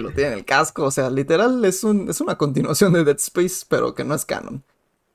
lo 0.00 0.10
tiene 0.10 0.32
en 0.32 0.38
el 0.38 0.44
casco. 0.44 0.84
O 0.84 0.90
sea, 0.90 1.08
literal 1.08 1.64
es, 1.64 1.84
un, 1.84 2.10
es 2.10 2.20
una 2.20 2.36
continuación 2.36 2.92
de 2.92 3.04
Dead 3.04 3.16
Space, 3.16 3.64
pero 3.68 3.94
que 3.94 4.02
no 4.02 4.16
es 4.16 4.24
canon. 4.24 4.64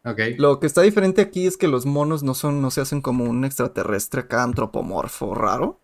Okay. 0.05 0.37
Lo 0.37 0.61
que 0.61 0.67
está 0.67 0.81
diferente 0.81 1.21
aquí 1.21 1.45
es 1.45 1.57
que 1.57 1.67
los 1.67 1.85
monos 1.85 2.23
no 2.23 2.33
son, 2.33 2.61
no 2.61 2.71
se 2.71 2.79
hacen 2.79 3.01
como 3.01 3.25
un 3.25 3.43
extraterrestre 3.43 4.21
acá 4.21 4.43
antropomorfo 4.43 5.35
raro, 5.35 5.81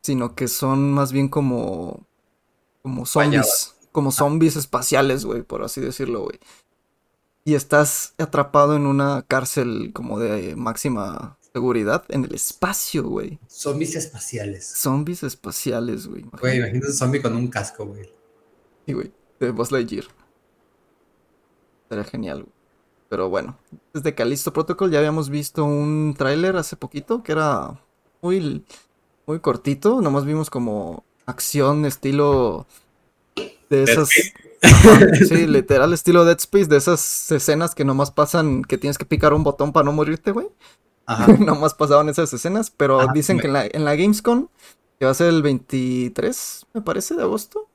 sino 0.00 0.34
que 0.34 0.48
son 0.48 0.90
más 0.92 1.12
bien 1.12 1.28
como, 1.28 2.06
como 2.80 3.04
zombies, 3.04 3.76
como 3.92 4.10
zombies 4.12 4.56
espaciales, 4.56 5.26
güey, 5.26 5.42
por 5.42 5.62
así 5.62 5.82
decirlo, 5.82 6.22
güey. 6.22 6.38
Y 7.44 7.54
estás 7.54 8.14
atrapado 8.16 8.74
en 8.76 8.86
una 8.86 9.22
cárcel 9.28 9.90
como 9.92 10.18
de 10.18 10.56
máxima 10.56 11.36
seguridad 11.52 12.04
en 12.08 12.24
el 12.24 12.34
espacio, 12.34 13.04
güey. 13.04 13.38
Zombies 13.48 13.96
espaciales. 13.96 14.66
Zombies 14.76 15.22
espaciales, 15.22 16.06
güey. 16.06 16.24
Güey, 16.40 16.58
imagínate 16.58 16.86
un 16.86 16.92
zombie 16.92 17.22
con 17.22 17.34
un 17.34 17.48
casco, 17.48 17.86
güey. 17.86 18.12
Sí, 18.86 18.92
güey, 18.92 19.12
de 19.38 19.50
Buzz 19.50 19.72
Lightyear. 19.72 20.04
Sería 21.88 22.04
genial, 22.04 22.42
güey. 22.42 22.60
Pero 23.08 23.28
bueno, 23.28 23.58
desde 23.92 24.14
Callisto 24.14 24.52
Protocol 24.52 24.92
ya 24.92 24.98
habíamos 24.98 25.30
visto 25.30 25.64
un 25.64 26.14
tráiler 26.16 26.56
hace 26.56 26.76
poquito 26.76 27.24
que 27.24 27.32
era 27.32 27.82
muy, 28.22 28.64
muy 29.26 29.40
cortito. 29.40 30.00
Nomás 30.00 30.24
vimos 30.24 30.48
como 30.48 31.02
acción 31.26 31.84
estilo 31.86 32.68
de 33.68 33.82
esas... 33.82 34.10
sí, 35.28 35.46
literal 35.48 35.92
estilo 35.92 36.24
Dead 36.24 36.38
Space, 36.38 36.66
de 36.66 36.76
esas 36.76 37.32
escenas 37.32 37.74
que 37.74 37.84
nomás 37.84 38.12
pasan, 38.12 38.62
que 38.62 38.78
tienes 38.78 38.96
que 38.96 39.06
picar 39.06 39.32
un 39.32 39.42
botón 39.42 39.72
para 39.72 39.84
no 39.84 39.92
morirte, 39.92 40.30
güey. 40.30 40.46
Ajá. 41.10 41.26
nomás 41.38 41.74
pasaban 41.74 42.08
esas 42.08 42.32
escenas, 42.32 42.70
pero 42.70 43.04
dicen 43.12 43.40
que 43.40 43.48
en 43.48 43.52
la, 43.52 43.66
en 43.66 43.84
la 43.84 43.96
Gamescom, 43.96 44.46
que 44.98 45.06
va 45.06 45.10
a 45.10 45.14
ser 45.14 45.28
el 45.28 45.42
23, 45.42 46.66
me 46.72 46.82
parece, 46.82 47.16
de 47.16 47.22
agosto, 47.22 47.68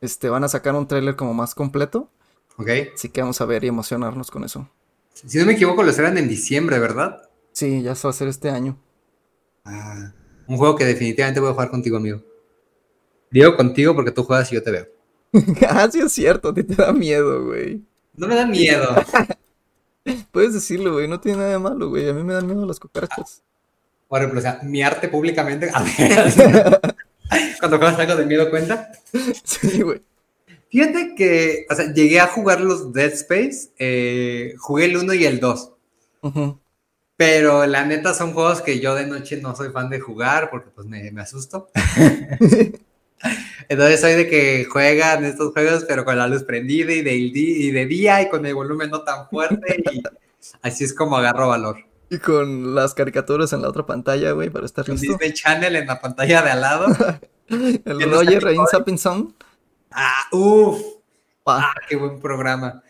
este, 0.00 0.28
van 0.28 0.42
a 0.42 0.48
sacar 0.48 0.74
un 0.74 0.88
tráiler 0.88 1.14
como 1.14 1.32
más 1.32 1.54
completo. 1.54 2.10
Ok. 2.56 2.68
Así 2.94 3.08
que 3.10 3.20
vamos 3.20 3.40
a 3.40 3.44
ver 3.44 3.62
y 3.62 3.68
emocionarnos 3.68 4.32
con 4.32 4.42
eso. 4.42 4.68
Si 5.14 5.38
no 5.38 5.46
me 5.46 5.52
equivoco, 5.52 5.84
lo 5.84 5.92
serán 5.92 6.18
en 6.18 6.28
diciembre, 6.28 6.80
¿verdad? 6.80 7.28
Sí, 7.52 7.82
ya 7.82 7.94
se 7.94 8.08
va 8.08 8.10
a 8.10 8.14
hacer 8.14 8.26
este 8.26 8.50
año. 8.50 8.76
Ah, 9.64 10.12
un 10.48 10.56
juego 10.56 10.74
que 10.74 10.84
definitivamente 10.84 11.38
voy 11.38 11.50
a 11.50 11.52
jugar 11.52 11.70
contigo, 11.70 11.98
amigo. 11.98 12.20
Digo 13.30 13.56
contigo 13.56 13.94
porque 13.94 14.10
tú 14.10 14.24
juegas 14.24 14.50
y 14.50 14.56
yo 14.56 14.62
te 14.62 14.72
veo. 14.72 14.86
ah, 15.68 15.88
sí 15.90 16.00
es 16.00 16.12
cierto, 16.12 16.48
a 16.48 16.54
ti 16.54 16.64
te 16.64 16.74
da 16.74 16.92
miedo, 16.92 17.44
güey. 17.44 17.82
No 18.14 18.26
me 18.26 18.34
da 18.34 18.46
miedo. 18.46 18.88
Puedes 20.32 20.54
decirlo, 20.54 20.94
güey, 20.94 21.08
no 21.08 21.20
tiene 21.20 21.38
nada 21.38 21.50
de 21.50 21.58
malo, 21.58 21.88
güey. 21.88 22.08
A 22.08 22.12
mí 22.12 22.22
me 22.22 22.34
dan 22.34 22.46
miedo 22.46 22.64
las 22.66 22.80
cucarachas. 22.80 23.42
Por 24.08 24.20
ejemplo, 24.20 24.38
o 24.38 24.42
sea, 24.42 24.60
mi 24.62 24.82
arte 24.82 25.08
públicamente. 25.08 25.70
A 25.72 25.82
ver. 25.98 26.96
Cuando 27.58 27.78
juegas 27.78 27.98
algo 27.98 28.16
de 28.16 28.26
miedo 28.26 28.50
cuenta. 28.50 28.92
Sí, 29.44 29.82
güey. 29.82 30.02
Fíjate 30.70 31.14
que, 31.14 31.66
o 31.70 31.74
sea, 31.74 31.92
llegué 31.92 32.20
a 32.20 32.26
jugar 32.26 32.60
los 32.60 32.92
Dead 32.92 33.12
Space, 33.12 33.70
eh, 33.78 34.54
jugué 34.58 34.86
el 34.86 34.96
1 34.96 35.14
y 35.14 35.24
el 35.24 35.40
2. 35.40 35.72
Pero 37.16 37.66
la 37.66 37.84
neta 37.84 38.12
son 38.14 38.34
juegos 38.34 38.60
que 38.60 38.80
yo 38.80 38.94
de 38.94 39.06
noche 39.06 39.40
no 39.40 39.56
soy 39.56 39.70
fan 39.70 39.88
de 39.88 40.00
jugar 40.00 40.50
porque 40.50 40.70
pues 40.70 40.86
me, 40.86 41.08
asusto. 41.20 41.68
Entonces 43.68 44.00
soy 44.00 44.12
de 44.12 44.28
que 44.28 44.66
juegan 44.66 45.24
estos 45.24 45.52
juegos 45.52 45.84
pero 45.88 46.04
con 46.04 46.18
la 46.18 46.28
luz 46.28 46.44
prendida 46.44 46.92
y 46.92 47.02
de, 47.02 47.14
y 47.14 47.70
de 47.70 47.86
día 47.86 48.22
y 48.22 48.28
con 48.28 48.44
el 48.46 48.54
volumen 48.54 48.90
no 48.90 49.02
tan 49.02 49.28
fuerte 49.28 49.82
y 49.92 50.02
así 50.62 50.84
es 50.84 50.94
como 50.94 51.16
agarro 51.16 51.48
valor. 51.48 51.78
Y 52.08 52.18
con 52.18 52.74
las 52.74 52.94
caricaturas 52.94 53.52
en 53.52 53.62
la 53.62 53.68
otra 53.68 53.84
pantalla, 53.84 54.30
güey, 54.32 54.48
para 54.48 54.66
estar 54.66 54.88
listo. 54.88 55.12
Disney 55.12 55.32
Channel 55.32 55.74
en 55.74 55.86
la 55.86 56.00
pantalla 56.00 56.42
de 56.42 56.50
al 56.50 56.60
lado. 56.60 56.86
el 57.48 58.10
Roger 58.10 58.42
Rain 58.44 58.96
Song. 58.96 59.32
Ah, 59.90 60.28
uff. 60.30 60.80
Ah, 61.46 61.72
qué 61.88 61.96
buen 61.96 62.20
programa. 62.20 62.82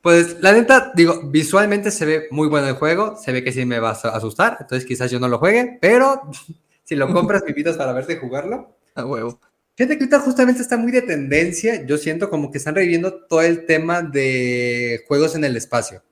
Pues 0.00 0.40
la 0.42 0.52
neta, 0.52 0.92
digo, 0.94 1.22
visualmente 1.24 1.90
se 1.90 2.04
ve 2.04 2.26
muy 2.30 2.46
bueno 2.48 2.68
el 2.68 2.74
juego, 2.74 3.16
se 3.16 3.32
ve 3.32 3.42
que 3.42 3.52
sí 3.52 3.64
me 3.64 3.80
va 3.80 3.90
a 3.90 3.92
asustar, 3.92 4.58
entonces 4.60 4.86
quizás 4.86 5.10
yo 5.10 5.18
no 5.18 5.28
lo 5.28 5.38
juegue, 5.38 5.78
pero 5.80 6.20
si 6.84 6.94
lo 6.94 7.10
compras, 7.10 7.42
me 7.44 7.50
invitas 7.50 7.76
para 7.76 7.92
verte 7.92 8.18
jugarlo. 8.18 8.76
A 8.96 9.04
huevo. 9.04 9.40
Fíjate 9.76 9.98
que 9.98 10.04
ahorita 10.04 10.20
justamente 10.20 10.62
está 10.62 10.76
muy 10.76 10.92
de 10.92 11.02
tendencia. 11.02 11.84
Yo 11.84 11.98
siento 11.98 12.30
como 12.30 12.50
que 12.52 12.58
están 12.58 12.76
reviviendo 12.76 13.12
todo 13.12 13.42
el 13.42 13.66
tema 13.66 14.02
de 14.02 15.04
juegos 15.08 15.34
en 15.34 15.44
el 15.44 15.56
espacio. 15.56 16.02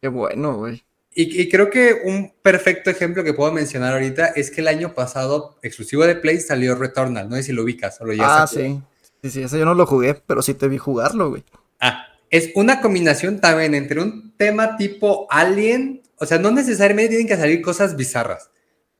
Qué 0.00 0.08
bueno, 0.08 0.56
güey. 0.56 0.84
Y, 1.12 1.48
creo 1.48 1.70
que 1.70 2.02
un 2.04 2.32
perfecto 2.40 2.88
ejemplo 2.88 3.24
que 3.24 3.34
puedo 3.34 3.50
mencionar 3.50 3.94
ahorita 3.94 4.26
es 4.28 4.52
que 4.52 4.60
el 4.60 4.68
año 4.68 4.94
pasado, 4.94 5.58
exclusivo 5.60 6.06
de 6.06 6.14
Play, 6.14 6.38
salió 6.38 6.76
Returnal. 6.76 7.28
No 7.28 7.34
sé 7.34 7.42
si 7.42 7.52
lo 7.52 7.64
ubicas 7.64 8.00
o 8.00 8.04
lo 8.04 8.14
Ah, 8.22 8.46
sí. 8.46 8.80
Sí, 9.20 9.30
sí, 9.30 9.42
ese 9.42 9.58
yo 9.58 9.64
no 9.64 9.74
lo 9.74 9.86
jugué, 9.86 10.14
pero 10.14 10.40
sí 10.40 10.54
te 10.54 10.68
vi 10.68 10.78
jugarlo, 10.78 11.30
güey. 11.30 11.44
Ah, 11.80 12.06
es 12.30 12.52
una 12.54 12.80
combinación 12.80 13.40
también 13.40 13.74
entre 13.74 14.00
un 14.00 14.32
tema 14.36 14.76
tipo 14.76 15.26
Alien. 15.30 16.00
O 16.16 16.26
sea, 16.26 16.38
no 16.38 16.52
necesariamente 16.52 17.10
tienen 17.10 17.26
que 17.26 17.36
salir 17.36 17.60
cosas 17.60 17.96
bizarras, 17.96 18.50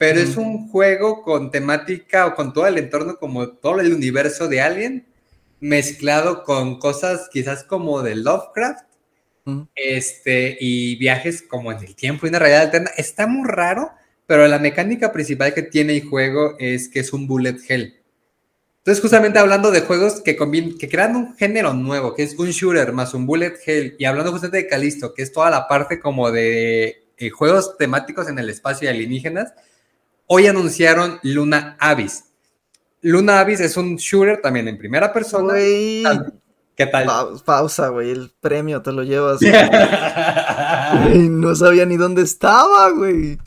pero 0.01 0.19
es 0.19 0.39
un 0.39 0.67
juego 0.71 1.21
con 1.23 1.51
temática 1.51 2.27
o 2.27 2.35
con 2.35 2.55
todo 2.55 2.67
el 2.67 2.79
entorno, 2.79 3.19
como 3.19 3.51
todo 3.51 3.81
el 3.81 3.93
universo 3.93 4.49
de 4.49 4.63
Alien, 4.63 5.07
mezclado 5.61 6.43
con 6.43 6.79
cosas 6.79 7.29
quizás 7.31 7.65
como 7.65 8.01
de 8.01 8.15
Lovecraft 8.15 8.87
este, 9.75 10.57
y 10.59 10.97
viajes 10.97 11.43
como 11.43 11.71
en 11.71 11.81
el 11.81 11.95
tiempo 11.95 12.25
y 12.25 12.31
una 12.31 12.39
realidad 12.39 12.63
alterna. 12.63 12.91
Está 12.97 13.27
muy 13.27 13.47
raro, 13.47 13.91
pero 14.25 14.49
la 14.49 14.59
mecánica 14.59 15.13
principal 15.13 15.53
que 15.53 15.65
tiene 15.65 15.99
el 15.99 16.09
juego 16.09 16.57
es 16.59 16.89
que 16.89 17.01
es 17.01 17.13
un 17.13 17.27
bullet 17.27 17.59
hell. 17.69 18.01
Entonces, 18.79 19.03
justamente 19.03 19.39
hablando 19.39 19.71
de 19.71 19.83
juegos 19.83 20.23
que, 20.23 20.35
que 20.35 20.89
crean 20.89 21.15
un 21.15 21.37
género 21.37 21.75
nuevo, 21.75 22.15
que 22.15 22.23
es 22.23 22.39
un 22.39 22.49
shooter 22.49 22.95
más 22.95 23.13
un 23.13 23.27
bullet 23.27 23.53
hell, 23.67 23.97
y 23.99 24.07
hablando 24.07 24.33
justamente 24.33 24.65
de 24.65 24.67
Calisto, 24.67 25.13
que 25.13 25.21
es 25.21 25.31
toda 25.31 25.51
la 25.51 25.69
parte 25.69 26.01
como 26.01 26.31
de 26.31 27.05
eh, 27.19 27.29
juegos 27.29 27.77
temáticos 27.77 28.31
en 28.31 28.39
el 28.39 28.49
espacio 28.49 28.87
y 28.87 28.95
alienígenas, 28.95 29.53
hoy 30.33 30.47
anunciaron 30.47 31.19
Luna 31.23 31.77
Abyss. 31.81 32.25
Luna 33.03 33.41
Abyss 33.41 33.61
es 33.61 33.77
un 33.77 33.97
shooter 33.97 34.41
también 34.41 34.69
en 34.69 34.79
primera 34.79 35.13
persona. 35.13 35.55
¿Qué 35.55 36.87
tal? 36.87 37.11
pausa, 37.45 37.89
güey. 37.89 38.13
El 38.13 38.31
premio 38.41 38.81
te 38.81 38.93
lo 38.93 39.03
llevas. 39.03 39.41
no 41.15 41.55
sabía 41.57 41.85
ni 41.85 41.97
dónde 41.97 42.23
estaba, 42.23 42.91
güey. 42.91 43.39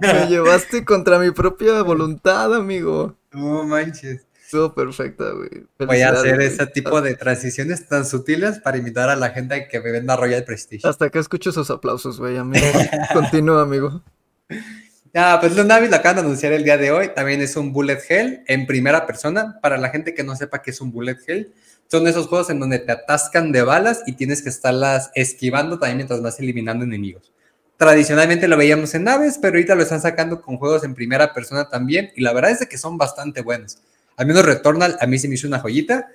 Me 0.00 0.26
llevaste 0.28 0.84
contra 0.84 1.18
mi 1.18 1.30
propia 1.30 1.82
voluntad, 1.82 2.54
amigo. 2.54 3.16
No 3.32 3.64
manches. 3.64 4.26
Estuvo 4.42 4.74
perfecta, 4.74 5.30
güey. 5.32 5.66
Voy 5.78 6.00
a 6.00 6.10
hacer 6.10 6.40
ese 6.40 6.66
tipo 6.66 7.02
de 7.02 7.14
transiciones 7.16 7.86
tan 7.86 8.06
sutiles 8.06 8.58
para 8.58 8.78
invitar 8.78 9.10
a 9.10 9.14
la 9.14 9.30
gente 9.30 9.54
a 9.54 9.68
que 9.68 9.78
me 9.80 9.92
venda 9.92 10.16
Royal 10.16 10.42
Prestige. 10.44 10.88
Hasta 10.88 11.10
que 11.10 11.18
escucho 11.18 11.50
esos 11.50 11.70
aplausos, 11.70 12.18
güey, 12.18 12.38
amigo. 12.38 12.66
Continúa, 13.12 13.62
amigo. 13.62 14.02
Ya, 15.12 15.40
pues 15.40 15.56
los 15.56 15.66
Navi 15.66 15.88
lo 15.88 15.96
acaban 15.96 16.16
de 16.16 16.22
anunciar 16.22 16.52
el 16.52 16.62
día 16.62 16.76
de 16.76 16.92
hoy. 16.92 17.08
También 17.14 17.40
es 17.40 17.56
un 17.56 17.72
Bullet 17.72 17.98
Hell 18.08 18.44
en 18.46 18.64
primera 18.66 19.06
persona. 19.06 19.58
Para 19.60 19.76
la 19.76 19.88
gente 19.88 20.14
que 20.14 20.22
no 20.22 20.36
sepa 20.36 20.62
qué 20.62 20.70
es 20.70 20.80
un 20.80 20.92
Bullet 20.92 21.16
Hell, 21.26 21.52
son 21.88 22.06
esos 22.06 22.28
juegos 22.28 22.50
en 22.50 22.60
donde 22.60 22.78
te 22.78 22.92
atascan 22.92 23.50
de 23.50 23.62
balas 23.62 24.02
y 24.06 24.12
tienes 24.12 24.40
que 24.40 24.48
estarlas 24.48 25.10
esquivando 25.16 25.80
también 25.80 25.96
mientras 25.96 26.22
vas 26.22 26.38
eliminando 26.38 26.84
enemigos. 26.84 27.32
Tradicionalmente 27.76 28.46
lo 28.46 28.56
veíamos 28.56 28.94
en 28.94 29.04
naves, 29.04 29.38
pero 29.42 29.54
ahorita 29.54 29.74
lo 29.74 29.82
están 29.82 30.00
sacando 30.00 30.40
con 30.40 30.58
juegos 30.58 30.84
en 30.84 30.94
primera 30.94 31.34
persona 31.34 31.68
también 31.68 32.12
y 32.14 32.20
la 32.20 32.32
verdad 32.32 32.52
es 32.52 32.68
que 32.68 32.78
son 32.78 32.96
bastante 32.96 33.40
buenos. 33.40 33.78
Al 34.16 34.26
menos 34.26 34.44
Returnal 34.44 34.96
a 35.00 35.06
mí 35.06 35.18
se 35.18 35.26
me 35.26 35.34
hizo 35.34 35.48
una 35.48 35.58
joyita. 35.58 36.08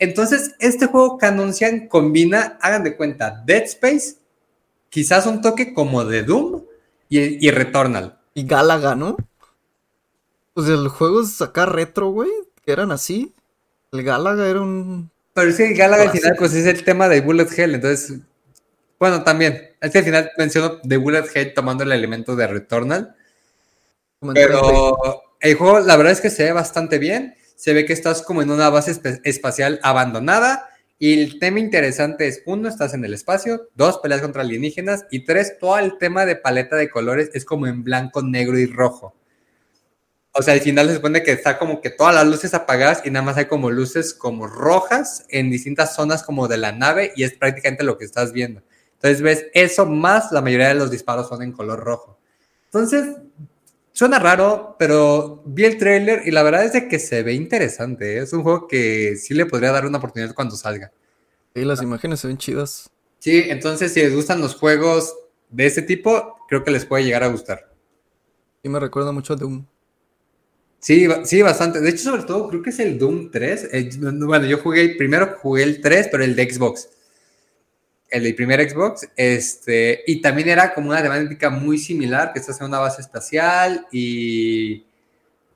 Entonces, 0.00 0.52
este 0.58 0.86
juego 0.86 1.18
que 1.18 1.26
anuncian 1.26 1.86
combina, 1.86 2.58
hagan 2.60 2.82
de 2.82 2.96
cuenta, 2.96 3.44
Dead 3.46 3.62
Space, 3.62 4.14
quizás 4.88 5.26
un 5.26 5.40
toque 5.40 5.72
como 5.72 6.04
de 6.04 6.24
Doom 6.24 6.64
y, 7.08 7.46
y 7.46 7.50
Returnal. 7.52 8.19
Y 8.34 8.46
Galaga, 8.46 8.94
¿no? 8.94 9.16
Pues 10.54 10.68
el 10.68 10.88
juego 10.88 11.22
es 11.22 11.40
acá 11.40 11.66
retro, 11.66 12.10
güey, 12.10 12.30
que 12.64 12.72
eran 12.72 12.92
así. 12.92 13.34
El 13.92 14.02
Galaga 14.02 14.46
era 14.48 14.60
un 14.60 15.10
pero 15.34 15.50
es 15.50 15.56
que 15.56 15.72
Galaga 15.74 16.02
al 16.04 16.10
final, 16.10 16.34
pues 16.36 16.54
es 16.54 16.66
el 16.66 16.84
tema 16.84 17.08
de 17.08 17.20
Bullet 17.20 17.46
Hell, 17.56 17.74
entonces, 17.74 18.18
bueno, 18.98 19.22
también, 19.22 19.70
es 19.80 19.90
que 19.90 19.98
al 19.98 20.04
final 20.04 20.30
menciono 20.36 20.80
de 20.82 20.96
Bullet 20.96 21.24
Hell 21.32 21.54
tomando 21.54 21.84
el 21.84 21.92
elemento 21.92 22.36
de 22.36 22.46
Returnal. 22.46 23.14
Pero 24.34 25.22
el 25.40 25.54
juego, 25.54 25.80
la 25.80 25.96
verdad 25.96 26.12
es 26.12 26.20
que 26.20 26.30
se 26.30 26.44
ve 26.44 26.52
bastante 26.52 26.98
bien. 26.98 27.36
Se 27.56 27.72
ve 27.72 27.86
que 27.86 27.92
estás 27.92 28.22
como 28.22 28.42
en 28.42 28.50
una 28.50 28.68
base 28.68 29.00
espacial 29.24 29.80
abandonada. 29.82 30.68
Y 31.02 31.18
el 31.18 31.38
tema 31.38 31.60
interesante 31.60 32.28
es, 32.28 32.42
uno, 32.44 32.68
estás 32.68 32.92
en 32.92 33.02
el 33.06 33.14
espacio, 33.14 33.70
dos, 33.74 33.98
peleas 33.98 34.20
contra 34.20 34.42
alienígenas, 34.42 35.06
y 35.10 35.24
tres, 35.24 35.56
todo 35.58 35.78
el 35.78 35.96
tema 35.96 36.26
de 36.26 36.36
paleta 36.36 36.76
de 36.76 36.90
colores 36.90 37.30
es 37.32 37.46
como 37.46 37.66
en 37.66 37.82
blanco, 37.82 38.20
negro 38.20 38.58
y 38.58 38.66
rojo. 38.66 39.16
O 40.32 40.42
sea, 40.42 40.52
al 40.52 40.60
final 40.60 40.88
se 40.88 40.96
supone 40.96 41.22
que 41.22 41.32
está 41.32 41.56
como 41.56 41.80
que 41.80 41.88
todas 41.88 42.14
las 42.14 42.26
luces 42.26 42.52
apagadas 42.52 43.00
y 43.06 43.10
nada 43.10 43.24
más 43.24 43.38
hay 43.38 43.46
como 43.46 43.70
luces 43.70 44.12
como 44.12 44.46
rojas 44.46 45.24
en 45.30 45.50
distintas 45.50 45.94
zonas 45.94 46.22
como 46.22 46.48
de 46.48 46.58
la 46.58 46.72
nave 46.72 47.14
y 47.16 47.24
es 47.24 47.32
prácticamente 47.32 47.82
lo 47.82 47.96
que 47.96 48.04
estás 48.04 48.34
viendo. 48.34 48.62
Entonces 48.96 49.22
ves 49.22 49.46
eso 49.54 49.86
más 49.86 50.30
la 50.32 50.42
mayoría 50.42 50.68
de 50.68 50.74
los 50.74 50.90
disparos 50.90 51.30
son 51.30 51.42
en 51.42 51.52
color 51.52 51.80
rojo. 51.80 52.18
Entonces, 52.66 53.16
suena 53.92 54.18
raro, 54.18 54.76
pero 54.78 55.42
vi 55.46 55.64
el 55.64 55.78
trailer 55.78 56.22
y 56.26 56.30
la 56.30 56.42
verdad 56.42 56.64
es 56.64 56.72
de 56.72 56.88
que 56.88 56.98
se 56.98 57.22
ve 57.22 57.34
interesante. 57.34 58.16
¿eh? 58.16 58.22
Es 58.22 58.32
un 58.32 58.42
juego 58.42 58.66
que 58.68 59.16
sí 59.16 59.34
le 59.34 59.46
podría 59.46 59.72
dar 59.72 59.86
una 59.86 59.98
oportunidad 59.98 60.34
cuando 60.34 60.56
salga. 60.56 60.92
Sí, 61.54 61.64
las 61.64 61.82
imágenes 61.82 62.20
se 62.20 62.28
ven 62.28 62.38
chidas. 62.38 62.90
Sí, 63.18 63.44
entonces 63.48 63.92
si 63.92 64.00
les 64.00 64.14
gustan 64.14 64.40
los 64.40 64.54
juegos 64.54 65.14
de 65.48 65.66
ese 65.66 65.82
tipo, 65.82 66.36
creo 66.48 66.64
que 66.64 66.70
les 66.70 66.84
puede 66.84 67.04
llegar 67.04 67.22
a 67.22 67.28
gustar. 67.28 67.72
Sí, 68.62 68.68
me 68.68 68.80
recuerda 68.80 69.12
mucho 69.12 69.36
de 69.36 69.44
un 69.44 69.66
Sí, 70.80 71.06
sí, 71.24 71.42
bastante. 71.42 71.80
De 71.80 71.90
hecho, 71.90 72.04
sobre 72.04 72.22
todo, 72.22 72.48
creo 72.48 72.62
que 72.62 72.70
es 72.70 72.78
el 72.80 72.98
Doom 72.98 73.30
3. 73.30 73.68
Eh, 73.72 73.90
bueno, 74.00 74.46
yo 74.46 74.58
jugué, 74.58 74.94
primero 74.96 75.36
jugué 75.40 75.62
el 75.62 75.80
3, 75.82 76.08
pero 76.10 76.24
el 76.24 76.34
de 76.34 76.50
Xbox. 76.50 76.88
El 78.10 78.34
primer 78.34 78.68
Xbox. 78.68 79.08
Este, 79.16 80.02
y 80.06 80.20
también 80.20 80.48
era 80.48 80.74
como 80.74 80.90
una 80.90 81.02
temática 81.02 81.50
muy 81.50 81.78
similar, 81.78 82.32
que 82.32 82.40
estás 82.40 82.60
en 82.60 82.66
una 82.66 82.78
base 82.78 83.00
espacial 83.02 83.86
y 83.92 84.84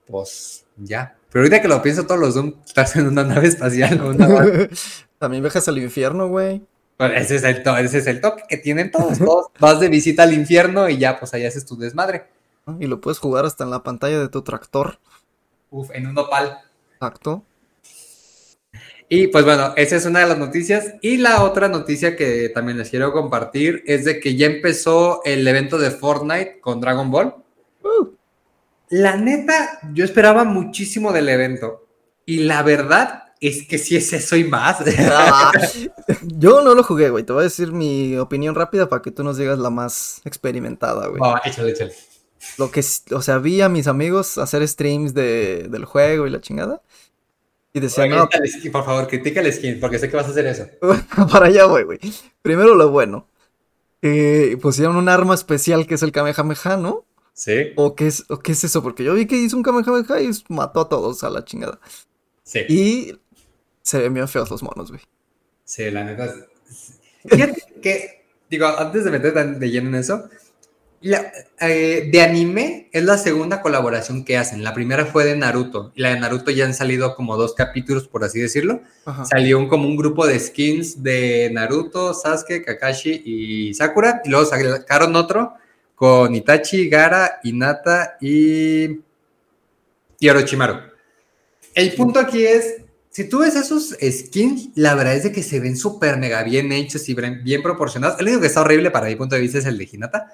pues 0.07 0.65
ya. 0.77 1.17
Pero 1.31 1.43
ahorita 1.43 1.63
que 1.63 1.69
lo 1.69 1.83
pienso, 1.83 2.07
todos 2.07 2.21
los 2.21 2.35
Doom 2.35 2.55
estás 2.65 2.95
en 2.97 3.09
una 3.09 3.25
nave 3.25 3.49
espacial. 3.49 3.99
también 5.19 5.43
viajas 5.43 5.67
al 5.67 5.79
infierno, 5.79 6.29
güey. 6.29 6.63
ese, 6.99 7.37
es 7.37 7.43
el 7.43 7.63
ese 7.79 7.99
es 7.99 8.07
el 8.07 8.21
toque 8.21 8.45
que 8.49 8.57
tienen 8.57 8.91
todos, 8.91 9.19
todos. 9.19 9.47
Vas 9.59 9.81
de 9.81 9.89
visita 9.89 10.23
al 10.23 10.33
infierno 10.33 10.89
y 10.89 10.99
ya, 10.99 11.19
pues 11.19 11.35
ahí 11.35 11.45
haces 11.45 11.67
tu 11.67 11.77
desmadre. 11.77 12.29
Y 12.79 12.87
lo 12.87 13.01
puedes 13.01 13.19
jugar 13.19 13.45
hasta 13.45 13.65
en 13.65 13.71
la 13.71 13.83
pantalla 13.83 14.21
de 14.21 14.29
tu 14.29 14.43
tractor. 14.43 14.99
Uf, 15.71 15.91
en 15.93 16.07
un 16.07 16.17
opal. 16.17 16.59
Exacto. 16.93 17.43
Y 19.09 19.29
pues 19.29 19.45
bueno, 19.45 19.75
esa 19.77 19.97
es 19.97 20.07
una 20.07 20.21
de 20.21 20.27
las 20.27 20.39
noticias. 20.39 20.95
Y 21.01 21.19
la 21.19 21.43
otra 21.43 21.69
noticia 21.69 22.17
que 22.17 22.49
también 22.49 22.79
les 22.79 22.91
quiero 22.91 23.13
compartir 23.13 23.83
es 23.87 24.05
de 24.05 24.19
que 24.19 24.37
ya 24.37 24.47
empezó 24.47 25.23
el 25.25 25.47
evento 25.47 25.79
de 25.79 25.91
Fortnite 25.91 26.61
con 26.61 26.81
Dragon 26.81 27.11
Ball. 27.11 27.35
Uh. 27.83 28.09
La 28.91 29.17
neta, 29.17 29.81
yo 29.93 30.05
esperaba 30.05 30.45
muchísimo 30.45 31.13
del 31.13 31.29
evento. 31.29 31.87
Y 32.27 32.45
la 32.45 32.63
verdad 32.63 33.25
es 33.41 33.67
que 33.67 33.79
sí 33.79 33.97
es 33.97 34.13
eso 34.13 34.37
y 34.37 34.45
más. 34.45 34.79
Ah, 35.11 35.53
yo 36.23 36.63
no 36.63 36.75
lo 36.75 36.83
jugué, 36.83 37.11
güey. 37.11 37.25
Te 37.25 37.33
voy 37.33 37.41
a 37.41 37.45
decir 37.45 37.73
mi 37.73 38.17
opinión 38.17 38.55
rápida 38.55 38.89
para 38.89 39.03
que 39.03 39.11
tú 39.11 39.23
nos 39.23 39.37
digas 39.37 39.59
la 39.59 39.71
más 39.71 40.23
experimentada, 40.25 41.09
güey. 41.09 41.21
échale, 41.45 41.73
échale. 41.73 41.93
Lo 42.59 42.71
que, 42.71 42.85
o 43.13 43.23
sea, 43.23 43.39
vi 43.39 43.61
a 43.61 43.69
mis 43.69 43.87
amigos 43.87 44.39
hacer 44.39 44.67
streams 44.67 45.15
de, 45.15 45.67
del 45.69 45.85
juego 45.85 46.27
y 46.27 46.31
la 46.31 46.41
chingada. 46.41 46.83
Y 47.77 47.81
decían, 47.81 48.11
no. 48.11 48.29
por 48.71 48.85
favor, 48.85 49.09
critica 49.09 49.41
el 49.41 49.53
skin, 49.53 49.81
porque 49.81 49.99
sé 49.99 50.09
que 50.09 50.17
vas 50.17 50.27
a 50.27 50.31
hacer 50.31 50.47
eso. 50.47 50.69
para 51.31 51.47
allá 51.47 51.67
voy, 51.67 51.83
güey. 51.83 51.99
Primero 52.41 52.77
lo 52.77 52.91
bueno. 52.91 53.29
Eh, 54.01 54.57
pusieron 54.63 54.95
un 54.95 55.09
arma 55.09 55.35
especial 55.35 55.87
que 55.89 55.95
es 55.95 56.03
el 56.05 56.13
Kamehameha, 56.13 56.77
¿no? 56.77 57.05
Sí. 57.33 57.73
¿O 57.75 57.97
qué, 57.97 58.07
es, 58.07 58.27
¿O 58.29 58.39
qué 58.39 58.53
es 58.53 58.63
eso? 58.63 58.81
Porque 58.81 59.03
yo 59.03 59.13
vi 59.15 59.27
que 59.27 59.37
hizo 59.37 59.57
un 59.57 59.65
Kamehameha 59.65 60.21
y 60.21 60.31
mató 60.51 60.83
a 60.83 60.89
todos 60.89 61.25
a 61.25 61.31
la 61.31 61.45
chingada. 61.45 61.81
Sí. 62.45 62.61
Y 62.69 63.19
se 63.83 63.99
ven 63.99 64.15
bien 64.15 64.29
feos 64.29 64.49
los 64.51 64.63
monos, 64.63 64.91
güey. 64.91 65.03
Sí, 65.65 65.91
la 65.91 66.05
neta. 66.05 66.33
Fíjate 67.27 67.61
que, 67.83 68.25
digo, 68.49 68.67
antes 68.67 69.05
de 69.05 69.11
meter 69.11 69.59
de 69.59 69.71
lleno 69.71 69.89
en 69.89 69.97
eso, 69.97 70.29
eh, 71.61 72.09
de 72.11 72.23
anime 72.23 72.89
es 72.91 73.05
la 73.05 73.19
segunda 73.19 73.61
colaboración 73.61 74.25
que 74.25 74.39
hacen. 74.39 74.65
La 74.65 74.73
primera 74.73 75.05
fue 75.05 75.25
de 75.25 75.37
Naruto. 75.37 75.93
Y 75.95 76.01
la 76.01 76.11
de 76.11 76.21
Naruto 76.21 76.51
ya 76.51 76.65
han 76.65 76.73
salido 76.73 77.15
como 77.15 77.37
dos 77.37 77.55
capítulos, 77.55 78.09
por 78.09 78.25
así 78.25 78.41
decirlo. 78.41 78.81
Salió 79.29 79.69
como 79.69 79.87
un 79.87 79.97
grupo 79.97 80.27
de 80.27 80.41
skins 80.41 81.03
de 81.03 81.51
Naruto, 81.53 82.15
Sasuke, 82.15 82.65
Kakashi 82.65 83.23
y 83.25 83.75
Sakura. 83.75 84.23
Y 84.25 84.31
luego 84.31 84.47
sacaron 84.47 85.15
otro 85.15 85.53
con 85.95 86.35
Itachi, 86.35 86.89
Gara, 86.89 87.39
Hinata 87.43 88.17
y, 88.21 89.01
y 90.19 90.29
Orochimaru. 90.29 90.79
El 91.75 91.93
punto 91.93 92.19
aquí 92.19 92.47
es, 92.47 92.77
si 93.11 93.29
tú 93.29 93.41
ves 93.41 93.57
esos 93.57 93.95
skins, 94.01 94.71
la 94.75 94.95
verdad 94.95 95.17
es 95.17 95.25
de 95.25 95.33
que 95.33 95.43
se 95.43 95.61
ven 95.61 95.77
súper 95.77 96.17
mega 96.17 96.43
bien 96.45 96.73
hechos 96.73 97.07
y 97.11 97.15
bien 97.15 97.63
proporcionados. 97.63 98.19
El 98.21 98.27
único 98.27 98.41
que 98.41 98.47
está 98.47 98.63
horrible 98.63 98.91
para 98.91 99.07
mi 99.07 99.17
punto 99.17 99.35
de 99.35 99.43
vista 99.43 99.59
es 99.59 99.67
el 99.67 99.77
de 99.77 99.89
Hinata 99.93 100.33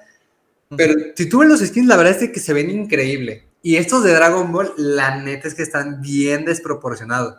pero 0.77 0.93
si 1.15 1.27
tú 1.27 1.39
ves 1.39 1.49
los 1.49 1.59
skins, 1.59 1.87
la 1.87 1.97
verdad 1.97 2.21
es 2.21 2.29
que 2.29 2.39
se 2.39 2.53
ven 2.53 2.69
increíble. 2.69 3.47
Y 3.61 3.75
estos 3.75 4.03
de 4.03 4.13
Dragon 4.13 4.51
Ball, 4.51 4.73
la 4.77 5.21
neta 5.21 5.47
es 5.47 5.53
que 5.53 5.63
están 5.63 6.01
bien 6.01 6.45
desproporcionados. 6.45 7.35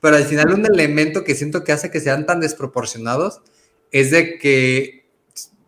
pero 0.00 0.16
al 0.16 0.24
final 0.24 0.52
un 0.52 0.66
elemento 0.66 1.22
que 1.22 1.36
siento 1.36 1.62
que 1.62 1.70
hace 1.70 1.90
que 1.90 2.00
sean 2.00 2.26
tan 2.26 2.40
desproporcionados 2.40 3.40
es 3.92 4.10
de 4.10 4.36
que 4.38 5.06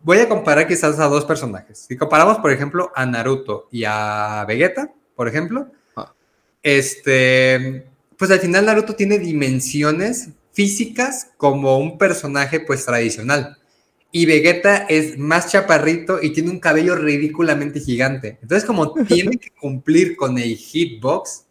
voy 0.03 0.19
a 0.19 0.27
comparar 0.27 0.67
quizás 0.67 0.99
a 0.99 1.07
dos 1.07 1.25
personajes. 1.25 1.85
Si 1.87 1.95
comparamos, 1.95 2.39
por 2.39 2.51
ejemplo, 2.51 2.91
a 2.95 3.05
Naruto 3.05 3.67
y 3.71 3.85
a 3.85 4.43
Vegeta, 4.47 4.91
por 5.15 5.27
ejemplo, 5.27 5.71
ah. 5.95 6.13
este, 6.61 7.87
pues 8.17 8.29
al 8.29 8.39
final 8.39 8.65
Naruto 8.65 8.95
tiene 8.95 9.19
dimensiones 9.19 10.29
físicas 10.51 11.31
como 11.37 11.79
un 11.79 11.97
personaje 11.97 12.59
pues 12.59 12.85
tradicional. 12.85 13.57
Y 14.15 14.25
Vegeta 14.25 14.85
es 14.87 15.17
más 15.17 15.51
chaparrito 15.51 16.19
y 16.21 16.31
tiene 16.31 16.49
un 16.49 16.61
cabello 16.61 16.95
ridículamente 16.95 17.81
gigante. 17.81 18.39
Entonces, 18.41 18.63
como 18.63 18.93
tiene 19.09 19.35
que 19.35 19.49
cumplir 19.49 20.15
con 20.15 20.37
el 20.37 20.55
hitbox, 20.55 21.43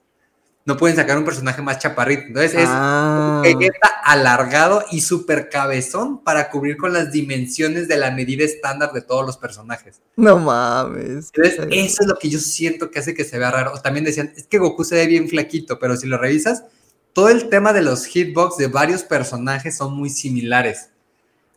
no 0.64 0.78
pueden 0.78 0.96
sacar 0.96 1.18
un 1.18 1.26
personaje 1.26 1.60
más 1.60 1.78
chaparrito. 1.78 2.22
Entonces 2.28 2.54
es 2.54 2.68
ah. 2.70 3.42
Vegeta 3.44 3.88
alargado 4.02 4.82
y 4.90 5.02
súper 5.02 5.50
cabezón 5.50 6.24
para 6.24 6.48
cubrir 6.48 6.78
con 6.78 6.94
las 6.94 7.12
dimensiones 7.12 7.86
de 7.86 7.98
la 7.98 8.12
medida 8.12 8.46
estándar 8.46 8.94
de 8.94 9.02
todos 9.02 9.26
los 9.26 9.36
personajes. 9.36 10.00
No 10.16 10.38
mames. 10.38 11.32
Entonces, 11.34 11.68
eso 11.70 11.96
es 12.00 12.08
lo 12.08 12.16
que 12.16 12.30
yo 12.30 12.38
siento 12.38 12.90
que 12.90 12.98
hace 12.98 13.12
que 13.12 13.24
se 13.24 13.38
vea 13.38 13.50
raro. 13.50 13.78
también 13.82 14.06
decían, 14.06 14.32
es 14.34 14.46
que 14.46 14.56
Goku 14.56 14.84
se 14.84 14.94
ve 14.94 15.06
bien 15.06 15.28
flaquito, 15.28 15.78
pero 15.78 15.98
si 15.98 16.06
lo 16.06 16.16
revisas, 16.16 16.64
todo 17.12 17.28
el 17.28 17.50
tema 17.50 17.74
de 17.74 17.82
los 17.82 18.06
hitbox 18.06 18.56
de 18.56 18.68
varios 18.68 19.02
personajes 19.02 19.76
son 19.76 19.94
muy 19.94 20.08
similares. 20.08 20.88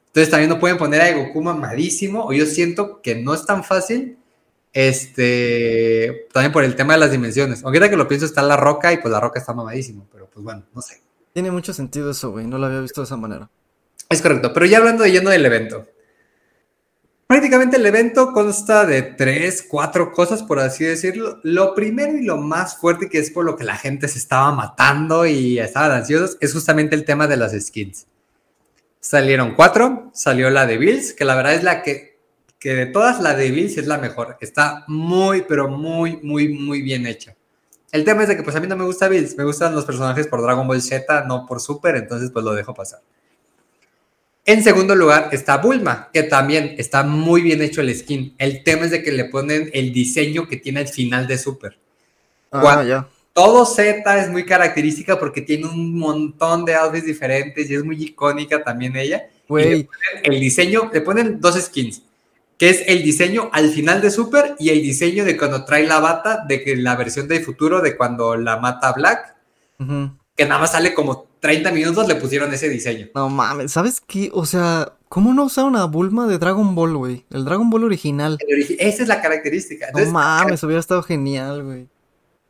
Entonces 0.07 0.29
también 0.31 0.49
no 0.49 0.59
pueden 0.59 0.77
poner 0.77 1.01
a 1.01 1.11
Goku 1.15 1.41
mamadísimo, 1.41 2.25
o 2.25 2.33
yo 2.33 2.45
siento 2.45 3.01
que 3.01 3.15
no 3.15 3.33
es 3.33 3.45
tan 3.45 3.63
fácil, 3.63 4.17
este, 4.73 6.27
también 6.33 6.51
por 6.51 6.63
el 6.63 6.75
tema 6.75 6.93
de 6.93 6.99
las 6.99 7.11
dimensiones. 7.11 7.63
Aunque 7.63 7.77
ahora 7.77 7.89
que 7.89 7.97
lo 7.97 8.07
pienso 8.07 8.25
está 8.25 8.41
la 8.41 8.57
roca 8.57 8.93
y 8.93 8.97
pues 8.97 9.11
la 9.11 9.19
roca 9.19 9.39
está 9.39 9.53
mamadísimo, 9.53 10.07
pero 10.11 10.29
pues 10.29 10.43
bueno, 10.43 10.63
no 10.73 10.81
sé. 10.81 11.01
Tiene 11.33 11.51
mucho 11.51 11.73
sentido 11.73 12.11
eso, 12.11 12.31
güey, 12.31 12.47
no 12.47 12.57
lo 12.57 12.65
había 12.65 12.81
visto 12.81 13.01
de 13.01 13.05
esa 13.05 13.17
manera. 13.17 13.49
Es 14.09 14.21
correcto, 14.21 14.53
pero 14.53 14.65
ya 14.65 14.77
hablando 14.77 15.03
de 15.03 15.11
lleno 15.11 15.29
del 15.29 15.45
evento. 15.45 15.85
Prácticamente 17.27 17.75
el 17.75 17.85
evento 17.85 18.31
consta 18.31 18.85
de 18.85 19.01
tres, 19.01 19.65
cuatro 19.67 20.13
cosas, 20.13 20.43
por 20.43 20.59
así 20.59 20.85
decirlo. 20.85 21.41
Lo 21.43 21.75
primero 21.75 22.15
y 22.15 22.23
lo 22.23 22.37
más 22.37 22.77
fuerte, 22.77 23.09
que 23.09 23.19
es 23.19 23.31
por 23.31 23.43
lo 23.43 23.57
que 23.57 23.65
la 23.65 23.75
gente 23.75 24.07
se 24.07 24.17
estaba 24.17 24.53
matando 24.53 25.25
y 25.25 25.59
estaban 25.59 25.91
ansiosos, 25.91 26.37
es 26.39 26.53
justamente 26.53 26.95
el 26.95 27.03
tema 27.03 27.27
de 27.27 27.35
las 27.35 27.51
skins. 27.51 28.07
Salieron 28.99 29.55
cuatro, 29.55 30.11
salió 30.13 30.49
la 30.49 30.65
de 30.65 30.77
Bills, 30.77 31.13
que 31.13 31.25
la 31.25 31.35
verdad 31.35 31.53
es 31.53 31.63
la 31.63 31.81
que, 31.81 32.17
que 32.59 32.73
de 32.73 32.85
todas 32.87 33.21
la 33.21 33.35
de 33.35 33.51
Bills 33.51 33.77
es 33.77 33.87
la 33.87 33.97
mejor. 33.97 34.37
Está 34.41 34.83
muy, 34.87 35.43
pero 35.47 35.67
muy, 35.67 36.17
muy, 36.23 36.49
muy 36.49 36.81
bien 36.81 37.05
hecha. 37.05 37.35
El 37.91 38.03
tema 38.03 38.23
es 38.23 38.27
de 38.27 38.35
que 38.35 38.43
pues 38.43 38.55
a 38.55 38.59
mí 38.59 38.67
no 38.67 38.75
me 38.75 38.83
gusta 38.83 39.07
Bills, 39.07 39.37
me 39.37 39.43
gustan 39.43 39.73
los 39.73 39.85
personajes 39.85 40.27
por 40.27 40.41
Dragon 40.41 40.67
Ball 40.67 40.81
Z, 40.81 41.23
no 41.25 41.45
por 41.45 41.61
Super, 41.61 41.95
entonces 41.95 42.31
pues 42.31 42.43
lo 42.43 42.53
dejo 42.53 42.73
pasar. 42.73 42.99
En 44.45 44.63
segundo 44.63 44.95
lugar 44.95 45.29
está 45.33 45.57
Bulma, 45.57 46.09
que 46.13 46.23
también 46.23 46.75
está 46.77 47.03
muy 47.03 47.41
bien 47.41 47.61
hecho 47.61 47.81
el 47.81 47.93
skin. 47.93 48.33
El 48.37 48.63
tema 48.63 48.85
es 48.85 48.91
de 48.91 49.03
que 49.03 49.11
le 49.11 49.25
ponen 49.25 49.69
el 49.73 49.91
diseño 49.91 50.47
que 50.47 50.55
tiene 50.55 50.79
al 50.79 50.87
final 50.87 51.27
de 51.27 51.37
Super. 51.37 51.77
Ah, 52.51 52.83
ya. 52.83 53.07
Todo 53.37 53.67
Z 53.67 54.17
es 54.17 54.31
muy 54.31 54.45
característica 54.45 55.19
porque 55.19 55.41
tiene 55.41 55.67
un 55.67 55.95
montón 55.95 56.65
de 56.65 56.73
outfits 56.73 57.05
diferentes 57.05 57.69
y 57.69 57.75
es 57.75 57.83
muy 57.83 58.03
icónica 58.03 58.63
también 58.63 58.95
ella. 58.95 59.29
el 59.47 60.39
diseño, 60.39 60.89
le 60.91 61.01
ponen 61.01 61.39
dos 61.39 61.53
skins, 61.53 62.01
que 62.57 62.71
es 62.71 62.83
el 62.87 63.03
diseño 63.03 63.51
al 63.53 63.69
final 63.69 64.01
de 64.01 64.09
Super 64.09 64.55
y 64.57 64.69
el 64.69 64.81
diseño 64.81 65.23
de 65.23 65.37
cuando 65.37 65.65
trae 65.65 65.85
la 65.85 65.99
bata, 65.99 66.45
de 66.47 66.63
que 66.63 66.75
la 66.77 66.95
versión 66.95 67.27
de 67.27 67.39
futuro 67.41 67.79
de 67.79 67.95
cuando 67.95 68.35
la 68.35 68.57
mata 68.57 68.91
Black, 68.93 69.35
que 70.35 70.45
nada 70.45 70.59
más 70.59 70.71
sale 70.71 70.95
como 70.95 71.27
30 71.39 71.71
minutos, 71.73 72.07
le 72.07 72.15
pusieron 72.15 72.51
ese 72.51 72.69
diseño. 72.69 73.09
No 73.13 73.29
mames, 73.29 73.71
¿sabes 73.71 74.01
qué? 74.01 74.31
O 74.33 74.47
sea, 74.47 74.93
¿cómo 75.09 75.35
no 75.35 75.43
usaron 75.43 75.75
a 75.75 75.85
Bulma 75.85 76.25
de 76.25 76.39
Dragon 76.39 76.73
Ball, 76.73 76.97
güey? 76.97 77.23
El 77.29 77.45
Dragon 77.45 77.69
Ball 77.69 77.83
original. 77.83 78.39
esa 78.79 79.03
es 79.03 79.07
la 79.07 79.21
característica. 79.21 79.89
no 79.93 80.11
mames, 80.11 80.63
hubiera 80.63 80.79
estado 80.79 81.03
genial, 81.03 81.63
güey. 81.63 81.87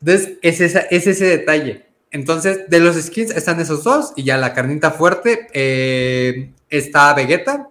Entonces, 0.00 0.38
es, 0.42 0.60
es 0.60 1.06
ese 1.06 1.24
detalle. 1.24 1.88
Entonces, 2.10 2.68
de 2.68 2.80
los 2.80 2.96
skins 2.96 3.30
están 3.30 3.60
esos 3.60 3.84
dos 3.84 4.12
y 4.16 4.24
ya 4.24 4.36
la 4.38 4.54
carnita 4.54 4.90
fuerte 4.90 5.48
eh, 5.52 6.52
está 6.70 7.12
Vegeta. 7.14 7.68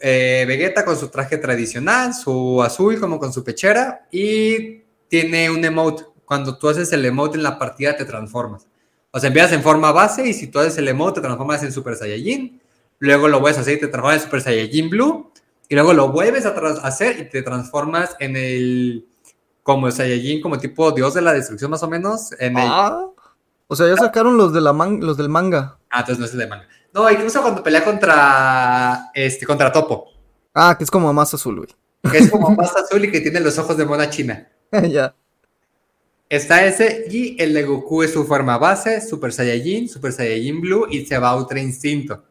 Eh, 0.00 0.44
Vegeta 0.46 0.84
con 0.84 0.96
su 0.98 1.08
traje 1.08 1.38
tradicional, 1.38 2.14
su 2.14 2.62
azul 2.62 2.98
como 2.98 3.18
con 3.18 3.32
su 3.32 3.44
pechera 3.44 4.06
y 4.10 4.82
tiene 5.08 5.50
un 5.50 5.64
emote. 5.64 6.04
Cuando 6.24 6.58
tú 6.58 6.68
haces 6.68 6.92
el 6.92 7.04
emote 7.04 7.36
en 7.36 7.42
la 7.42 7.58
partida 7.58 7.96
te 7.96 8.04
transformas. 8.04 8.66
O 9.12 9.20
sea, 9.20 9.28
empiezas 9.28 9.52
en 9.52 9.62
forma 9.62 9.92
base 9.92 10.26
y 10.26 10.32
si 10.34 10.48
tú 10.48 10.58
haces 10.58 10.76
el 10.78 10.88
emote 10.88 11.20
te 11.20 11.26
transformas 11.26 11.62
en 11.62 11.70
Super 11.70 11.94
Saiyajin. 11.94 12.60
Luego 12.98 13.28
lo 13.28 13.40
vuelves 13.40 13.60
hacer 13.60 13.76
y 13.76 13.80
te 13.80 13.88
transformas 13.88 14.16
en 14.16 14.24
Super 14.24 14.40
Saiyajin 14.40 14.90
Blue. 14.90 15.30
Y 15.68 15.74
luego 15.74 15.92
lo 15.92 16.10
vuelves 16.10 16.44
a 16.44 16.50
hacer 16.82 17.20
y 17.20 17.28
te 17.28 17.42
transformas 17.42 18.16
en 18.18 18.36
el 18.36 19.06
como 19.64 19.90
Saiyajin, 19.90 20.40
como 20.40 20.58
tipo 20.58 20.92
dios 20.92 21.14
de 21.14 21.22
la 21.22 21.32
destrucción 21.32 21.70
más 21.70 21.82
o 21.82 21.88
menos. 21.88 22.30
En 22.38 22.54
ah, 22.56 23.06
o 23.66 23.74
sea, 23.74 23.88
ya 23.88 23.96
sacaron 23.96 24.36
los, 24.36 24.52
de 24.52 24.60
la 24.60 24.72
los 24.72 25.16
del 25.16 25.30
manga. 25.30 25.78
Ah, 25.90 26.00
entonces 26.00 26.18
no 26.20 26.26
es 26.26 26.32
el 26.32 26.38
de 26.38 26.46
manga. 26.46 26.68
No, 26.92 27.10
incluso 27.10 27.42
cuando 27.42 27.62
pelea 27.62 27.82
contra, 27.82 29.10
este, 29.14 29.46
contra 29.46 29.72
Topo. 29.72 30.12
Ah, 30.54 30.76
que 30.78 30.84
es 30.84 30.90
como 30.90 31.12
más 31.12 31.34
azul, 31.34 31.56
güey. 31.56 31.68
Que 32.12 32.18
es 32.18 32.30
como 32.30 32.50
más 32.50 32.76
azul 32.76 33.04
y 33.04 33.10
que 33.10 33.20
tiene 33.20 33.40
los 33.40 33.58
ojos 33.58 33.76
de 33.76 33.86
mona 33.86 34.08
china. 34.10 34.46
ya. 34.88 35.14
Está 36.28 36.64
ese 36.64 37.06
y 37.10 37.40
el 37.42 37.54
de 37.54 37.64
Goku 37.64 38.02
es 38.02 38.12
su 38.12 38.24
forma 38.24 38.58
base, 38.58 39.00
Super 39.00 39.32
Saiyajin, 39.32 39.88
Super 39.88 40.12
Saiyajin 40.12 40.60
Blue 40.60 40.86
y 40.90 41.06
se 41.06 41.18
va 41.18 41.36
Ultra 41.36 41.58
Instinto. 41.58 42.22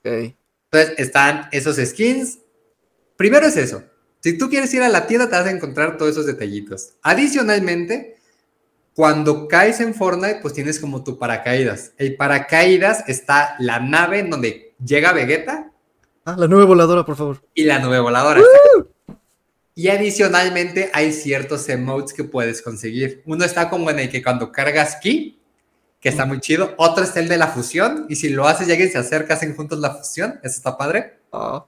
Ok. 0.00 0.34
Entonces 0.70 0.98
están 0.98 1.48
esos 1.52 1.76
skins. 1.76 2.40
Primero 3.16 3.46
es 3.46 3.56
eso. 3.56 3.82
Si 4.26 4.36
tú 4.36 4.50
quieres 4.50 4.74
ir 4.74 4.82
a 4.82 4.88
la 4.88 5.06
tienda, 5.06 5.28
te 5.28 5.36
vas 5.36 5.46
a 5.46 5.52
encontrar 5.52 5.96
todos 5.96 6.10
esos 6.10 6.26
detallitos. 6.26 6.94
Adicionalmente, 7.00 8.16
cuando 8.92 9.46
caes 9.46 9.78
en 9.78 9.94
Fortnite, 9.94 10.40
pues 10.42 10.52
tienes 10.52 10.80
como 10.80 11.04
tu 11.04 11.16
paracaídas. 11.16 11.92
El 11.96 12.16
paracaídas 12.16 13.04
está 13.06 13.54
la 13.60 13.78
nave 13.78 14.18
en 14.18 14.30
donde 14.30 14.74
llega 14.84 15.12
Vegeta. 15.12 15.70
Ah, 16.24 16.34
la 16.36 16.48
nube 16.48 16.64
voladora, 16.64 17.06
por 17.06 17.14
favor. 17.14 17.40
Y 17.54 17.62
la 17.66 17.78
nube 17.78 18.00
voladora. 18.00 18.42
Y 19.76 19.90
adicionalmente 19.90 20.90
hay 20.92 21.12
ciertos 21.12 21.68
emotes 21.68 22.12
que 22.12 22.24
puedes 22.24 22.62
conseguir. 22.62 23.22
Uno 23.26 23.44
está 23.44 23.70
como 23.70 23.90
en 23.90 24.00
el 24.00 24.10
que 24.10 24.24
cuando 24.24 24.50
cargas 24.50 24.96
ki, 24.96 25.40
que 26.00 26.08
está 26.08 26.26
muy 26.26 26.40
chido. 26.40 26.74
Otro 26.78 27.04
es 27.04 27.16
el 27.16 27.28
de 27.28 27.36
la 27.36 27.46
fusión. 27.46 28.06
Y 28.08 28.16
si 28.16 28.30
lo 28.30 28.48
haces 28.48 28.66
y 28.66 28.72
alguien 28.72 28.90
se 28.90 28.98
acerca, 28.98 29.34
hacen 29.34 29.54
juntos 29.54 29.78
la 29.78 29.94
fusión. 29.94 30.40
Eso 30.42 30.56
está 30.56 30.76
padre. 30.76 31.20
Ah. 31.32 31.64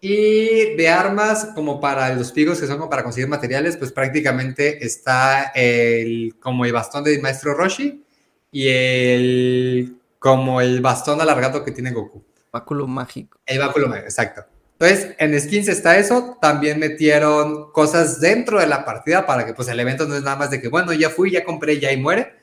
Y 0.00 0.76
de 0.76 0.88
armas, 0.88 1.48
como 1.54 1.78
para 1.80 2.14
los 2.14 2.32
pigos 2.32 2.58
que 2.58 2.66
son 2.66 2.78
como 2.78 2.88
para 2.88 3.02
conseguir 3.02 3.28
materiales, 3.28 3.76
pues 3.76 3.92
prácticamente 3.92 4.84
está 4.84 5.52
el, 5.54 6.36
como 6.40 6.64
el 6.64 6.72
bastón 6.72 7.04
del 7.04 7.20
maestro 7.20 7.52
Roshi 7.52 8.02
y 8.50 8.68
el, 8.68 9.96
como 10.18 10.62
el 10.62 10.80
bastón 10.80 11.20
alargado 11.20 11.64
que 11.64 11.72
tiene 11.72 11.92
Goku. 11.92 12.24
Báculo 12.50 12.86
mágico. 12.86 13.38
El 13.44 13.58
báculo 13.58 13.88
mágico, 13.88 14.06
exacto. 14.06 14.44
Entonces, 14.78 15.14
en 15.18 15.38
skins 15.38 15.68
está 15.68 15.98
eso. 15.98 16.38
También 16.40 16.78
metieron 16.78 17.70
cosas 17.70 18.20
dentro 18.20 18.58
de 18.58 18.66
la 18.66 18.86
partida 18.86 19.26
para 19.26 19.44
que 19.44 19.52
pues 19.52 19.68
el 19.68 19.78
evento 19.78 20.06
no 20.06 20.16
es 20.16 20.22
nada 20.22 20.36
más 20.36 20.50
de 20.50 20.62
que, 20.62 20.68
bueno, 20.68 20.94
ya 20.94 21.10
fui, 21.10 21.30
ya 21.30 21.44
compré, 21.44 21.78
ya 21.78 21.92
y 21.92 21.98
muere 21.98 22.39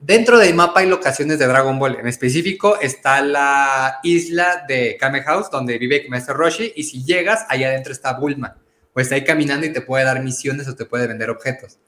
Dentro 0.00 0.38
del 0.38 0.54
mapa 0.54 0.80
hay 0.80 0.88
locaciones 0.88 1.38
de 1.38 1.46
Dragon 1.46 1.78
Ball. 1.78 1.96
En 1.96 2.06
específico 2.06 2.78
está 2.80 3.20
la 3.20 3.98
isla 4.04 4.64
de 4.68 4.96
Kame 4.98 5.22
House, 5.22 5.50
donde 5.50 5.76
vive 5.76 6.06
Maestro 6.08 6.34
Roshi, 6.34 6.72
y 6.76 6.84
si 6.84 7.04
llegas, 7.04 7.44
allá 7.48 7.68
adentro 7.68 7.92
está 7.92 8.12
Bulma. 8.12 8.56
O 8.94 9.00
está 9.00 9.16
ahí 9.16 9.24
caminando 9.24 9.66
y 9.66 9.72
te 9.72 9.80
puede 9.80 10.04
dar 10.04 10.22
misiones 10.22 10.68
o 10.68 10.76
te 10.76 10.84
puede 10.84 11.08
vender 11.08 11.30
objetos. 11.30 11.78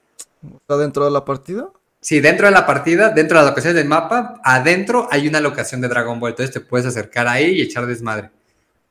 ¿Está 0.45 0.76
dentro 0.76 1.05
de 1.05 1.11
la 1.12 1.24
partida? 1.24 1.68
Sí, 2.01 2.20
dentro 2.20 2.47
de 2.47 2.53
la 2.53 2.66
partida, 2.66 3.11
dentro 3.11 3.39
de 3.39 3.45
las 3.45 3.51
locaciones 3.51 3.76
del 3.76 3.89
mapa, 3.89 4.41
adentro 4.43 5.07
hay 5.11 5.28
una 5.28 5.41
locación 5.41 5.80
de 5.80 5.89
Dragon 5.89 6.18
Ball. 6.18 6.30
Entonces 6.30 6.53
te 6.53 6.61
puedes 6.61 6.87
acercar 6.87 7.28
ahí 7.28 7.51
y 7.53 7.62
echar 7.62 7.87
desmadre. 7.87 8.30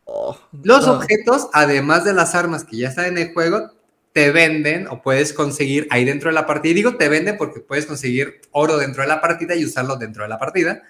Oh, 0.05 0.37
Los 0.63 0.87
objetos, 0.87 1.49
además 1.53 2.03
de 2.03 2.13
las 2.13 2.35
armas 2.35 2.63
que 2.63 2.77
ya 2.77 2.89
están 2.89 3.05
en 3.05 3.17
el 3.17 3.33
juego, 3.33 3.71
te 4.13 4.31
venden 4.31 4.87
o 4.87 5.01
puedes 5.01 5.33
conseguir 5.33 5.87
ahí 5.91 6.05
dentro 6.05 6.29
de 6.29 6.35
la 6.35 6.45
partida. 6.45 6.71
Y 6.71 6.75
digo 6.75 6.95
te 6.97 7.09
venden 7.09 7.37
porque 7.37 7.59
puedes 7.59 7.85
conseguir 7.85 8.41
oro 8.51 8.77
dentro 8.77 9.03
de 9.03 9.07
la 9.07 9.21
partida 9.21 9.55
y 9.55 9.65
usarlo 9.65 9.95
dentro 9.97 10.23
de 10.23 10.29
la 10.29 10.39
partida. 10.39 10.83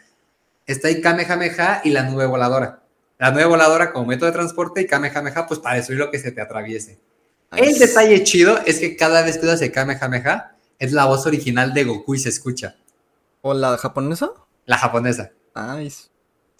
Está 0.65 0.87
ahí 0.87 1.01
Kamehameha 1.01 1.81
y 1.83 1.89
la 1.89 2.03
nube 2.03 2.25
voladora. 2.25 2.83
La 3.17 3.31
nube 3.31 3.45
voladora 3.45 3.91
como 3.91 4.05
método 4.05 4.27
de 4.27 4.33
transporte 4.33 4.81
y 4.81 4.87
Kamehameha 4.87 5.47
pues 5.47 5.59
para 5.59 5.75
destruir 5.75 5.99
lo 5.99 6.11
que 6.11 6.19
se 6.19 6.31
te 6.31 6.41
atraviese. 6.41 6.99
El 7.51 7.79
detalle 7.79 8.23
chido 8.23 8.59
es 8.65 8.79
que 8.79 8.95
cada 8.95 9.23
vez 9.23 9.37
que 9.37 9.45
usas 9.45 9.61
el 9.61 9.71
Kamehameha 9.71 10.55
es 10.77 10.91
la 10.91 11.05
voz 11.05 11.25
original 11.25 11.73
de 11.73 11.83
Goku 11.83 12.15
y 12.15 12.19
se 12.19 12.29
escucha. 12.29 12.75
¿O 13.41 13.53
la 13.53 13.77
japonesa? 13.77 14.31
La 14.65 14.77
japonesa. 14.77 15.31
Nice. 15.55 16.08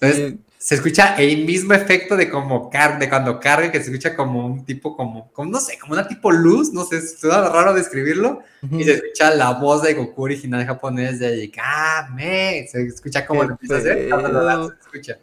Entonces, 0.02 0.36
se 0.60 0.76
escucha 0.76 1.16
el 1.16 1.45
mismo 1.45 1.74
efecto 1.74 2.18
de 2.18 2.30
como 2.30 2.70
car 2.70 3.00
de 3.00 3.10
cuando 3.10 3.39
carga, 3.39 3.72
que 3.72 3.80
se 3.80 3.91
escucha 3.91 4.14
como 4.14 4.45
un 4.45 4.66
tipo, 4.66 4.95
como, 4.95 5.32
como 5.32 5.52
no 5.52 5.60
sé, 5.60 5.80
como 5.80 5.93
una 5.93 6.06
tipo 6.06 6.32
luz, 6.32 6.74
no 6.74 6.86
sé, 6.86 6.97
es 6.97 7.22
raro 7.22 7.74
describirlo, 7.74 8.43
y 8.70 8.84
se 8.84 8.95
escucha 8.95 9.34
la 9.34 9.52
voz 9.52 9.84
de 9.84 9.93
Goku 9.93 10.24
original 10.24 10.66
japonés 10.66 11.20
de 11.20 11.39
Yikame, 11.39 12.68
se 12.70 12.82
escucha 12.88 13.26
como 13.26 13.45
lo 13.45 13.52
empieza 13.52 13.76
a 13.76 13.78
hacer, 13.78 14.10
se 14.10 14.86
escucha. 14.86 15.20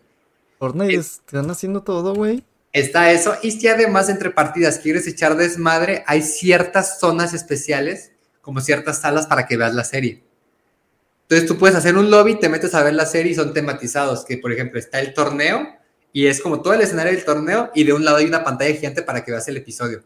Fortnite, 0.58 0.94
están 0.94 1.50
haciendo 1.50 1.82
todo, 1.82 2.14
güey. 2.14 2.42
Está 2.72 3.12
eso, 3.12 3.36
y 3.42 3.50
si 3.50 3.68
además 3.68 4.08
entre 4.08 4.30
partidas 4.30 4.78
quieres 4.78 5.06
echar 5.06 5.36
desmadre, 5.36 6.02
hay 6.06 6.22
ciertas 6.22 6.98
zonas 6.98 7.34
especiales, 7.34 8.12
como 8.40 8.60
ciertas 8.62 9.02
salas 9.02 9.26
para 9.26 9.46
que 9.46 9.58
veas 9.58 9.74
la 9.74 9.84
serie. 9.84 10.25
Entonces 11.28 11.48
tú 11.48 11.58
puedes 11.58 11.76
hacer 11.76 11.96
un 11.96 12.08
lobby, 12.08 12.36
te 12.36 12.48
metes 12.48 12.72
a 12.74 12.84
ver 12.84 12.94
la 12.94 13.04
serie 13.04 13.32
y 13.32 13.34
son 13.34 13.52
tematizados, 13.52 14.24
que 14.24 14.38
por 14.38 14.52
ejemplo 14.52 14.78
está 14.78 15.00
el 15.00 15.12
torneo 15.12 15.66
y 16.12 16.28
es 16.28 16.40
como 16.40 16.62
todo 16.62 16.72
el 16.72 16.82
escenario 16.82 17.12
del 17.12 17.24
torneo 17.24 17.70
y 17.74 17.82
de 17.82 17.92
un 17.92 18.04
lado 18.04 18.18
hay 18.18 18.26
una 18.26 18.44
pantalla 18.44 18.72
gigante 18.74 19.02
para 19.02 19.24
que 19.24 19.32
veas 19.32 19.48
el 19.48 19.56
episodio. 19.56 20.04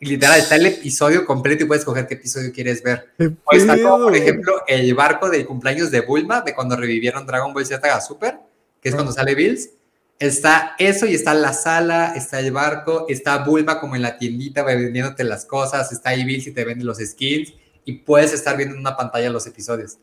Y 0.00 0.06
literal 0.06 0.40
está 0.40 0.56
el 0.56 0.64
episodio 0.66 1.26
completo 1.26 1.62
y 1.62 1.66
puedes 1.66 1.82
escoger 1.82 2.06
qué 2.06 2.14
episodio 2.14 2.50
quieres 2.52 2.82
ver. 2.82 3.10
O 3.44 3.54
está 3.54 3.80
como 3.80 4.04
por 4.04 4.16
ejemplo 4.16 4.62
el 4.66 4.94
barco 4.94 5.28
de 5.28 5.44
cumpleaños 5.44 5.90
de 5.90 6.00
Bulma, 6.00 6.40
de 6.40 6.54
cuando 6.54 6.74
revivieron 6.74 7.26
Dragon 7.26 7.52
Ball 7.52 7.66
Z 7.66 8.00
Super, 8.00 8.38
que 8.80 8.88
es 8.88 8.94
cuando 8.94 9.12
sale 9.12 9.34
Bills. 9.34 9.70
Está 10.18 10.74
eso 10.78 11.04
y 11.04 11.14
está 11.14 11.34
la 11.34 11.52
sala, 11.52 12.14
está 12.16 12.40
el 12.40 12.50
barco, 12.50 13.06
está 13.08 13.38
Bulma 13.44 13.78
como 13.78 13.94
en 13.94 14.02
la 14.02 14.16
tiendita 14.16 14.62
vendiéndote 14.62 15.22
las 15.22 15.44
cosas, 15.44 15.92
está 15.92 16.10
ahí 16.10 16.24
Bills 16.24 16.46
y 16.46 16.52
te 16.52 16.64
vende 16.64 16.82
los 16.82 16.98
skins 16.98 17.52
y 17.84 17.92
puedes 17.98 18.32
estar 18.32 18.56
viendo 18.56 18.74
en 18.74 18.80
una 18.80 18.96
pantalla 18.96 19.28
los 19.28 19.46
episodios. 19.46 19.98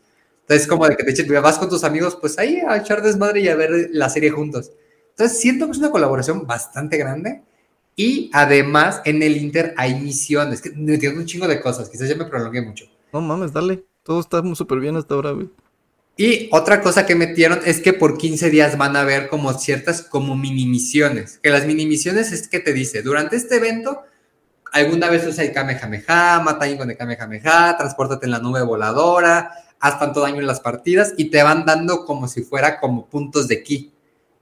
Entonces, 0.50 0.68
como 0.68 0.88
de 0.88 0.98
que 0.98 1.04
te 1.04 1.12
eches, 1.12 1.28
vas 1.44 1.60
con 1.60 1.70
tus 1.70 1.84
amigos, 1.84 2.18
pues 2.20 2.40
ahí 2.40 2.60
a 2.68 2.76
echar 2.76 3.04
desmadre 3.04 3.42
y 3.42 3.50
a 3.50 3.56
ver 3.56 3.90
la 3.92 4.10
serie 4.10 4.32
juntos. 4.32 4.72
Entonces, 5.12 5.40
siento 5.40 5.68
que 5.68 5.74
es 5.74 5.78
una 5.78 5.92
colaboración 5.92 6.48
bastante 6.48 6.98
grande. 6.98 7.44
Y 7.96 8.32
además, 8.34 9.04
en 9.06 9.22
el 9.22 9.38
Inter 9.38 9.76
hay 9.78 9.94
misiones, 10.02 10.60
que 10.60 10.72
me 10.72 10.96
entiendo 10.96 11.20
un 11.20 11.28
chingo 11.28 11.48
de 11.48 11.62
cosas. 11.62 11.88
Quizás 11.88 12.10
ya 12.10 12.16
me 12.16 12.26
prolongué 12.26 12.64
mucho. 12.64 12.86
No 13.14 13.22
mames, 13.22 13.54
dale. 13.54 13.86
Todo 14.02 14.22
está 14.22 14.42
súper 14.56 14.80
bien 14.80 14.96
hasta 14.96 15.14
ahora, 15.14 15.34
güey. 15.34 15.52
Y 16.18 16.50
otra 16.52 16.82
cosa 16.82 17.06
que 17.06 17.14
metieron 17.14 17.60
es 17.64 17.80
que 17.80 17.94
por 17.94 18.18
15 18.18 18.50
días 18.50 18.76
van 18.76 18.96
a 18.96 19.04
ver 19.04 19.30
como 19.30 19.54
ciertas 19.54 20.02
como 20.02 20.36
mini 20.36 20.66
misiones. 20.66 21.38
Que 21.44 21.52
las 21.52 21.68
mini 21.68 21.86
misiones 21.86 22.32
es 22.32 22.48
que 22.48 22.60
te 22.60 22.74
dice, 22.74 23.04
durante 23.04 23.36
este 23.36 23.58
evento, 23.58 24.02
alguna 24.72 25.12
vez 25.12 25.28
usa 25.28 25.44
el 25.44 25.52
Kamehameha, 25.52 26.40
mata 26.40 26.66
a 26.66 26.76
con 26.76 26.90
el 26.90 26.98
Kamehameha, 26.98 27.78
transportate 27.78 28.26
en 28.26 28.32
la 28.32 28.40
nube 28.40 28.64
voladora, 28.64 29.52
haz 29.80 30.00
tanto 30.00 30.22
daño 30.22 30.40
en 30.40 30.48
las 30.48 30.60
partidas 30.60 31.14
y 31.18 31.26
te 31.26 31.42
van 31.42 31.66
dando 31.66 32.06
como 32.06 32.28
si 32.28 32.44
fuera 32.44 32.80
como 32.80 33.06
puntos 33.06 33.48
de 33.48 33.64
ki. 33.64 33.92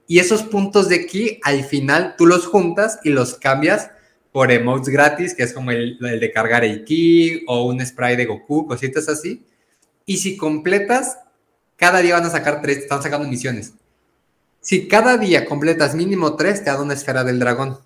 Y 0.07 0.19
esos 0.19 0.43
puntos 0.43 0.89
de 0.89 1.05
ki, 1.05 1.39
al 1.43 1.63
final 1.63 2.15
tú 2.17 2.25
los 2.25 2.47
juntas 2.47 2.99
y 3.03 3.09
los 3.09 3.35
cambias 3.35 3.91
por 4.31 4.51
emotes 4.51 4.89
gratis, 4.89 5.33
que 5.33 5.43
es 5.43 5.53
como 5.53 5.71
el, 5.71 5.97
de 5.99 6.31
cargar 6.31 6.63
el 6.63 6.83
ki 6.83 7.43
o 7.47 7.65
un 7.65 7.85
spray 7.85 8.15
de 8.15 8.25
Goku, 8.25 8.67
cositas 8.67 9.09
así. 9.09 9.43
Y 10.05 10.17
si 10.17 10.37
completas, 10.37 11.17
cada 11.75 11.99
día 11.99 12.15
van 12.15 12.25
a 12.25 12.29
sacar 12.29 12.61
tres, 12.61 12.77
están 12.77 13.03
sacando 13.03 13.27
misiones. 13.27 13.73
Si 14.61 14.87
cada 14.87 15.17
día 15.17 15.45
completas 15.45 15.95
mínimo 15.95 16.35
tres, 16.35 16.63
te 16.63 16.69
da 16.69 16.81
una 16.81 16.93
esfera 16.93 17.23
del 17.23 17.39
dragón. 17.39 17.77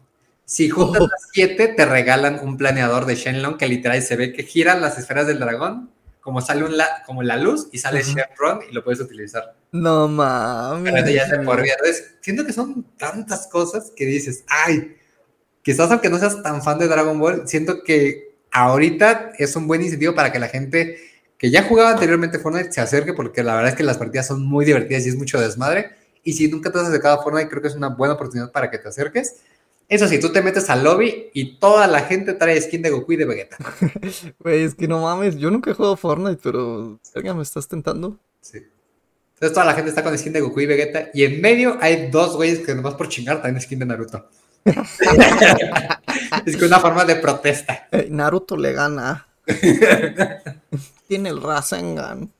Si 0.45 0.69
juntas 0.69 1.01
las 1.01 1.29
siete, 1.31 1.69
te 1.69 1.85
regalan 1.85 2.39
un 2.43 2.57
planeador 2.57 3.05
de 3.05 3.15
Shenlong 3.15 3.57
que 3.57 3.67
literal 3.67 4.01
se 4.01 4.15
ve 4.15 4.33
que 4.33 4.43
giran 4.43 4.81
las 4.81 4.97
esferas 4.97 5.27
del 5.27 5.39
dragón 5.39 5.89
como 6.21 6.39
sale 6.39 6.63
un 6.63 6.77
la, 6.77 7.03
como 7.05 7.23
la 7.23 7.35
luz 7.35 7.67
y 7.71 7.79
sale 7.79 8.03
Chevron 8.03 8.59
y 8.69 8.73
lo 8.73 8.83
puedes 8.83 9.01
utilizar. 9.01 9.55
No 9.71 10.07
mames. 10.07 11.13
ya 11.13 11.25
Entonces, 11.25 12.15
siento 12.21 12.45
que 12.45 12.53
son 12.53 12.85
tantas 12.97 13.47
cosas 13.47 13.91
que 13.95 14.05
dices, 14.05 14.43
ay, 14.47 14.95
quizás 15.63 15.89
aunque 15.91 16.09
no 16.09 16.19
seas 16.19 16.41
tan 16.43 16.61
fan 16.61 16.77
de 16.79 16.87
Dragon 16.87 17.19
Ball, 17.19 17.47
siento 17.47 17.83
que 17.83 18.35
ahorita 18.51 19.33
es 19.37 19.55
un 19.55 19.67
buen 19.67 19.81
incentivo 19.81 20.13
para 20.13 20.31
que 20.31 20.39
la 20.39 20.47
gente 20.47 20.97
que 21.37 21.49
ya 21.49 21.63
jugaba 21.63 21.91
anteriormente 21.91 22.37
Fortnite 22.37 22.71
se 22.71 22.81
acerque, 22.81 23.13
porque 23.13 23.41
la 23.41 23.55
verdad 23.55 23.71
es 23.71 23.75
que 23.75 23.83
las 23.83 23.97
partidas 23.97 24.27
son 24.27 24.45
muy 24.45 24.63
divertidas 24.63 25.05
y 25.07 25.09
es 25.09 25.15
mucho 25.15 25.39
desmadre. 25.41 25.89
Y 26.23 26.33
si 26.33 26.47
nunca 26.47 26.71
te 26.71 26.77
has 26.77 26.87
acercado 26.87 27.19
a 27.19 27.23
Fortnite, 27.23 27.49
creo 27.49 27.63
que 27.63 27.67
es 27.67 27.75
una 27.75 27.89
buena 27.89 28.13
oportunidad 28.13 28.51
para 28.51 28.69
que 28.69 28.77
te 28.77 28.87
acerques. 28.87 29.37
Eso 29.91 30.07
sí, 30.07 30.21
tú 30.21 30.31
te 30.31 30.41
metes 30.41 30.69
al 30.69 30.85
lobby 30.85 31.31
y 31.33 31.59
toda 31.59 31.85
la 31.85 31.99
gente 31.99 32.31
trae 32.31 32.61
skin 32.61 32.81
de 32.81 32.91
Goku 32.91 33.11
y 33.11 33.17
de 33.17 33.25
Vegeta. 33.25 33.57
Güey, 34.39 34.63
es 34.63 34.73
que 34.73 34.87
no 34.87 35.01
mames, 35.01 35.35
yo 35.35 35.51
nunca 35.51 35.69
he 35.69 35.73
jugado 35.73 35.97
Fortnite, 35.97 36.39
pero 36.41 36.97
¿alguien 37.13 37.35
me 37.35 37.43
estás 37.43 37.67
tentando? 37.67 38.17
Sí. 38.39 38.59
Entonces 39.33 39.53
toda 39.53 39.65
la 39.65 39.73
gente 39.73 39.89
está 39.89 40.01
con 40.01 40.17
skin 40.17 40.31
de 40.31 40.39
Goku 40.39 40.61
y 40.61 40.65
Vegeta 40.65 41.09
y 41.13 41.25
en 41.25 41.41
medio 41.41 41.77
hay 41.81 42.09
dos 42.09 42.37
güeyes 42.37 42.59
que 42.59 42.73
nomás 42.73 42.93
por 42.93 43.09
chingar 43.09 43.41
traen 43.41 43.59
skin 43.59 43.79
de 43.79 43.85
Naruto. 43.85 44.29
es 46.45 46.55
que 46.55 46.65
una 46.65 46.79
forma 46.79 47.03
de 47.03 47.17
protesta. 47.17 47.89
Naruto 48.07 48.55
le 48.55 48.71
gana. 48.71 49.27
Tiene 51.09 51.27
el 51.27 51.41
Rasengan. 51.41 52.31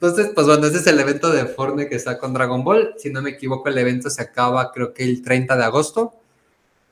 Entonces, 0.00 0.30
pues 0.32 0.46
bueno, 0.46 0.64
ese 0.66 0.78
es 0.78 0.86
el 0.86 1.00
evento 1.00 1.30
de 1.30 1.46
Fortnite 1.46 1.88
que 1.88 1.96
está 1.96 2.18
con 2.18 2.32
Dragon 2.32 2.62
Ball. 2.62 2.94
Si 2.98 3.10
no 3.10 3.20
me 3.20 3.30
equivoco, 3.30 3.68
el 3.68 3.78
evento 3.78 4.08
se 4.10 4.22
acaba 4.22 4.70
creo 4.70 4.94
que 4.94 5.02
el 5.02 5.22
30 5.22 5.56
de 5.56 5.64
agosto. 5.64 6.14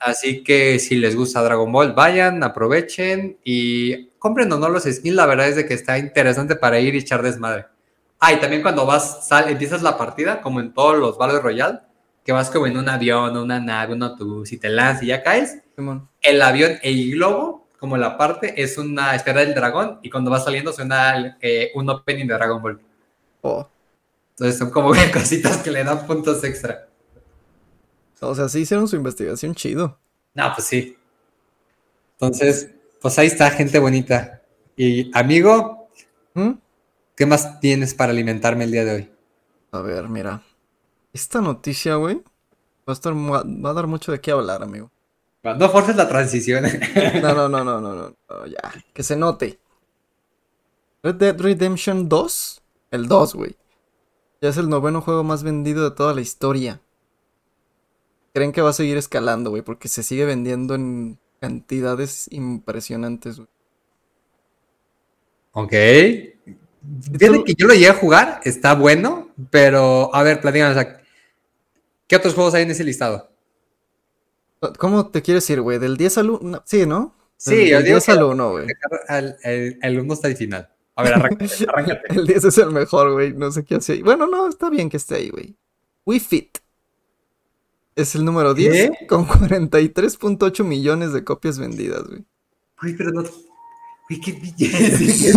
Así 0.00 0.42
que 0.42 0.78
si 0.80 0.96
les 0.96 1.14
gusta 1.14 1.42
Dragon 1.42 1.70
Ball, 1.70 1.92
vayan, 1.92 2.42
aprovechen 2.42 3.38
y 3.44 4.08
compren 4.18 4.52
o 4.52 4.58
no 4.58 4.68
los 4.68 4.84
skins. 4.84 5.14
La 5.14 5.26
verdad 5.26 5.48
es 5.48 5.54
de 5.54 5.66
que 5.66 5.74
está 5.74 5.98
interesante 5.98 6.56
para 6.56 6.80
ir 6.80 6.96
y 6.96 6.98
echar 6.98 7.22
desmadre. 7.22 7.66
Ah, 8.18 8.32
y 8.32 8.40
también 8.40 8.62
cuando 8.62 8.84
vas, 8.86 9.28
sal, 9.28 9.48
empiezas 9.48 9.82
la 9.82 9.96
partida, 9.96 10.40
como 10.40 10.60
en 10.60 10.74
todos 10.74 10.98
los 10.98 11.16
Battle 11.16 11.40
Royale, 11.40 11.80
que 12.24 12.32
vas 12.32 12.50
como 12.50 12.66
en 12.66 12.76
un 12.76 12.88
avión, 12.88 13.36
una 13.36 13.60
nave, 13.60 13.94
un 13.94 14.02
autobús 14.02 14.52
y 14.52 14.58
te 14.58 14.68
lanzas 14.68 15.04
y 15.04 15.06
ya 15.06 15.22
caes. 15.22 15.58
El 16.22 16.42
avión, 16.42 16.72
el 16.82 17.12
globo, 17.12 17.68
como 17.78 17.96
la 17.96 18.16
parte, 18.18 18.60
es 18.60 18.78
una 18.78 19.14
esfera 19.14 19.42
del 19.42 19.54
dragón 19.54 20.00
y 20.02 20.10
cuando 20.10 20.30
vas 20.30 20.42
saliendo 20.42 20.72
suena 20.72 21.36
eh, 21.40 21.70
un 21.76 21.88
opening 21.88 22.26
de 22.26 22.34
Dragon 22.34 22.60
Ball. 22.60 22.80
Entonces 24.30 24.58
son 24.58 24.70
como 24.70 24.92
cositas 25.12 25.58
que 25.58 25.70
le 25.70 25.84
dan 25.84 26.06
puntos 26.06 26.44
extra. 26.44 26.88
O 28.20 28.34
sea, 28.34 28.48
sí 28.48 28.60
hicieron 28.60 28.88
su 28.88 28.96
investigación 28.96 29.54
chido. 29.54 29.98
No, 30.34 30.52
pues 30.54 30.66
sí. 30.66 30.96
Entonces, 32.12 32.70
pues 33.00 33.18
ahí 33.18 33.26
está, 33.26 33.50
gente 33.50 33.78
bonita. 33.78 34.42
Y 34.76 35.10
amigo, 35.16 35.88
¿Mm? 36.34 36.52
¿qué 37.14 37.26
más 37.26 37.60
tienes 37.60 37.94
para 37.94 38.12
alimentarme 38.12 38.64
el 38.64 38.72
día 38.72 38.84
de 38.84 38.94
hoy? 38.94 39.10
A 39.72 39.80
ver, 39.80 40.08
mira. 40.08 40.42
Esta 41.12 41.40
noticia, 41.40 41.96
güey, 41.96 42.16
va 42.16 42.22
a, 42.88 42.92
estar, 42.92 43.14
va 43.14 43.70
a 43.70 43.74
dar 43.74 43.86
mucho 43.86 44.12
de 44.12 44.20
qué 44.20 44.30
hablar, 44.30 44.62
amigo. 44.62 44.90
No 45.42 45.70
forces 45.70 45.96
la 45.96 46.08
transición. 46.08 46.64
no, 47.22 47.34
no, 47.34 47.48
no, 47.48 47.64
no, 47.64 47.80
no, 47.80 47.94
no, 47.94 48.46
ya. 48.46 48.72
Que 48.92 49.02
se 49.02 49.16
note. 49.16 49.58
Red 51.02 51.14
Dead 51.14 51.40
Redemption 51.40 52.08
2 52.08 52.62
el 52.96 53.06
2, 53.06 53.34
güey. 53.34 53.56
Ya 54.40 54.48
es 54.48 54.56
el 54.56 54.68
noveno 54.68 55.00
juego 55.00 55.22
más 55.24 55.42
vendido 55.42 55.88
de 55.88 55.96
toda 55.96 56.14
la 56.14 56.20
historia. 56.20 56.80
Creen 58.34 58.52
que 58.52 58.60
va 58.60 58.70
a 58.70 58.74
seguir 58.74 58.96
escalando, 58.96 59.50
güey, 59.50 59.62
porque 59.62 59.88
se 59.88 60.02
sigue 60.02 60.24
vendiendo 60.24 60.74
en 60.74 61.18
cantidades 61.40 62.26
impresionantes, 62.30 63.36
güey. 63.36 63.48
Ok. 65.52 65.72
Fíjate 67.18 67.44
que 67.44 67.54
yo 67.54 67.66
lo 67.66 67.72
llegué 67.72 67.88
a 67.88 67.94
jugar, 67.94 68.40
está 68.44 68.74
bueno, 68.74 69.30
pero 69.50 70.14
a 70.14 70.22
ver, 70.22 70.40
platícanos, 70.40 70.86
¿qué 72.06 72.16
otros 72.16 72.34
juegos 72.34 72.54
hay 72.54 72.64
en 72.64 72.70
ese 72.70 72.84
listado? 72.84 73.30
¿Cómo 74.78 75.08
te 75.08 75.22
quieres 75.22 75.48
ir, 75.50 75.60
güey? 75.60 75.78
¿Del 75.78 75.96
10 75.96 76.18
al 76.18 76.30
1? 76.30 76.62
Sí, 76.66 76.86
¿no? 76.86 77.14
Sí, 77.36 77.70
del 77.70 77.84
10 77.84 78.08
al 78.10 78.22
1, 78.22 78.50
güey. 78.50 78.66
El 79.42 80.00
1 80.00 80.14
está 80.14 80.28
al 80.28 80.36
final. 80.36 80.70
A 80.96 81.02
ver, 81.02 81.14
arráncate. 81.14 82.00
el 82.08 82.26
10 82.26 82.44
es 82.44 82.58
el 82.58 82.70
mejor, 82.72 83.12
güey. 83.12 83.32
No 83.32 83.52
sé 83.52 83.64
qué 83.64 83.76
hace 83.76 83.92
ahí. 83.94 84.02
Bueno, 84.02 84.26
no, 84.26 84.48
está 84.48 84.70
bien 84.70 84.90
que 84.90 84.96
esté 84.96 85.16
ahí, 85.16 85.28
güey. 85.30 85.54
Wii 86.06 86.20
Fit. 86.20 86.58
Es 87.94 88.14
el 88.14 88.24
número 88.24 88.52
10 88.54 88.90
con 89.08 89.26
43.8 89.26 90.64
millones 90.64 91.12
de 91.12 91.24
copias 91.24 91.58
vendidas, 91.58 92.02
güey. 92.06 92.24
Uy, 92.82 92.94
pero 92.94 93.10
no. 93.12 93.22
Uy, 94.08 94.20
qué 94.20 94.32
billete. 94.58 95.30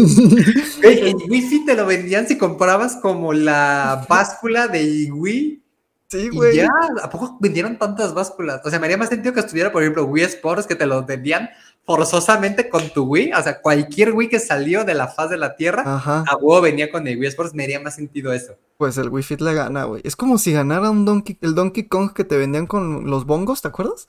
en 1.09 1.17
Wii 1.29 1.41
Fit 1.43 1.65
te 1.65 1.75
lo 1.75 1.85
vendían 1.85 2.27
si 2.27 2.37
comprabas 2.37 2.97
como 2.97 3.33
la 3.33 4.05
báscula 4.09 4.67
de 4.67 5.09
Wii. 5.11 5.63
Sí, 6.09 6.29
güey. 6.29 6.55
ya, 6.55 6.69
¿a 7.03 7.09
poco 7.09 7.37
vendieron 7.39 7.77
tantas 7.77 8.13
básculas? 8.15 8.61
O 8.65 8.69
sea, 8.69 8.79
me 8.79 8.87
haría 8.87 8.97
más 8.97 9.09
sentido 9.09 9.33
que 9.33 9.41
estuviera, 9.41 9.71
por 9.71 9.83
ejemplo, 9.83 10.05
Wii 10.05 10.23
Sports, 10.23 10.65
que 10.65 10.75
te 10.75 10.87
lo 10.87 11.05
vendían 11.05 11.49
forzosamente 11.89 12.69
con 12.69 12.87
tu 12.91 13.01
Wii, 13.05 13.33
o 13.33 13.41
sea, 13.41 13.61
cualquier 13.63 14.11
Wii 14.11 14.29
que 14.29 14.39
salió 14.39 14.85
de 14.85 14.93
la 14.93 15.07
faz 15.07 15.31
de 15.31 15.37
la 15.37 15.55
Tierra, 15.55 15.81
a 15.83 16.35
huevo 16.35 16.61
venía 16.61 16.91
con 16.91 17.07
el 17.07 17.17
Wii 17.17 17.29
Sports, 17.29 17.55
me 17.55 17.63
haría 17.63 17.79
más 17.79 17.95
sentido 17.95 18.31
eso. 18.31 18.53
Pues 18.77 18.99
el 18.99 19.09
Wii 19.09 19.23
Fit 19.23 19.41
le 19.41 19.55
gana, 19.55 19.85
güey. 19.85 19.99
Es 20.05 20.15
como 20.15 20.37
si 20.37 20.53
ganara 20.53 20.91
un 20.91 21.03
Donkey, 21.03 21.39
el 21.41 21.55
Donkey 21.55 21.87
Kong 21.87 22.13
que 22.13 22.23
te 22.23 22.37
vendían 22.37 22.67
con 22.67 23.09
los 23.09 23.25
bongos, 23.25 23.63
¿te 23.63 23.69
acuerdas? 23.69 24.05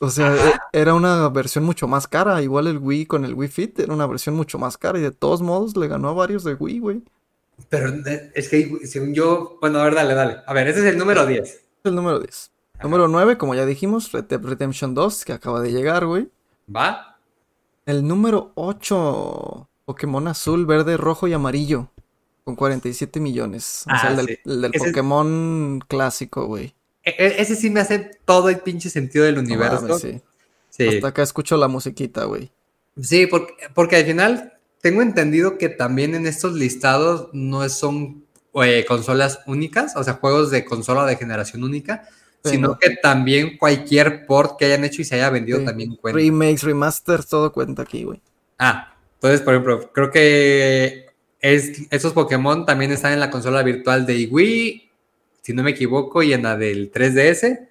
O 0.00 0.10
sea, 0.10 0.34
e, 0.34 0.54
era 0.72 0.94
una 0.94 1.28
versión 1.28 1.62
mucho 1.62 1.86
más 1.86 2.08
cara. 2.08 2.42
Igual 2.42 2.66
el 2.66 2.78
Wii 2.78 3.06
con 3.06 3.24
el 3.24 3.34
Wii 3.34 3.48
Fit 3.48 3.78
era 3.78 3.94
una 3.94 4.08
versión 4.08 4.34
mucho 4.34 4.58
más 4.58 4.76
cara. 4.76 4.98
Y 4.98 5.02
de 5.02 5.12
todos 5.12 5.40
modos 5.40 5.76
le 5.76 5.86
ganó 5.86 6.08
a 6.08 6.14
varios 6.14 6.42
de 6.42 6.54
Wii, 6.54 6.78
güey. 6.80 7.02
Pero 7.68 7.94
es 8.34 8.48
que 8.48 8.86
según 8.86 9.14
yo, 9.14 9.56
bueno, 9.60 9.78
a 9.78 9.84
ver, 9.84 9.94
dale, 9.94 10.14
dale. 10.14 10.38
A 10.44 10.52
ver, 10.52 10.66
ese 10.66 10.80
es 10.80 10.86
el 10.86 10.98
número 10.98 11.24
10. 11.24 11.60
El 11.84 11.94
número 11.94 12.18
10. 12.18 12.50
Número 12.84 13.08
9, 13.08 13.36
como 13.38 13.54
ya 13.54 13.66
dijimos, 13.66 14.12
Red 14.12 14.24
Dead 14.24 14.40
Redemption 14.42 14.94
2, 14.94 15.24
que 15.24 15.32
acaba 15.32 15.60
de 15.60 15.72
llegar, 15.72 16.06
güey. 16.06 16.28
¿Va? 16.74 17.16
El 17.86 18.06
número 18.06 18.52
8, 18.54 19.68
Pokémon 19.84 20.28
azul, 20.28 20.66
verde, 20.66 20.96
rojo 20.96 21.26
y 21.28 21.32
amarillo. 21.32 21.88
Con 22.44 22.56
47 22.56 23.20
millones. 23.20 23.84
O 23.86 23.90
sea, 23.90 24.00
Ah, 24.02 24.10
el 24.10 24.16
del, 24.16 24.26
sí. 24.26 24.38
el 24.44 24.60
del 24.62 24.70
es- 24.74 24.82
Pokémon 24.82 25.80
clásico, 25.88 26.46
güey. 26.46 26.74
E- 27.02 27.14
e- 27.18 27.40
ese 27.42 27.56
sí 27.56 27.70
me 27.70 27.80
hace 27.80 28.10
todo 28.24 28.48
el 28.50 28.58
pinche 28.60 28.90
sentido 28.90 29.24
del 29.24 29.36
No 29.36 29.40
universo. 29.40 29.82
mames, 29.82 30.00
sí. 30.00 30.20
sí. 30.70 30.88
Hasta 30.88 31.08
acá 31.08 31.22
escucho 31.22 31.56
la 31.56 31.68
musiquita, 31.68 32.24
güey. 32.24 32.50
Sí, 33.00 33.26
porque, 33.26 33.54
porque 33.74 33.96
al 33.96 34.04
final 34.04 34.52
tengo 34.82 35.00
entendido 35.02 35.56
que 35.58 35.68
también 35.70 36.14
en 36.14 36.26
estos 36.26 36.52
listados 36.54 37.28
no 37.32 37.66
son 37.70 38.24
eh, 38.62 38.84
consolas 38.86 39.40
únicas, 39.46 39.96
o 39.96 40.04
sea, 40.04 40.14
juegos 40.14 40.50
de 40.50 40.64
consola 40.64 41.04
de 41.06 41.16
generación 41.16 41.64
única, 41.64 42.08
sino 42.50 42.68
no. 42.68 42.78
que 42.78 42.90
también 42.96 43.56
cualquier 43.56 44.26
port 44.26 44.58
que 44.58 44.66
hayan 44.66 44.84
hecho 44.84 45.02
y 45.02 45.04
se 45.04 45.14
haya 45.16 45.30
vendido 45.30 45.58
Sí. 45.60 45.64
también 45.64 45.96
cuenta. 45.96 46.18
Remakes, 46.18 46.62
remasters, 46.62 47.26
todo 47.26 47.52
cuenta 47.52 47.82
aquí, 47.82 48.04
güey. 48.04 48.20
Ah, 48.58 48.94
entonces, 49.14 49.40
por 49.40 49.54
ejemplo, 49.54 49.90
creo 49.92 50.10
que 50.10 51.06
es, 51.40 51.82
esos 51.90 52.12
Pokémon 52.12 52.66
también 52.66 52.92
están 52.92 53.12
en 53.12 53.20
la 53.20 53.30
consola 53.30 53.62
virtual 53.62 54.06
de 54.06 54.28
Wii, 54.30 54.90
si 55.42 55.52
no 55.52 55.62
me 55.62 55.70
equivoco, 55.70 56.22
y 56.22 56.32
en 56.32 56.42
la 56.42 56.56
del 56.56 56.90
3DS. 56.92 57.68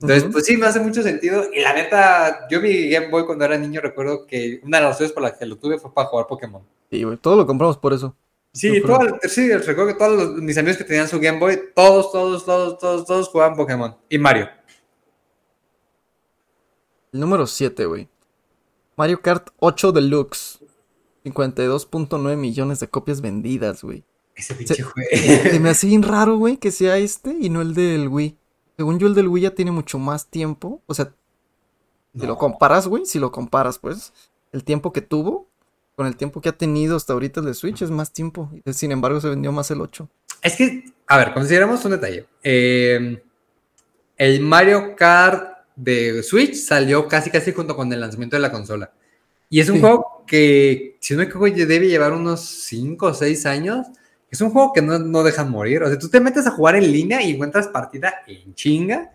Entonces, 0.00 0.28
pues 0.32 0.46
sí, 0.46 0.56
me 0.56 0.66
hace 0.66 0.80
mucho 0.80 1.02
sentido. 1.02 1.44
Y 1.54 1.60
la 1.60 1.72
neta, 1.74 2.48
yo 2.50 2.60
mi 2.60 2.88
Game 2.88 3.08
Boy 3.08 3.24
cuando 3.24 3.44
era 3.44 3.56
niño 3.56 3.80
recuerdo 3.80 4.26
que 4.26 4.60
una 4.64 4.78
de 4.78 4.84
las 4.84 4.92
razones 4.94 5.12
por 5.12 5.22
las 5.22 5.34
que 5.34 5.46
lo 5.46 5.56
tuve 5.56 5.78
fue 5.78 5.94
para 5.94 6.08
jugar 6.08 6.26
Pokémon. 6.26 6.62
Sí, 6.90 7.02
güey. 7.04 7.16
Todo 7.18 7.36
lo 7.36 7.46
compramos 7.46 7.78
por 7.78 7.92
eso. 7.92 8.14
Sí, 8.54 8.82
todo- 8.82 9.18
sí, 9.28 9.50
recuerdo 9.52 9.86
que 9.88 9.94
todos 9.98 10.12
los- 10.16 10.42
mis 10.42 10.58
amigos 10.58 10.76
que 10.76 10.84
tenían 10.84 11.08
su 11.08 11.18
Game 11.18 11.38
Boy, 11.38 11.58
todos, 11.74 12.12
todos, 12.12 12.44
todos, 12.44 12.78
todos, 12.78 13.06
todos 13.06 13.28
jugaban 13.28 13.56
Pokémon. 13.56 13.96
Y 14.10 14.18
Mario. 14.18 14.48
El 17.12 17.20
número 17.20 17.46
7, 17.46 17.86
güey. 17.86 18.08
Mario 18.96 19.20
Kart 19.22 19.48
8 19.58 19.92
Deluxe. 19.92 20.58
52.9 21.24 22.36
millones 22.36 22.80
de 22.80 22.88
copias 22.88 23.20
vendidas, 23.20 23.82
güey. 23.84 24.04
Ese 24.34 24.54
pinche 24.54 24.74
Se- 24.74 24.82
juego. 24.82 25.08
Se 25.12 25.60
me 25.60 25.70
hace 25.70 25.86
bien 25.86 26.02
raro, 26.02 26.36
güey, 26.36 26.56
que 26.56 26.72
sea 26.72 26.98
este 26.98 27.36
y 27.40 27.48
no 27.48 27.60
el 27.62 27.74
del 27.74 28.08
Wii. 28.08 28.36
Según 28.76 28.98
yo, 28.98 29.06
el 29.06 29.14
del 29.14 29.28
Wii 29.28 29.42
ya 29.44 29.54
tiene 29.54 29.70
mucho 29.70 29.98
más 29.98 30.26
tiempo. 30.28 30.82
O 30.86 30.94
sea, 30.94 31.14
si 32.18 32.26
lo 32.26 32.36
comparas, 32.38 32.88
güey, 32.88 33.06
si 33.06 33.18
lo 33.20 33.30
comparas, 33.30 33.78
pues, 33.78 34.12
el 34.50 34.64
tiempo 34.64 34.92
que 34.92 35.00
tuvo 35.02 35.48
con 35.94 36.06
el 36.06 36.16
tiempo 36.16 36.40
que 36.40 36.48
ha 36.48 36.52
tenido 36.52 36.96
hasta 36.96 37.12
ahorita 37.12 37.40
el 37.40 37.46
de 37.46 37.54
Switch 37.54 37.82
es 37.82 37.90
más 37.90 38.12
tiempo. 38.12 38.50
Sin 38.72 38.92
embargo, 38.92 39.20
se 39.20 39.28
vendió 39.28 39.52
más 39.52 39.70
el 39.70 39.80
8. 39.80 40.08
Es 40.42 40.56
que, 40.56 40.84
a 41.06 41.16
ver, 41.18 41.32
consideramos 41.34 41.84
un 41.84 41.92
detalle. 41.92 42.26
Eh, 42.42 43.22
el 44.16 44.40
Mario 44.40 44.96
Kart 44.96 45.58
de 45.76 46.22
Switch 46.22 46.54
salió 46.54 47.06
casi 47.08 47.30
casi 47.30 47.52
junto 47.52 47.76
con 47.76 47.92
el 47.92 48.00
lanzamiento 48.00 48.36
de 48.36 48.40
la 48.42 48.50
consola. 48.52 48.92
Y 49.48 49.60
es 49.60 49.68
un 49.68 49.76
Sí. 49.76 49.80
juego 49.82 50.24
que, 50.26 50.96
si 51.00 51.14
no 51.14 51.18
me 51.18 51.24
equivoco, 51.24 51.50
debe 51.50 51.88
llevar 51.88 52.12
unos 52.12 52.40
5 52.40 53.06
o 53.06 53.14
6 53.14 53.44
años. 53.46 53.86
Es 54.30 54.40
un 54.40 54.50
juego 54.50 54.72
que 54.72 54.80
no, 54.80 54.98
no 54.98 55.22
dejan 55.22 55.50
morir. 55.50 55.82
O 55.82 55.88
sea, 55.88 55.98
tú 55.98 56.08
te 56.08 56.20
metes 56.20 56.46
a 56.46 56.52
jugar 56.52 56.76
en 56.76 56.90
línea 56.90 57.22
y 57.22 57.32
encuentras 57.32 57.68
partida 57.68 58.14
en 58.26 58.54
chinga. 58.54 59.12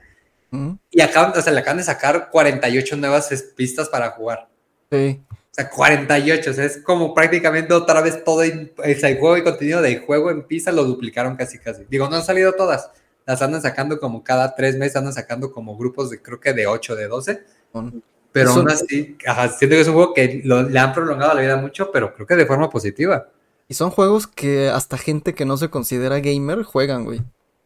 Y 0.92 1.02
acaban, 1.02 1.38
o 1.38 1.42
sea, 1.42 1.52
le 1.52 1.60
acaban 1.60 1.78
de 1.78 1.84
sacar 1.84 2.30
48 2.30 2.96
nuevas 2.98 3.30
pistas 3.56 3.90
para 3.90 4.12
jugar. 4.12 4.48
Sí. 4.92 5.20
Sea, 5.58 5.70
48. 5.70 6.52
O 6.52 6.54
sea, 6.54 6.66
es 6.66 6.78
como 6.78 7.14
prácticamente 7.16 7.74
otra 7.74 8.00
vez 8.02 8.24
todo 8.24 8.44
el, 8.44 8.74
el 8.84 9.18
juego 9.20 9.38
y 9.38 9.44
contenido 9.44 9.82
del 9.82 10.00
juego 10.02 10.30
en 10.30 10.44
pista 10.44 10.72
lo 10.72 10.84
duplicaron 10.86 11.36
casi 11.36 11.58
casi. 11.58 11.84
Digo, 11.90 12.08
no 12.10 12.16
han 12.16 12.24
salido 12.24 12.54
todas. 12.54 12.92
Las 13.26 13.42
andan 13.42 13.62
sacando 13.62 14.00
como 14.00 14.24
cada 14.24 14.56
tres 14.56 14.78
meses, 14.78 14.96
andan 14.98 15.14
sacando 15.14 15.52
como 15.52 15.76
grupos 15.76 16.10
de 16.12 16.22
creo 16.22 16.40
que 16.40 16.54
de 16.54 16.68
8, 16.68 16.96
de 16.96 17.08
12. 17.08 17.44
Con- 17.72 18.04
Pero 18.32 18.52
aún 18.52 18.70
así, 18.70 19.18
ajá, 19.26 19.50
siento 19.50 19.76
que 19.76 19.82
es 19.82 19.88
un 19.88 19.96
juego 19.96 20.14
que 20.14 20.42
lo- 20.46 20.62
le 20.64 20.80
han 20.80 20.94
prolongado 20.94 21.34
la 21.34 21.42
vida 21.42 21.58
mucho, 21.58 21.92
pero 21.92 22.14
creo 22.14 22.28
que 22.28 22.36
de 22.36 22.46
forma 22.46 22.70
positiva. 22.70 23.30
Y 23.68 23.74
son 23.74 23.90
juegos 23.90 24.28
que 24.28 24.70
hasta 24.70 24.98
gente 24.98 25.34
que 25.34 25.44
no 25.46 25.58
se 25.58 25.70
considera 25.70 26.20
gamer 26.20 26.64
juegan, 26.64 27.04
güey. 27.04 27.22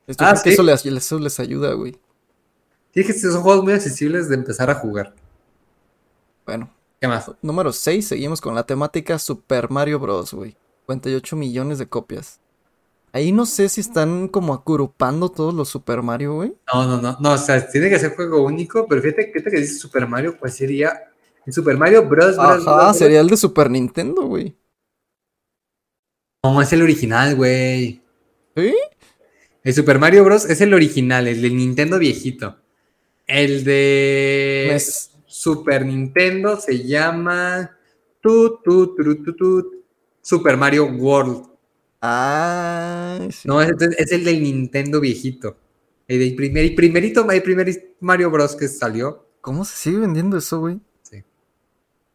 Esto 0.07 0.23
Ah, 0.25 0.35
sí. 0.35 0.49
eso 0.51 0.63
les, 0.63 0.85
eso 0.85 1.19
les 1.19 1.39
ayuda, 1.39 1.73
güey. 1.73 1.99
Sí, 2.93 3.03
que 3.05 3.13
son 3.13 3.41
juegos 3.43 3.63
muy 3.63 3.73
accesibles 3.73 4.29
de 4.29 4.35
empezar 4.35 4.69
a 4.69 4.75
jugar. 4.75 5.13
Bueno, 6.45 6.73
¿Qué 7.01 7.07
más? 7.07 7.31
número 7.41 7.73
6, 7.73 8.07
seguimos 8.07 8.39
con 8.41 8.53
la 8.53 8.63
temática 8.65 9.17
Super 9.17 9.71
Mario 9.71 9.97
Bros, 9.99 10.33
güey. 10.35 10.55
58 10.87 11.35
millones 11.35 11.79
de 11.79 11.87
copias. 11.87 12.39
Ahí 13.11 13.31
no 13.31 13.47
sé 13.47 13.69
si 13.69 13.81
están 13.81 14.27
como 14.27 14.53
acurupando 14.53 15.29
todos 15.29 15.53
los 15.53 15.67
Super 15.67 16.03
Mario, 16.03 16.35
güey. 16.35 16.53
No, 16.71 16.85
no, 16.85 17.01
no, 17.01 17.17
no, 17.19 17.31
o 17.33 17.37
sea, 17.39 17.67
tiene 17.69 17.89
que 17.89 17.97
ser 17.97 18.15
juego 18.15 18.43
único, 18.43 18.85
pero 18.87 19.01
fíjate, 19.01 19.31
fíjate 19.33 19.49
que 19.49 19.57
dice 19.61 19.73
Super 19.79 20.07
Mario, 20.07 20.37
pues 20.39 20.53
sería 20.55 21.09
el 21.45 21.51
Super 21.51 21.75
Mario 21.75 22.07
Bros. 22.07 22.37
Ajá, 22.37 22.53
Bros, 22.53 22.65
Bros. 22.65 22.97
sería 22.97 23.19
el 23.19 23.27
de 23.27 23.37
Super 23.37 23.69
Nintendo, 23.71 24.21
güey. 24.27 24.55
No, 26.43 26.61
es 26.61 26.71
el 26.71 26.83
original, 26.83 27.35
güey. 27.35 28.01
¿Sí? 28.55 28.75
El 29.63 29.73
Super 29.73 29.97
Mario 29.99 30.23
Bros. 30.23 30.45
es 30.45 30.61
el 30.61 30.73
original, 30.73 31.27
el 31.27 31.41
del 31.41 31.55
Nintendo 31.57 31.97
viejito. 31.99 32.57
El 33.27 33.63
de 33.63 34.69
Mes- 34.71 35.10
Super 35.31 35.85
Nintendo 35.85 36.59
se 36.59 36.83
llama 36.85 37.77
Super 40.21 40.57
Mario 40.57 40.85
World. 40.87 41.45
Sí. 43.31 43.47
No, 43.47 43.61
es, 43.61 43.71
es 43.97 44.11
el 44.11 44.25
del 44.25 44.43
Nintendo 44.43 44.99
viejito. 44.99 45.55
El 46.07 46.19
del 46.19 46.35
primer, 46.35 46.65
el 46.65 46.75
primerito, 46.75 47.29
el 47.31 47.41
primer 47.43 47.93
Mario 48.01 48.29
Bros. 48.29 48.55
que 48.57 48.67
salió. 48.67 49.25
¿Cómo 49.39 49.63
se 49.63 49.77
sigue 49.77 49.99
vendiendo 49.99 50.37
eso, 50.37 50.59
güey? 50.59 50.79
Sí. 51.03 51.23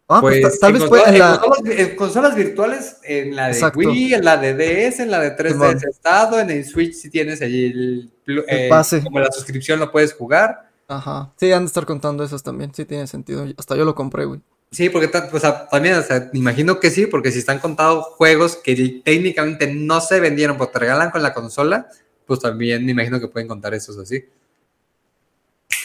Ah, 0.09 0.21
pues, 0.21 0.41
Pues, 0.43 0.61
ta- 0.61 0.67
tal 0.67 0.73
vez 0.75 0.83
consolas- 0.85 1.09
en 1.09 1.19
la... 1.19 1.35
en 1.35 1.41
consolas, 1.41 1.79
en 1.79 1.97
consolas 1.97 2.37
virtuales, 2.37 2.97
en 3.05 3.35
la 3.35 3.47
de 3.47 3.53
Exacto. 3.53 3.79
Wii, 3.79 4.15
en 4.15 4.25
la 4.25 4.37
de 4.37 4.55
DS, 4.55 5.01
en 5.03 5.11
la 5.11 5.21
de 5.21 5.31
3DS 5.37 5.53
Simón. 5.53 5.79
estado, 5.91 6.39
en 6.41 6.51
el 6.51 6.65
Switch 6.67 6.93
si 6.93 7.09
tienes 7.11 7.41
allí 7.41 7.65
el, 7.65 8.11
El 8.27 8.45
eh, 8.47 8.67
pase. 8.69 9.03
como 9.03 9.19
la 9.21 9.33
suscripción 9.33 9.81
lo 9.81 9.91
puedes 9.91 10.13
jugar. 10.13 10.71
Ajá. 10.89 11.33
Sí, 11.37 11.51
han 11.53 11.63
de 11.63 11.67
estar 11.67 11.85
contando 11.87 12.23
esos 12.25 12.43
también. 12.43 12.73
Sí, 12.75 12.85
tiene 12.85 13.07
sentido. 13.07 13.45
Hasta 13.57 13.77
yo 13.77 13.85
lo 13.85 13.95
compré, 13.95 14.25
güey. 14.25 14.41
Sí, 14.71 14.89
porque 14.91 15.09
ta- 15.09 15.29
o 15.33 15.39
sea, 15.39 15.69
también, 15.69 15.95
o 15.97 16.03
sea, 16.03 16.29
me 16.33 16.39
imagino 16.41 16.81
que 16.81 16.91
sí, 16.91 17.07
porque 17.07 17.31
si 17.33 17.39
están 17.39 17.59
contados 17.61 18.05
juegos 18.17 18.57
que 18.57 19.01
técnicamente 19.05 19.73
no 19.73 20.01
se 20.01 20.21
vendieron, 20.21 20.57
pero 20.59 20.71
te 20.71 20.79
regalan 20.81 21.11
con 21.11 21.23
la 21.23 21.33
consola, 21.35 21.89
pues 22.27 22.41
también 22.41 22.85
me 22.85 22.93
imagino 22.93 23.21
que 23.21 23.29
pueden 23.29 23.47
contar 23.49 23.75
esos 23.75 23.97
así. 23.99 24.25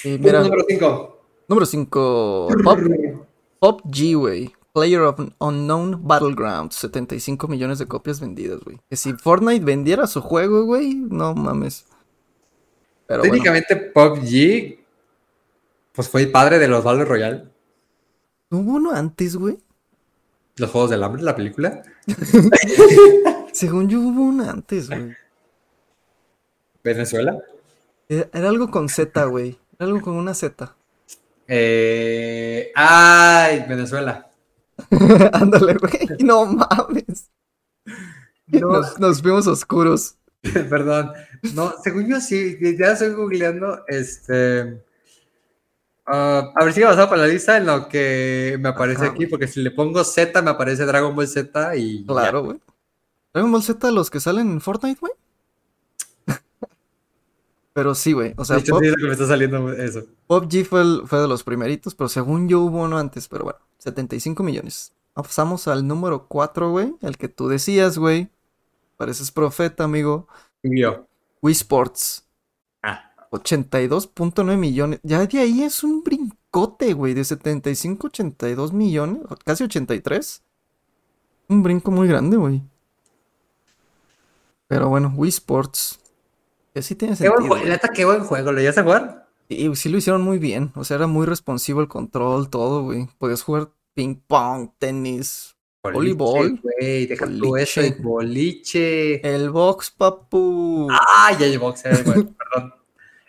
Mira, 0.03 0.41
Número 0.41 0.63
5. 0.67 1.21
número 1.47 1.65
5. 1.65 2.47
Pop, 2.63 2.79
Pop 3.59 3.81
G, 3.85 4.17
güey. 4.17 4.51
Player 4.73 5.01
of 5.01 5.19
Unknown 5.39 6.07
Battlegrounds. 6.07 6.75
75 6.75 7.47
millones 7.47 7.77
de 7.77 7.85
copias 7.87 8.19
vendidas, 8.19 8.61
güey. 8.61 8.79
Que 8.89 8.95
si 8.95 9.13
Fortnite 9.13 9.63
vendiera 9.63 10.07
su 10.07 10.21
juego, 10.21 10.63
güey, 10.65 10.95
no 10.95 11.35
mames. 11.35 11.85
Pero 13.05 13.19
bueno. 13.19 13.31
Técnicamente 13.33 13.75
PUBG, 13.75 14.79
pues 15.93 16.09
fue 16.09 16.21
el 16.23 16.31
padre 16.31 16.59
de 16.59 16.67
los 16.67 16.83
Battle 16.83 17.05
Royale, 17.05 17.45
¿Hubo 18.49 18.73
uno 18.73 18.91
antes, 18.91 19.35
güey? 19.37 19.57
los 20.57 20.69
Juegos 20.69 20.89
del 20.91 21.01
Hambre, 21.03 21.23
la 21.23 21.35
película. 21.35 21.81
Según 23.53 23.89
yo 23.89 23.99
hubo 24.01 24.21
uno 24.23 24.49
antes, 24.49 24.89
güey. 24.89 25.15
Venezuela. 26.83 27.37
Era, 28.09 28.27
era 28.33 28.49
algo 28.49 28.69
con 28.69 28.89
Z, 28.89 29.23
güey. 29.25 29.57
Era 29.79 29.87
algo 29.87 30.01
con 30.01 30.15
una 30.15 30.33
Z. 30.33 30.75
Eh, 31.47 32.71
ay, 32.75 33.65
Venezuela. 33.67 34.29
Ándale, 35.33 35.75
güey. 35.75 35.93
No 36.19 36.45
mames. 36.45 37.29
No, 38.47 38.67
Nos, 38.67 38.99
nos 38.99 39.21
fuimos 39.21 39.47
oscuros. 39.47 40.15
perdón. 40.41 41.11
No, 41.55 41.73
según 41.83 42.07
yo 42.07 42.19
sí, 42.19 42.57
ya 42.77 42.91
estoy 42.91 43.13
googleando, 43.13 43.83
este... 43.87 44.83
ah, 46.05 46.51
a 46.55 46.63
ver 46.65 46.73
si 46.73 46.83
avanzado 46.83 47.09
con 47.09 47.19
la 47.19 47.27
lista 47.27 47.57
en 47.57 47.65
lo 47.65 47.87
que 47.87 48.57
me 48.59 48.69
aparece 48.69 49.03
Ajá, 49.05 49.11
aquí, 49.13 49.25
porque 49.27 49.47
si 49.47 49.61
le 49.61 49.71
pongo 49.71 50.03
Z 50.03 50.41
me 50.41 50.51
aparece 50.51 50.85
Dragon 50.85 51.15
Ball 51.15 51.27
Z 51.27 51.75
y... 51.75 52.05
Claro, 52.05 52.43
güey. 52.43 52.59
Dragon 53.33 53.51
Ball 53.51 53.63
Z 53.63 53.91
los 53.91 54.09
que 54.09 54.19
salen 54.19 54.51
en 54.51 54.61
Fortnite, 54.61 54.99
güey. 54.99 55.13
Pero 57.73 57.95
sí, 57.95 58.11
güey. 58.13 58.33
O 58.37 58.43
sea, 58.43 58.57
de 58.57 58.63
hecho, 58.63 58.73
Pop, 58.73 58.81
sí 58.81 58.87
es 58.87 58.91
lo 58.91 58.97
que 58.97 59.05
me 59.05 59.11
está 59.13 59.27
saliendo 59.27 59.71
eso. 59.73 60.03
Pop 60.27 60.45
G 60.45 60.65
fue, 60.65 60.81
el- 60.81 61.03
fue 61.05 61.19
de 61.19 61.27
los 61.27 61.43
primeritos, 61.43 61.95
pero 61.95 62.09
según 62.09 62.49
yo 62.49 62.59
hubo 62.61 62.81
uno 62.83 62.97
antes, 62.97 63.27
pero 63.29 63.45
bueno, 63.45 63.59
75 63.77 64.43
millones. 64.43 64.93
Pasamos 65.13 65.67
al 65.67 65.87
número 65.87 66.27
4, 66.27 66.69
güey, 66.71 66.93
el 67.01 67.17
que 67.17 67.29
tú 67.29 67.47
decías, 67.47 67.97
güey. 67.97 68.29
Pareces 68.97 69.31
profeta, 69.31 69.83
amigo. 69.85 70.27
Y 70.63 70.81
yo. 70.81 71.05
Wii 71.41 71.53
Sports, 71.53 72.25
82.9 73.31 74.57
millones. 74.57 74.99
Ya 75.03 75.25
de 75.25 75.39
ahí 75.39 75.63
es 75.63 75.83
un 75.83 76.03
brincote, 76.03 76.93
güey, 76.93 77.13
de 77.13 77.23
75 77.23 78.07
a 78.07 78.09
82 78.09 78.73
millones, 78.73 79.23
casi 79.45 79.63
83. 79.63 80.43
Un 81.49 81.63
brinco 81.63 81.91
muy 81.91 82.07
grande, 82.07 82.37
güey. 82.37 82.61
Pero 84.67 84.89
bueno, 84.89 85.13
Wii 85.15 85.29
Sports. 85.29 85.99
Que 86.73 86.81
sí 86.81 86.95
tiene 86.95 87.17
Qué 87.17 87.27
buen 87.27 87.41
sentido. 87.41 87.59
juego, 87.65 87.93
qué 87.93 88.05
buen 88.05 88.23
juego. 88.23 88.51
¿Lo 88.53 88.59
llegas 88.59 88.77
a 88.77 88.83
jugar? 88.83 89.27
Y 89.49 89.75
sí 89.75 89.89
lo 89.89 89.97
hicieron 89.97 90.21
muy 90.21 90.37
bien. 90.39 90.71
O 90.75 90.85
sea, 90.85 90.95
era 90.95 91.07
muy 91.07 91.25
responsivo 91.25 91.81
el 91.81 91.89
control, 91.89 92.49
todo, 92.49 92.83
güey. 92.83 93.09
Podías 93.17 93.43
jugar 93.43 93.69
ping 93.93 94.15
pong, 94.15 94.69
tenis, 94.79 95.57
Voleibol. 95.83 96.61
Güey, 96.61 97.07
deja 97.07 97.25
tú 97.25 97.57
eso, 97.57 97.81
Boliche. 97.81 97.87
el 97.97 98.01
boliche. 98.01 99.35
el 99.35 99.49
box, 99.49 99.91
papu. 99.91 100.87
Ah, 100.91 101.35
ya 101.37 101.47
llevó 101.47 101.67
box, 101.67 101.85
eh, 101.85 102.03
güey, 102.05 102.23
perdón. 102.53 102.73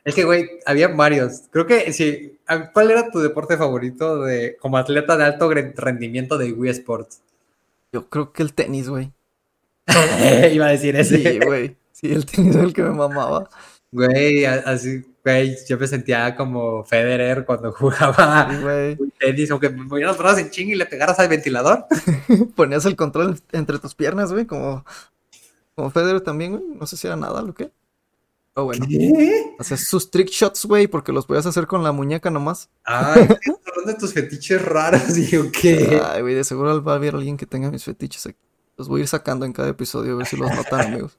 Es 0.05 0.15
que, 0.15 0.25
güey, 0.25 0.51
había 0.67 0.89
varios. 0.89 1.43
Creo 1.51 1.67
que 1.67 1.93
sí. 1.93 2.39
¿a- 2.47 2.71
¿Cuál 2.73 2.91
era 2.91 3.11
tu 3.11 3.21
deporte 3.21 3.57
favorito 3.57 4.23
de 4.23 4.57
como 4.61 4.77
atleta 4.79 5.17
de 5.17 5.25
alto 5.25 5.49
rendimiento 5.51 6.39
de 6.39 6.53
Wii 6.53 6.71
Sports? 6.71 7.21
Yo 7.93 8.09
creo 8.09 8.33
que 8.33 8.43
el 8.43 8.53
tenis, 8.55 8.89
güey. 8.89 9.13
Iba 10.53 10.67
a 10.67 10.71
decir 10.71 10.95
Sí, 11.05 11.15
ese. 11.17 11.39
güey. 11.45 11.77
Sí, 11.93 12.13
el 12.13 12.27
tenis 12.27 12.55
era 12.57 12.65
el 12.65 12.73
que 12.73 12.83
me 12.83 12.91
mamaba. 12.91 13.49
Güey, 13.93 14.45
así, 14.47 15.05
güey, 15.23 15.55
yo 15.69 15.77
me 15.79 15.87
sentía 15.87 16.35
como 16.35 16.83
Federer 16.85 17.45
cuando 17.45 17.71
jugaba 17.73 18.49
Sí, 18.51 18.57
güey. 18.63 18.97
tenis, 19.21 19.51
aunque 19.51 19.69
me 19.69 19.85
movieran 19.85 20.09
los 20.15 20.19
brazos 20.19 20.39
en 20.41 20.51
ching 20.51 20.71
y 20.71 20.75
le 20.75 20.87
pegaras 20.87 21.19
al 21.19 21.29
ventilador. 21.29 21.85
Ponías 22.57 22.87
el 22.87 22.97
control 22.97 23.39
entre 23.53 23.79
tus 23.79 23.95
piernas, 23.95 24.33
güey, 24.33 24.47
como, 24.47 24.85
como 25.75 25.91
Federer 25.91 26.23
también, 26.23 26.53
güey. 26.57 26.65
No 26.79 26.87
sé 26.87 26.97
si 26.97 27.07
era 27.07 27.17
nada 27.17 27.43
lo 27.43 27.53
que. 27.55 27.71
Pero 28.55 28.65
bueno. 28.67 28.87
¿Qué? 28.89 29.55
Hacías 29.59 29.81
sus 29.85 30.11
trick 30.11 30.29
shots, 30.29 30.67
güey, 30.67 30.87
porque 30.87 31.13
los 31.13 31.25
podías 31.27 31.47
hacer 31.47 31.67
con 31.67 31.83
la 31.83 31.93
muñeca 31.93 32.31
nomás. 32.31 32.69
Ay, 32.85 33.23
¿estás 33.31 33.61
hablando 33.67 33.93
de 33.93 33.95
tus 33.99 34.13
fetiches 34.13 34.63
raros 34.63 35.15
yo 35.31 35.51
qué. 35.51 36.01
Ay, 36.05 36.23
güey, 36.23 36.35
de 36.35 36.45
seguro 36.45 36.83
va 36.85 36.93
a 36.93 36.97
haber 36.97 37.15
alguien 37.15 37.37
que 37.37 37.47
tenga 37.47 37.71
mis 37.71 37.85
fetiches 37.85 38.27
aquí. 38.27 38.39
Los 38.77 38.89
voy 38.89 39.01
a 39.01 39.03
ir 39.03 39.09
sacando 39.09 39.47
en 39.47 39.53
cada 39.53 39.69
episodio, 39.69 40.15
a 40.15 40.17
ver 40.17 40.27
si 40.27 40.37
los 40.37 40.55
notan, 40.55 40.81
amigos. 40.93 41.19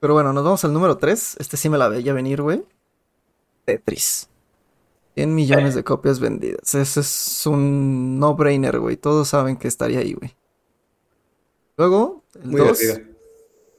Pero 0.00 0.14
bueno, 0.14 0.32
nos 0.32 0.44
vamos 0.44 0.64
al 0.64 0.72
número 0.72 0.96
3. 0.96 1.36
Este 1.38 1.56
sí 1.56 1.68
me 1.68 1.76
la 1.78 1.88
veía 1.88 2.12
venir, 2.14 2.40
güey. 2.40 2.62
Tetris. 3.66 4.28
100 5.16 5.34
millones 5.34 5.74
de 5.74 5.84
copias 5.84 6.20
vendidas. 6.20 6.74
Ese 6.74 7.00
es 7.00 7.46
un 7.46 8.18
no-brainer, 8.18 8.78
güey. 8.78 8.96
Todos 8.96 9.28
saben 9.28 9.56
que 9.56 9.68
estaría 9.68 9.98
ahí, 9.98 10.14
güey. 10.14 10.34
Luego, 11.76 12.24
el 12.42 12.50
Muy 12.50 12.60
2. 12.60 12.78
divertido. 12.78 13.10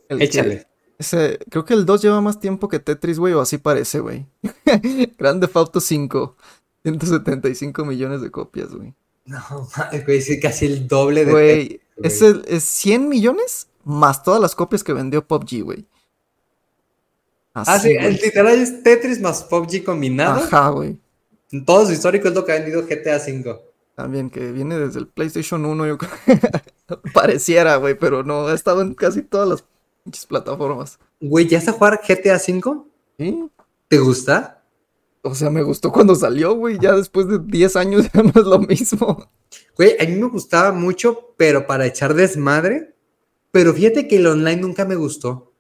el 0.09 0.17
que- 0.19 0.24
Échale. 0.26 0.67
Ese, 1.02 1.39
creo 1.49 1.66
que 1.66 1.74
el 1.74 1.86
2 1.86 2.02
lleva 2.02 2.22
más 2.22 2.39
tiempo 2.39 2.70
que 2.70 2.80
Tetris, 2.80 3.20
güey, 3.20 3.34
o 3.34 3.41
así 3.41 3.58
parece, 3.58 3.99
güey. 3.99 4.28
Grande 5.18 5.49
Auto 5.54 5.80
5. 5.82 6.36
175 6.84 7.86
millones 7.86 8.22
de 8.22 8.32
copias, 8.32 8.74
güey. 8.74 8.93
No, 9.26 9.68
güey, 10.06 10.39
casi 10.39 10.66
el 10.66 10.88
doble 10.88 11.26
de. 11.26 11.32
Güey, 11.32 11.82
es, 11.97 12.22
el- 12.22 12.43
es 12.47 12.64
100 12.64 13.10
millones 13.10 13.68
más 13.84 14.24
todas 14.24 14.39
las 14.39 14.56
copias 14.56 14.84
que 14.84 14.93
vendió 14.93 15.28
PUBG, 15.28 15.64
güey. 15.64 15.86
Ah, 17.54 17.80
sí, 17.80 17.91
el 17.91 18.14
literal 18.14 18.60
es 18.60 18.82
Tetris 18.84 19.20
más 19.20 19.43
PUBG 19.43 19.84
combinado. 19.84 20.41
Ajá, 20.43 20.70
güey. 20.70 20.97
Todo 21.66 21.86
su 21.86 21.91
histórico 21.91 22.30
es 22.30 22.34
lo 22.34 22.45
que 22.45 22.54
ha 22.54 22.56
vendido 22.56 22.84
GTA 22.84 23.18
V. 23.18 23.60
También 23.95 24.30
que 24.30 24.52
viene 24.52 24.78
desde 24.80 24.99
el 24.99 25.08
PlayStation 25.08 25.66
1, 25.66 25.88
yo 25.88 25.97
creo. 25.97 26.12
Pareciera, 27.14 27.76
güey, 27.76 27.95
pero 27.97 28.24
no, 28.24 28.47
ha 28.47 28.54
estado 28.54 28.82
en 28.82 28.93
casi 28.93 29.22
todas 29.22 29.49
las 29.49 29.66
pinches 30.04 30.26
plataformas. 30.26 30.99
Güey, 31.20 31.47
¿ya 31.47 31.58
está 31.58 31.72
a 31.72 31.74
jugar 31.74 32.02
GTA 32.08 32.36
V? 32.36 32.84
¿Sí? 33.18 33.49
¿Te 33.88 33.97
gusta? 33.99 34.64
O 35.24 35.36
sea, 35.36 35.49
me 35.49 35.62
gustó 35.62 35.91
cuando 35.91 36.16
salió, 36.16 36.56
güey. 36.56 36.80
Ya 36.80 36.95
después 36.95 37.28
de 37.28 37.39
10 37.39 37.76
años 37.76 38.10
ya 38.14 38.24
no 38.24 38.30
es 38.30 38.47
lo 38.47 38.60
mismo. 38.60 39.30
Güey, 39.78 39.95
a 39.99 40.06
mí 40.06 40.16
me 40.16 40.28
gustaba 40.28 40.72
mucho, 40.72 41.34
pero 41.38 41.68
para 41.68 41.86
echar 41.86 42.14
desmadre. 42.14 42.95
Pero 43.52 43.74
fíjate 43.74 44.08
que 44.08 44.18
el 44.18 44.28
online 44.28 44.62
nunca 44.62 44.86
me 44.86 44.95
gustó. 44.95 45.54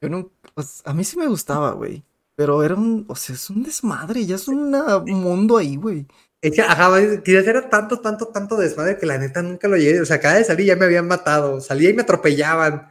Yo 0.00 0.08
no, 0.08 0.30
pues, 0.54 0.82
a 0.84 0.92
mí 0.92 1.04
sí 1.04 1.16
me 1.16 1.28
gustaba, 1.28 1.72
güey. 1.72 2.04
Pero 2.34 2.62
era 2.62 2.74
un, 2.74 3.06
o 3.08 3.16
sea, 3.16 3.34
es 3.34 3.48
un 3.48 3.62
desmadre, 3.62 4.26
ya 4.26 4.34
es 4.34 4.46
un 4.48 4.70
mundo 5.06 5.56
ahí, 5.56 5.76
güey. 5.76 6.06
Es 6.42 6.52
que, 6.52 6.60
ajá, 6.60 6.90
quizás 7.24 7.46
era 7.46 7.70
tanto, 7.70 8.00
tanto, 8.00 8.28
tanto 8.28 8.56
desmadre 8.56 8.98
que 8.98 9.06
la 9.06 9.16
neta 9.18 9.42
nunca 9.42 9.68
lo 9.68 9.76
llegué. 9.76 10.00
O 10.00 10.04
sea, 10.04 10.20
cada 10.20 10.36
vez 10.36 10.48
salí 10.48 10.66
ya 10.66 10.76
me 10.76 10.84
habían 10.84 11.08
matado. 11.08 11.60
Salía 11.60 11.90
y 11.90 11.94
me 11.94 12.02
atropellaban. 12.02 12.88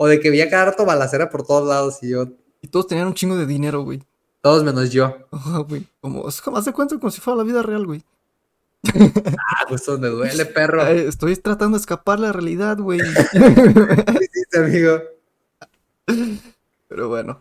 O 0.00 0.06
de 0.06 0.20
que 0.20 0.30
veía 0.30 0.48
cada 0.48 0.66
rato 0.66 0.84
balacera 0.86 1.28
por 1.28 1.44
todos 1.44 1.68
lados 1.68 1.98
y 2.02 2.10
yo, 2.10 2.28
Y 2.62 2.68
todos 2.68 2.86
tenían 2.86 3.08
un 3.08 3.14
chingo 3.14 3.36
de 3.36 3.46
dinero, 3.46 3.82
güey. 3.82 4.02
todos 4.40 4.62
menos 4.62 4.90
yo. 4.90 5.16
Ajá, 5.32 5.58
güey. 5.58 5.86
Como, 6.00 6.22
de 6.64 6.72
cuenta 6.72 6.96
como 6.98 7.10
si 7.10 7.20
fuera 7.20 7.36
la 7.38 7.42
vida 7.42 7.62
real, 7.62 7.84
güey. 7.84 8.04
Ah, 8.94 9.64
pues 9.68 9.84
donde 9.84 10.08
duele, 10.08 10.46
perro. 10.46 10.82
Ay, 10.84 10.98
estoy 11.08 11.34
tratando 11.36 11.76
de 11.76 11.80
escapar 11.80 12.20
la 12.20 12.30
realidad, 12.30 12.78
güey. 12.78 13.00
¿Qué 13.32 14.24
hiciste, 14.24 14.58
amigo? 14.58 15.00
Pero 16.88 17.08
bueno. 17.08 17.40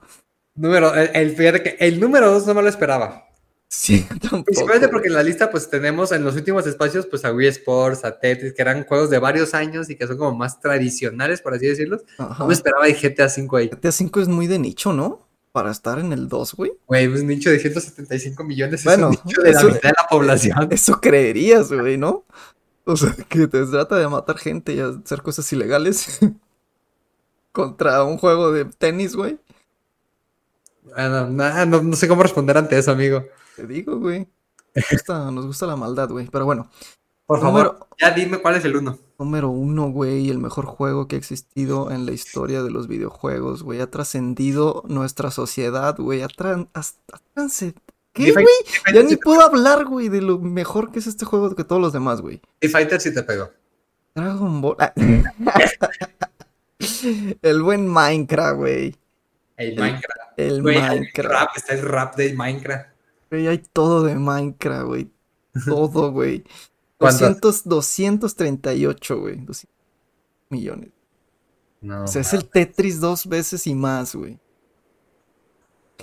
Número, 0.56 0.94
el, 0.96 1.12
el- 1.14 1.36
fíjate 1.36 1.62
que 1.62 1.78
el 1.80 2.00
número 2.00 2.32
dos 2.32 2.48
no 2.48 2.56
me 2.56 2.64
lo 2.64 2.70
esperaba. 2.70 3.27
Sí, 3.70 4.06
tampoco. 4.22 4.44
Principalmente 4.46 4.88
porque 4.88 5.08
en 5.10 5.14
la 5.16 5.24
lista 5.24 5.52
pues 5.52 5.70
tenemos 5.70 6.12
en 6.14 6.24
los 6.24 6.36
últimos 6.36 6.66
espacios 6.66 7.06
pues 7.06 7.26
a 7.26 7.34
Wii 7.34 7.48
Sports, 7.50 8.06
a 8.06 8.18
Tetris, 8.20 8.54
que 8.54 8.62
eran 8.62 8.86
juegos 8.86 9.10
de 9.10 9.20
varios 9.20 9.54
años 9.54 9.90
y 9.90 9.96
que 9.96 10.08
son 10.08 10.18
como 10.18 10.34
más 10.38 10.60
tradicionales, 10.62 11.42
por 11.42 11.54
así 11.54 11.68
decirlo. 11.68 12.00
Ajá. 12.18 12.36
No 12.44 12.48
me 12.48 12.54
esperaba 12.54 12.88
el 12.88 12.96
GTA 12.96 13.28
5 13.30 13.58
ahí. 13.58 13.70
GTA 13.70 13.90
V 13.90 14.22
es 14.22 14.28
muy 14.30 14.48
de 14.48 14.60
nicho, 14.60 14.94
¿no? 14.94 15.28
Para 15.52 15.72
estar 15.72 15.98
en 16.00 16.14
el 16.14 16.30
2, 16.30 16.54
güey. 16.54 16.72
Güey, 16.86 17.08
un 17.08 17.28
nicho 17.28 17.50
de 17.50 17.60
175 17.60 18.44
millones 18.44 18.84
Bueno, 18.84 19.10
es 19.12 19.18
un 19.18 19.24
nicho 19.26 19.42
de 19.42 19.52
la 19.52 19.60
eso- 19.60 19.68
mitad 19.68 19.90
de 19.90 19.96
la 20.02 20.08
población. 20.10 20.68
Eso 20.72 21.02
creerías, 21.02 21.72
güey, 21.72 21.98
¿no? 21.98 22.24
O 22.86 22.96
sea, 22.96 23.14
que 23.28 23.48
te 23.48 23.66
trata 23.66 23.98
de 23.98 24.08
matar 24.08 24.38
gente 24.38 24.74
y 24.74 24.80
hacer 24.80 25.22
cosas 25.22 25.52
ilegales. 25.52 26.20
Contra 27.52 28.04
un 28.04 28.18
juego 28.18 28.52
de 28.52 28.66
tenis, 28.66 29.16
güey. 29.16 29.40
Bueno, 30.84 31.28
nada, 31.30 31.66
no, 31.66 31.82
no 31.82 31.96
sé 31.96 32.08
cómo 32.08 32.24
responder 32.24 32.56
ante 32.58 32.78
eso, 32.78 32.92
amigo. 32.92 33.26
Te 33.58 33.68
digo, 33.68 33.98
güey. 34.00 34.28
Nos 34.76 34.86
gusta, 34.92 35.32
nos 35.32 35.46
gusta 35.48 35.66
la 35.68 35.76
maldad, 35.76 36.10
güey. 36.10 36.28
Pero 36.32 36.46
bueno, 36.46 36.70
Por 37.26 37.42
favor, 37.42 37.88
ya 38.00 38.12
dime 38.12 38.38
cuál 38.40 38.56
es 38.56 38.64
el 38.66 38.78
uno. 38.78 38.98
número 39.20 39.50
uno, 39.50 39.90
güey. 39.90 40.30
El 40.30 40.38
mejor 40.38 40.66
juego 40.66 41.08
que 41.08 41.16
ha 41.16 41.20
existido 41.20 41.92
en 41.92 42.06
la 42.06 42.12
historia 42.14 42.62
de 42.64 42.70
los 42.72 42.88
videojuegos, 42.88 43.64
güey. 43.64 43.82
Ha 43.82 43.90
trascendido 43.92 44.84
nuestra 44.88 45.32
sociedad, 45.32 45.98
güey. 45.98 46.22
Ha, 46.22 46.28
tran- 46.28 46.70
has- 46.74 47.00
ha 47.12 47.20
transe- 47.36 47.74
¿Qué, 48.14 48.32
güey? 48.32 48.46
Ya 48.94 49.04
ni 49.04 49.16
puedo 49.16 49.42
hablar, 49.42 49.86
güey, 49.86 50.10
de 50.10 50.22
lo 50.22 50.40
mejor 50.40 50.92
que 50.92 51.00
es 51.00 51.08
este 51.08 51.26
juego 51.26 51.54
que 51.56 51.64
todos 51.64 51.82
los 51.82 51.94
demás, 51.94 52.22
güey. 52.22 52.42
Street 52.62 52.72
Fighter 52.72 53.02
sí 53.02 53.14
te 53.14 53.24
pegó. 53.24 53.50
Dragon 54.16 54.62
Ball. 54.62 54.76
Ah. 54.80 54.94
El 57.42 57.62
buen 57.64 57.88
Minecraft, 57.88 58.58
güey. 58.58 58.96
El 59.58 59.70
El- 59.74 59.80
Minecraft. 59.80 60.22
El 60.38 60.62
Minecraft. 60.64 61.30
rap, 61.32 61.50
está 61.56 61.74
el 61.74 61.82
rap 61.82 62.16
de 62.16 62.34
Minecraft. 62.36 62.90
Güey, 63.30 63.48
hay 63.48 63.58
todo 63.74 64.04
de 64.04 64.16
Minecraft, 64.16 64.86
güey. 64.86 65.12
Todo, 65.66 66.12
güey. 66.12 66.44
¿Cuántas? 66.98 67.40
200, 67.64 67.64
238, 67.66 69.20
güey. 69.20 69.36
200 69.38 69.70
millones. 70.50 70.90
No. 71.82 72.04
O 72.04 72.08
sea, 72.08 72.22
es 72.22 72.34
el 72.34 72.50
Tetris 72.50 73.00
dos 73.00 73.28
veces 73.28 73.68
y 73.68 73.76
más, 73.76 74.16
güey. 74.16 74.40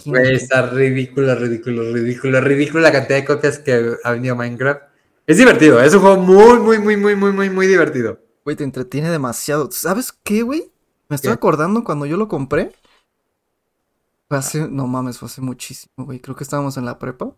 Güey, 0.04 0.34
está 0.34 0.70
ridículo, 0.70 1.34
ridículo, 1.34 1.92
ridículo, 1.92 2.40
ridículo 2.40 2.80
la 2.80 2.92
cantidad 2.92 3.18
de 3.18 3.24
copias 3.24 3.58
que 3.58 3.96
ha 4.02 4.10
venido 4.12 4.36
Minecraft. 4.36 4.82
Es 5.26 5.38
divertido, 5.38 5.80
es 5.80 5.94
un 5.94 6.00
juego 6.00 6.16
muy, 6.18 6.58
muy, 6.58 6.78
muy, 6.78 6.96
muy, 6.96 7.14
muy, 7.14 7.32
muy, 7.32 7.50
muy 7.50 7.66
divertido. 7.66 8.18
Güey, 8.44 8.56
te 8.56 8.64
entretiene 8.64 9.10
demasiado. 9.10 9.70
¿Sabes 9.70 10.12
qué, 10.12 10.42
güey? 10.42 10.70
Me 11.08 11.16
estoy 11.16 11.30
¿Qué? 11.30 11.34
acordando 11.34 11.84
cuando 11.84 12.06
yo 12.06 12.16
lo 12.16 12.28
compré. 12.28 12.72
Fue 14.28 14.38
hace, 14.38 14.68
no 14.68 14.86
mames, 14.86 15.18
fue 15.18 15.26
hace 15.26 15.40
muchísimo, 15.40 15.92
güey. 16.06 16.20
Creo 16.20 16.36
que 16.36 16.44
estábamos 16.44 16.76
en 16.76 16.84
la 16.84 16.98
prepa. 16.98 17.34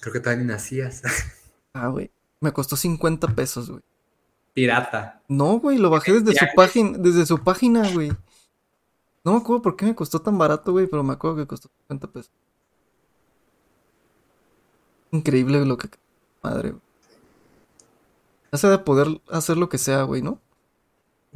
Creo 0.00 0.12
que 0.12 0.20
todavía 0.20 0.44
ni 0.44 0.48
nacías. 0.52 1.02
Ah, 1.78 1.88
güey. 1.88 2.10
Me 2.40 2.54
costó 2.54 2.74
50 2.74 3.34
pesos, 3.34 3.68
güey. 3.68 3.82
Pirata. 4.54 5.20
No, 5.28 5.58
güey, 5.58 5.76
lo 5.76 5.90
bajé 5.90 6.14
desde 6.14 6.32
su 6.32 6.46
página, 6.56 6.96
desde 6.96 7.26
su 7.26 7.44
página, 7.44 7.92
güey. 7.92 8.08
No 9.22 9.32
me 9.32 9.38
acuerdo 9.40 9.60
por 9.60 9.76
qué 9.76 9.84
me 9.84 9.94
costó 9.94 10.22
tan 10.22 10.38
barato, 10.38 10.72
güey, 10.72 10.86
pero 10.86 11.02
me 11.02 11.12
acuerdo 11.12 11.36
que 11.36 11.46
costó 11.46 11.68
50 11.80 12.06
pesos. 12.06 12.32
Increíble 15.10 15.66
lo 15.66 15.76
que... 15.76 15.90
Madre, 16.42 16.70
güey. 16.70 16.82
Hace 18.52 18.68
de 18.68 18.78
poder 18.78 19.20
hacer 19.30 19.58
lo 19.58 19.68
que 19.68 19.76
sea, 19.76 20.04
güey, 20.04 20.22
¿no? 20.22 20.40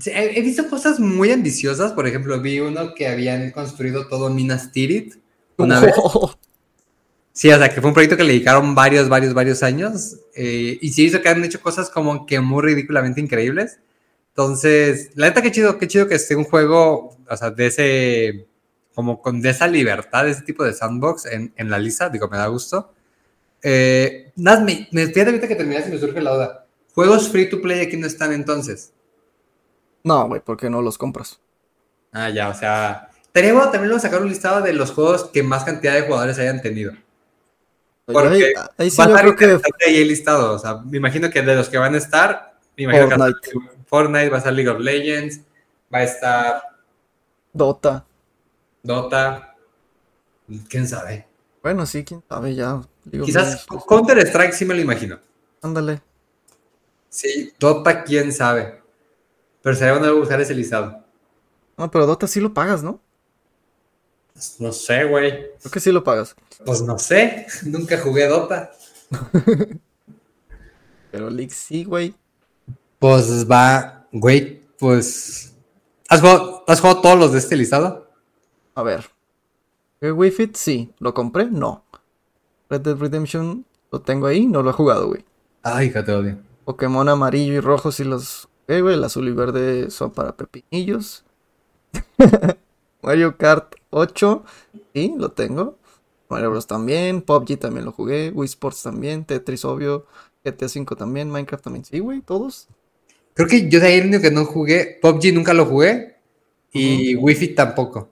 Sí, 0.01 0.11
he, 0.11 0.39
he 0.39 0.43
visto 0.43 0.69
cosas 0.69 0.99
muy 1.01 1.31
ambiciosas. 1.31 1.93
Por 1.93 2.07
ejemplo, 2.07 2.41
vi 2.41 2.61
uno 2.61 2.95
que 2.95 3.07
habían 3.09 3.51
construido 3.51 4.09
todo 4.09 4.31
Minas 4.31 4.73
Tirith. 4.73 5.17
Una 5.57 5.81
vez. 5.81 5.95
Sí, 7.33 7.49
o 7.51 7.57
sea, 7.57 7.69
que 7.73 7.81
fue 7.81 7.89
un 7.89 7.95
proyecto 7.95 8.17
que 8.17 8.25
le 8.25 8.33
dedicaron 8.33 8.75
varios, 8.75 9.09
varios, 9.09 9.33
varios 9.35 9.63
años. 9.63 10.17
eh, 10.35 10.79
y 10.81 10.93
sí 10.93 11.05
hizo 11.07 11.23
que 11.23 11.29
han 11.29 11.43
hecho 11.45 11.61
cosas 11.61 11.89
como 11.89 12.27
que 12.27 12.41
muy 12.41 12.63
ridículamente 12.63 13.21
increíbles. 13.21 13.79
Entonces, 14.31 15.11
la 15.15 15.29
neta, 15.29 15.41
qué 15.41 15.51
chido, 15.53 15.79
qué 15.79 15.87
chido 15.89 16.09
que 16.09 16.17
esté 16.17 16.35
un 16.37 16.45
juego, 16.45 17.17
o 17.29 17.37
sea, 17.37 17.51
de 17.51 17.67
ese, 17.67 18.47
como 18.95 19.23
con 19.23 19.41
de 19.41 19.51
esa 19.51 19.69
libertad, 19.69 20.25
de 20.25 20.33
ese 20.33 20.43
tipo 20.43 20.65
de 20.65 20.75
sandbox 20.75 21.27
en, 21.27 21.53
en 21.57 21.71
la 21.71 21.79
lista. 21.79 22.11
Digo, 22.11 22.29
me 22.29 22.37
da 22.37 22.47
gusto. 22.49 22.93
Eh, 23.63 24.33
nada, 24.37 24.61
me, 24.63 24.89
me 24.93 25.07
fíjate 25.07 25.31
ahorita 25.31 25.49
que 25.49 25.57
terminaste 25.57 25.89
y 25.91 25.93
me 25.95 25.99
surge 26.01 26.21
la 26.21 26.35
duda. 26.35 26.67
¿Juegos 26.95 27.29
free 27.29 27.49
to 27.49 27.63
play 27.63 27.81
aquí 27.81 27.97
no 27.97 28.07
están 28.07 28.33
entonces? 28.33 28.93
No, 30.03 30.29
güey, 30.29 30.41
¿por 30.41 30.57
qué 30.57 30.71
no 30.71 30.83
los 30.83 30.99
compras? 30.99 31.41
Ah, 32.13 32.31
ya, 32.31 32.49
o 32.49 32.55
sea. 32.55 33.11
Estaría 33.27 33.53
bueno 33.53 33.71
también 33.71 33.89
luego 33.89 34.01
sacar 34.01 34.23
un 34.23 34.29
listado 34.29 34.61
de 34.61 34.73
los 34.73 34.91
juegos 34.91 35.25
que 35.25 35.43
más 35.43 35.65
cantidad 35.65 35.95
de 35.95 36.03
jugadores 36.03 36.39
hayan 36.39 36.61
tenido. 36.61 36.93
Porque 38.07 38.29
Ahí, 38.29 38.43
ahí 38.77 38.91
sí 38.91 38.99
va 38.99 39.05
a 39.05 39.09
estar 39.09 39.37
creo 39.37 39.61
que 39.61 39.85
ahí 39.87 40.03
el 40.03 40.09
listado. 40.09 40.55
O 40.55 40.59
sea, 40.59 40.79
me 40.79 40.97
imagino 40.97 41.31
que 41.31 41.43
de 41.43 41.55
los 41.55 41.69
que 41.69 41.79
van 41.79 41.95
a 41.95 41.99
estar, 41.99 42.59
me 42.77 42.85
imagino 42.85 43.09
que 43.09 43.17
va 43.17 43.27
a 43.27 43.33
Fortnite, 43.87 44.31
va 44.31 44.37
a 44.37 44.39
estar 44.39 44.53
League 44.53 44.71
of 44.71 44.81
Legends, 44.81 45.41
va 45.93 45.99
a 45.99 46.03
estar 46.03 46.63
Dota. 47.53 48.05
Dota. 48.83 49.55
¿Quién 50.69 50.89
sabe? 50.89 51.27
Bueno, 51.63 51.87
sí, 51.87 52.05
quién 52.05 52.23
sabe 52.29 52.55
ya. 52.55 52.81
Digo, 53.05 53.25
Quizás 53.25 53.67
Counter 53.87 54.19
Strike 54.19 54.53
sí 54.53 54.65
me 54.65 54.75
lo 54.75 54.81
imagino. 54.81 55.19
Ándale. 55.63 56.03
Sí, 57.09 57.53
Dota, 57.59 58.03
quién 58.03 58.33
sabe. 58.33 58.80
Pero 59.63 59.77
sería 59.77 59.99
bueno 59.99 60.17
buscar 60.17 60.41
ese 60.41 60.55
listado. 60.55 61.05
No, 61.77 61.91
pero 61.91 62.07
Dota 62.07 62.27
sí 62.27 62.41
lo 62.41 62.55
pagas, 62.55 62.83
¿no? 62.83 63.01
No 64.59 64.73
sé, 64.73 65.05
güey. 65.05 65.31
Creo 65.61 65.71
que 65.73 65.81
sí 65.81 65.93
lo 65.93 66.03
pagas. 66.03 66.35
Pues 66.65 66.83
no 66.83 66.99
sé. 66.99 67.47
Nunca 67.65 67.99
jugué 67.99 68.27
Dota. 68.27 68.71
Pero 71.11 71.29
League 71.29 71.53
sí, 71.53 71.85
güey. 71.85 72.15
Pues 72.99 73.51
va, 73.51 74.07
güey, 74.13 74.63
pues. 74.79 75.55
¿Has 76.09 76.21
jugado, 76.21 76.65
has 76.69 76.81
jugado 76.81 77.01
todos 77.01 77.19
los 77.19 77.33
de 77.33 77.39
este 77.39 77.57
listado? 77.57 78.09
A 78.75 78.83
ver. 78.83 79.11
¿El 80.01 80.13
Wii 80.13 80.31
Fit? 80.31 80.55
Sí. 80.57 80.93
¿Lo 80.99 81.13
compré? 81.13 81.47
No. 81.47 81.85
Red 82.69 82.83
Dead 82.83 82.97
Redemption 82.97 83.65
lo 83.91 84.01
tengo 84.01 84.27
ahí, 84.27 84.47
no 84.47 84.63
lo 84.63 84.71
he 84.71 84.73
jugado, 84.75 85.09
güey. 85.09 85.25
Ay, 85.63 85.93
que 85.93 86.03
te 86.03 86.13
odio. 86.13 86.39
Pokémon 86.65 87.09
amarillo 87.09 87.55
y 87.55 87.61
rojo 87.61 87.91
sí 87.91 88.05
los 88.05 88.49
jugué, 88.71 88.83
güey. 88.83 88.95
El 88.95 89.05
azul 89.05 89.29
y 89.29 89.33
verde 89.33 89.91
son 89.91 90.13
para 90.13 90.37
pepinillos. 90.37 91.25
Mario 93.03 93.37
Kart 93.37 93.75
8, 93.91 94.45
sí, 94.95 95.15
lo 95.17 95.33
tengo. 95.33 95.79
Mario 96.29 96.51
Bros 96.51 96.67
también. 96.67 97.23
PUBG 97.23 97.59
también 97.59 97.85
lo 97.85 97.93
jugué. 97.93 98.31
Wii 98.31 98.47
Sports 98.47 98.83
también. 98.83 99.25
Tetris, 99.25 99.65
obvio. 99.65 100.07
GTA 100.45 100.69
5 100.69 100.97
también. 100.97 101.31
Minecraft 101.31 101.65
también. 101.65 101.85
Sí, 101.85 101.99
güey, 101.99 102.21
todos. 102.21 102.69
Creo 103.35 103.49
que 103.49 103.69
yo 103.69 103.81
de 103.81 103.87
ahí 103.87 103.99
el 103.99 104.07
único 104.07 104.23
que 104.23 104.31
no 104.31 104.45
jugué, 104.45 104.99
PUBG 105.01 105.33
nunca 105.35 105.55
lo 105.55 105.65
jugué 105.65 106.17
y 106.73 107.17
Wi-Fi 107.17 107.55
tampoco. 107.55 108.09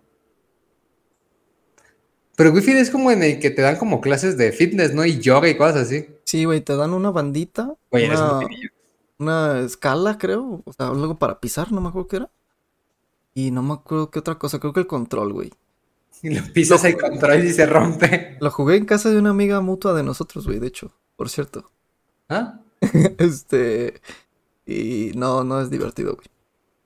Pero 2.36 2.50
Wi-Fi 2.50 2.72
es 2.72 2.90
como 2.90 3.10
en 3.10 3.22
el 3.22 3.40
que 3.40 3.50
te 3.50 3.62
dan 3.62 3.76
como 3.76 4.00
clases 4.00 4.36
de 4.36 4.52
fitness, 4.52 4.94
¿no? 4.94 5.04
Y 5.04 5.18
yoga 5.18 5.48
y 5.48 5.56
cosas 5.56 5.76
así. 5.76 6.06
Sí, 6.24 6.44
güey, 6.44 6.60
te 6.60 6.76
dan 6.76 6.92
una 6.92 7.10
bandita. 7.10 7.74
Oye, 7.90 8.06
eres 8.06 8.20
un. 8.20 8.46
Una 9.18 9.60
escala, 9.60 10.18
creo. 10.18 10.62
O 10.64 10.72
sea, 10.72 10.88
algo 10.88 11.18
para 11.18 11.40
pisar, 11.40 11.72
no 11.72 11.80
me 11.80 11.88
acuerdo 11.88 12.08
qué 12.08 12.16
era. 12.16 12.30
Y 13.34 13.50
no 13.50 13.62
me 13.62 13.74
acuerdo 13.74 14.10
qué 14.10 14.18
otra 14.18 14.38
cosa. 14.38 14.58
Creo 14.58 14.72
que 14.72 14.80
el 14.80 14.86
control, 14.86 15.32
güey. 15.32 15.52
Y 16.22 16.30
lo 16.34 16.42
pisas 16.52 16.82
el 16.84 16.98
control 16.98 17.44
y 17.44 17.52
se 17.52 17.64
rompe. 17.64 18.36
Lo 18.40 18.50
jugué 18.50 18.74
en 18.76 18.86
casa 18.86 19.08
de 19.10 19.18
una 19.18 19.30
amiga 19.30 19.60
mutua 19.60 19.94
de 19.94 20.02
nosotros, 20.02 20.46
güey, 20.46 20.58
de 20.58 20.66
hecho. 20.66 20.92
Por 21.14 21.28
cierto. 21.28 21.70
¿Ah? 22.28 22.58
Este. 23.18 24.00
Y 24.66 25.12
no, 25.14 25.44
no 25.44 25.60
es 25.60 25.70
divertido, 25.70 26.16
güey. 26.16 26.26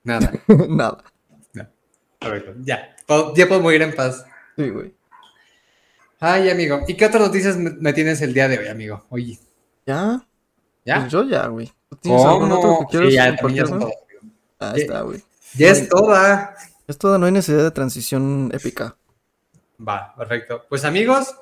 Nada. 0.05 0.33
Nada. 0.69 1.05
Correcto. 2.21 2.55
Ya. 2.61 2.95
Ya 3.35 3.49
puedo 3.49 3.61
morir 3.61 3.83
en 3.83 3.95
paz. 3.95 4.25
Sí, 4.57 4.69
güey. 4.69 4.95
Ay, 6.21 6.51
amigo. 6.51 6.81
¿Y 6.87 6.95
qué 6.95 7.07
otras 7.07 7.23
noticias 7.23 7.57
me 7.57 7.71
me 7.71 7.93
tienes 7.93 8.21
el 8.21 8.35
día 8.35 8.49
de 8.49 8.59
hoy, 8.59 8.69
amigo? 8.69 9.07
Oye. 9.09 9.39
¿Ya? 9.87 10.25
¿Ya? 10.85 11.01
Pues 11.01 11.13
yo 11.13 11.25
ya, 11.25 11.47
güey. 11.49 11.73
¿Tú 11.93 11.99
tienes 12.01 12.25
algún 12.25 12.51
otro 12.53 12.79
que 12.81 12.87
quieras 12.87 13.09
Sí, 13.11 13.15
ya, 13.17 13.37
todas, 13.37 13.71
amigo. 13.71 13.91
Ah, 14.59 14.73
Ya- 14.75 14.83
está, 14.83 15.01
güey. 15.03 15.23
Ya 15.55 15.69
es 15.71 15.89
toda. 15.91 16.55
Esto 16.89 17.19
no 17.19 17.27
hay 17.27 17.33
necesidad 17.33 17.65
de 17.65 17.71
transición 17.71 18.51
épica. 18.55 18.97
Va, 19.87 20.15
perfecto. 20.17 20.65
Pues 20.71 20.85
amigos, 20.87 21.35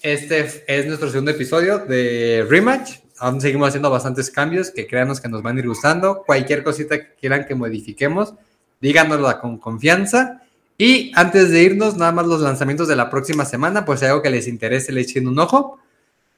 este 0.00 0.64
es 0.66 0.86
nuestro 0.86 1.10
segundo 1.10 1.30
episodio 1.32 1.78
de 1.80 2.46
Rematch. 2.48 3.00
Aún 3.18 3.40
seguimos 3.40 3.68
haciendo 3.68 3.90
bastantes 3.90 4.30
cambios 4.30 4.70
que 4.70 4.86
créanos 4.86 5.20
que 5.20 5.28
nos 5.28 5.42
van 5.42 5.56
a 5.56 5.60
ir 5.60 5.66
gustando. 5.68 6.22
Cualquier 6.24 6.64
cosita 6.64 6.96
que 6.98 7.14
quieran 7.20 7.44
que 7.46 7.54
modifiquemos, 7.54 8.32
díganosla 8.80 9.40
con 9.40 9.58
confianza. 9.58 10.40
Y 10.78 11.12
antes 11.16 11.50
de 11.50 11.62
irnos, 11.64 11.96
nada 11.96 12.12
más 12.12 12.26
los 12.26 12.40
lanzamientos 12.40 12.88
de 12.88 12.96
la 12.96 13.10
próxima 13.10 13.44
semana, 13.44 13.84
pues 13.84 13.98
si 14.00 14.06
hay 14.06 14.10
algo 14.12 14.22
que 14.22 14.30
les 14.30 14.48
interese, 14.48 14.92
le 14.92 15.02
echen 15.02 15.28
un 15.28 15.38
ojo. 15.38 15.78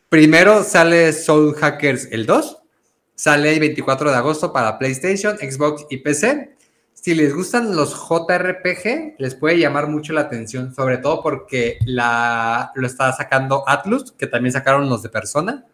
Primero 0.09 0.65
sale 0.65 1.13
Soul 1.13 1.55
Hackers 1.55 2.09
el 2.11 2.27
2. 2.27 2.57
Sale 3.21 3.53
el 3.53 3.61
24 3.61 4.11
de 4.11 4.17
agosto 4.17 4.51
para 4.51 4.79
PlayStation, 4.79 5.37
Xbox 5.37 5.85
y 5.91 5.99
PC. 5.99 6.57
Si 6.95 7.15
les 7.15 7.35
gustan 7.35 7.77
los 7.77 7.93
JRPG, 7.93 9.17
les 9.19 9.35
puede 9.35 9.59
llamar 9.59 9.89
mucho 9.89 10.15
la 10.15 10.23
atención, 10.23 10.75
sobre 10.75 10.97
todo 10.97 11.23
porque 11.23 11.77
la, 11.85 12.73
lo 12.75 12.87
está 12.87 13.13
sacando 13.13 13.63
Atlus, 13.69 14.13
que 14.13 14.27
también 14.27 14.55
sacaron 14.55 14.89
los 14.89 15.03
de 15.03 15.11
Persona. 15.11 15.67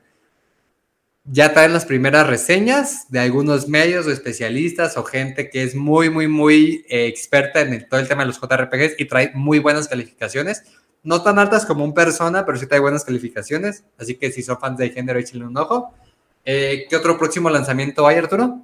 Ya 1.22 1.52
traen 1.52 1.72
las 1.72 1.84
primeras 1.84 2.26
reseñas 2.26 3.08
de 3.12 3.20
algunos 3.20 3.68
medios 3.68 4.08
o 4.08 4.10
especialistas 4.10 4.96
o 4.96 5.04
gente 5.04 5.48
que 5.48 5.62
es 5.62 5.76
muy, 5.76 6.10
muy, 6.10 6.26
muy 6.26 6.84
eh, 6.88 7.06
experta 7.06 7.60
en 7.60 7.74
el- 7.74 7.88
todo 7.88 8.00
el 8.00 8.08
tema 8.08 8.22
de 8.22 8.26
los 8.26 8.40
JRPGs 8.40 8.96
y 8.98 9.04
trae 9.04 9.30
muy 9.34 9.60
buenas 9.60 9.86
calificaciones. 9.86 10.64
No 11.04 11.22
tan 11.22 11.38
altas 11.38 11.64
como 11.64 11.84
un 11.84 11.94
Persona, 11.94 12.44
pero 12.44 12.58
sí 12.58 12.66
trae 12.66 12.80
buenas 12.80 13.04
calificaciones. 13.04 13.84
Así 13.98 14.16
que 14.16 14.32
si 14.32 14.42
son 14.42 14.58
fans 14.58 14.78
de 14.78 14.90
género, 14.90 15.20
échenle 15.20 15.46
un 15.46 15.56
ojo. 15.56 15.94
Eh, 16.46 16.86
¿Qué 16.88 16.96
otro 16.96 17.18
próximo 17.18 17.50
lanzamiento 17.50 18.06
hay, 18.06 18.16
Arturo? 18.16 18.62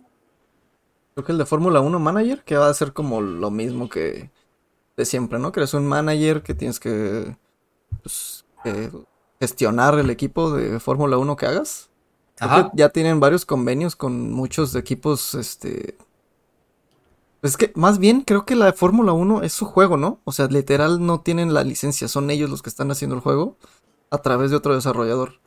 Creo 1.14 1.26
que 1.26 1.33
el 1.33 1.39
de 1.39 1.45
Fórmula 1.45 1.80
1 1.80 1.99
Manager, 1.99 2.43
que 2.45 2.57
va 2.57 2.68
a 2.68 2.74
ser 2.74 2.93
como 2.93 3.20
lo 3.20 3.51
mismo 3.51 3.89
que 3.89 4.30
de 4.97 5.05
siempre, 5.05 5.39
¿no? 5.39 5.53
Que 5.53 5.61
eres 5.61 5.74
un 5.74 5.87
manager 5.87 6.43
que 6.43 6.55
tienes 6.55 6.78
que, 6.78 7.37
pues, 8.03 8.45
gestionar 9.41 9.99
el 9.99 10.11
equipo 10.11 10.53
de 10.53 10.78
Fórmula 10.80 11.18
1 11.18 11.37
que 11.37 11.47
hagas. 11.47 11.89
Ajá. 12.41 12.70
que 12.70 12.78
ya 12.78 12.89
tienen 12.89 13.20
varios 13.20 13.45
convenios 13.45 13.95
con 13.95 14.33
muchos 14.33 14.74
equipos, 14.74 15.35
este... 15.35 15.97
Es 17.43 17.57
que 17.57 17.72
más 17.74 17.99
bien 17.99 18.22
creo 18.22 18.45
que 18.47 18.57
la 18.57 18.66
de 18.66 18.72
Fórmula 18.72 19.12
1 19.12 19.43
es 19.43 19.53
su 19.53 19.64
juego, 19.66 19.97
¿no? 19.97 20.20
O 20.24 20.33
sea, 20.33 20.47
literal 20.47 21.05
no 21.05 21.20
tienen 21.20 21.55
la 21.55 21.62
licencia, 21.62 22.09
son 22.09 22.30
ellos 22.30 22.51
los 22.51 22.62
que 22.62 22.70
están 22.70 22.91
haciendo 22.91 23.16
el 23.16 23.22
juego 23.22 23.57
a 24.11 24.18
través 24.18 24.51
de 24.51 24.57
otro 24.57 24.74
desarrollador. 24.74 25.41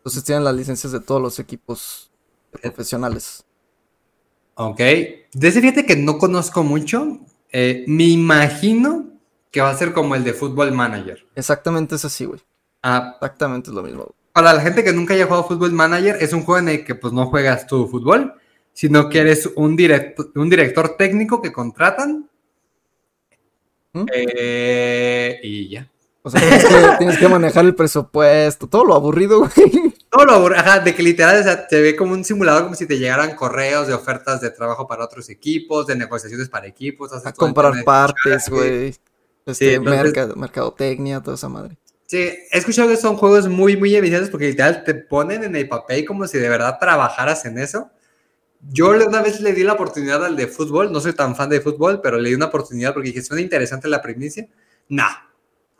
Entonces 0.00 0.24
tienen 0.24 0.44
las 0.44 0.54
licencias 0.54 0.92
de 0.92 1.00
todos 1.00 1.20
los 1.20 1.38
equipos 1.38 2.10
profesionales. 2.50 3.44
Ok. 4.54 4.78
De 4.78 5.48
ese 5.48 5.60
fíjate 5.60 5.86
que 5.86 5.96
no 5.96 6.18
conozco 6.18 6.62
mucho. 6.62 7.20
eh, 7.52 7.84
me 7.86 8.04
imagino 8.04 9.08
que 9.50 9.60
va 9.60 9.70
a 9.70 9.76
ser 9.76 9.92
como 9.92 10.14
el 10.14 10.24
de 10.24 10.32
Football 10.32 10.72
Manager. 10.72 11.26
Exactamente 11.34 11.96
es 11.96 12.04
así, 12.04 12.24
güey. 12.24 12.40
Ah, 12.82 13.12
Exactamente 13.16 13.70
es 13.70 13.74
lo 13.74 13.82
mismo. 13.82 14.14
para 14.32 14.52
la 14.54 14.60
gente 14.62 14.84
que 14.84 14.92
nunca 14.92 15.14
haya 15.14 15.24
jugado 15.26 15.44
Football 15.44 15.72
Manager, 15.72 16.16
es 16.20 16.32
un 16.32 16.42
juego 16.44 16.58
en 16.60 16.68
el 16.68 16.84
que 16.84 16.94
pues 16.94 17.12
no 17.12 17.26
juegas 17.26 17.66
tu 17.66 17.86
fútbol, 17.88 18.34
sino 18.72 19.08
que 19.10 19.18
eres 19.20 19.50
un, 19.56 19.76
directo- 19.76 20.30
un 20.36 20.48
director 20.48 20.96
técnico 20.96 21.42
que 21.42 21.52
contratan. 21.52 22.28
¿Mm? 23.92 24.04
eh, 24.14 25.40
y 25.42 25.68
ya. 25.68 25.90
O 26.22 26.28
sea, 26.30 26.40
tienes 26.40 26.64
que, 26.64 26.74
tienes 26.98 27.18
que 27.18 27.28
manejar 27.28 27.64
el 27.64 27.74
presupuesto, 27.74 28.68
todo 28.68 28.84
lo 28.84 28.94
aburrido, 28.94 29.38
güey. 29.40 29.94
Todo 30.10 30.24
lo 30.26 30.32
aburre- 30.34 30.58
ajá, 30.58 30.80
de 30.80 30.94
que 30.94 31.02
literal 31.02 31.40
o 31.40 31.42
sea, 31.42 31.66
te 31.66 31.80
ve 31.80 31.96
como 31.96 32.12
un 32.12 32.24
simulador, 32.24 32.64
como 32.64 32.74
si 32.74 32.86
te 32.86 32.98
llegaran 32.98 33.34
correos 33.36 33.86
de 33.86 33.94
ofertas 33.94 34.40
de 34.40 34.50
trabajo 34.50 34.86
para 34.86 35.04
otros 35.04 35.30
equipos, 35.30 35.86
de 35.86 35.96
negociaciones 35.96 36.48
para 36.48 36.66
equipos. 36.66 37.12
A 37.14 37.32
comprar 37.32 37.84
partes, 37.84 38.48
güey. 38.50 38.94
Este, 39.46 39.74
entonces- 39.74 40.02
merca- 40.12 40.34
mercadotecnia, 40.36 41.20
toda 41.22 41.36
esa 41.36 41.48
madre. 41.48 41.78
Sí, 42.06 42.18
he 42.18 42.58
escuchado 42.58 42.88
que 42.88 42.96
son 42.96 43.16
juegos 43.16 43.48
muy, 43.48 43.76
muy 43.76 43.94
eficientes 43.94 44.30
porque 44.30 44.48
literal 44.48 44.82
te 44.84 44.94
ponen 44.94 45.44
en 45.44 45.54
el 45.56 45.68
papel 45.68 46.04
como 46.04 46.26
si 46.26 46.38
de 46.38 46.48
verdad 46.48 46.76
trabajaras 46.80 47.44
en 47.46 47.56
eso. 47.56 47.88
Yo 48.68 48.90
una 48.90 49.22
vez 49.22 49.40
le 49.40 49.52
di 49.54 49.62
la 49.62 49.72
oportunidad 49.74 50.22
al 50.24 50.36
de 50.36 50.48
fútbol, 50.48 50.92
no 50.92 51.00
soy 51.00 51.14
tan 51.14 51.34
fan 51.34 51.48
de 51.48 51.60
fútbol, 51.62 52.00
pero 52.02 52.18
le 52.18 52.28
di 52.28 52.34
una 52.34 52.46
oportunidad 52.46 52.92
porque 52.92 53.08
dije, 53.10 53.22
suena 53.22 53.40
interesante 53.40 53.88
la 53.88 54.02
primicia. 54.02 54.46
Nah. 54.88 55.29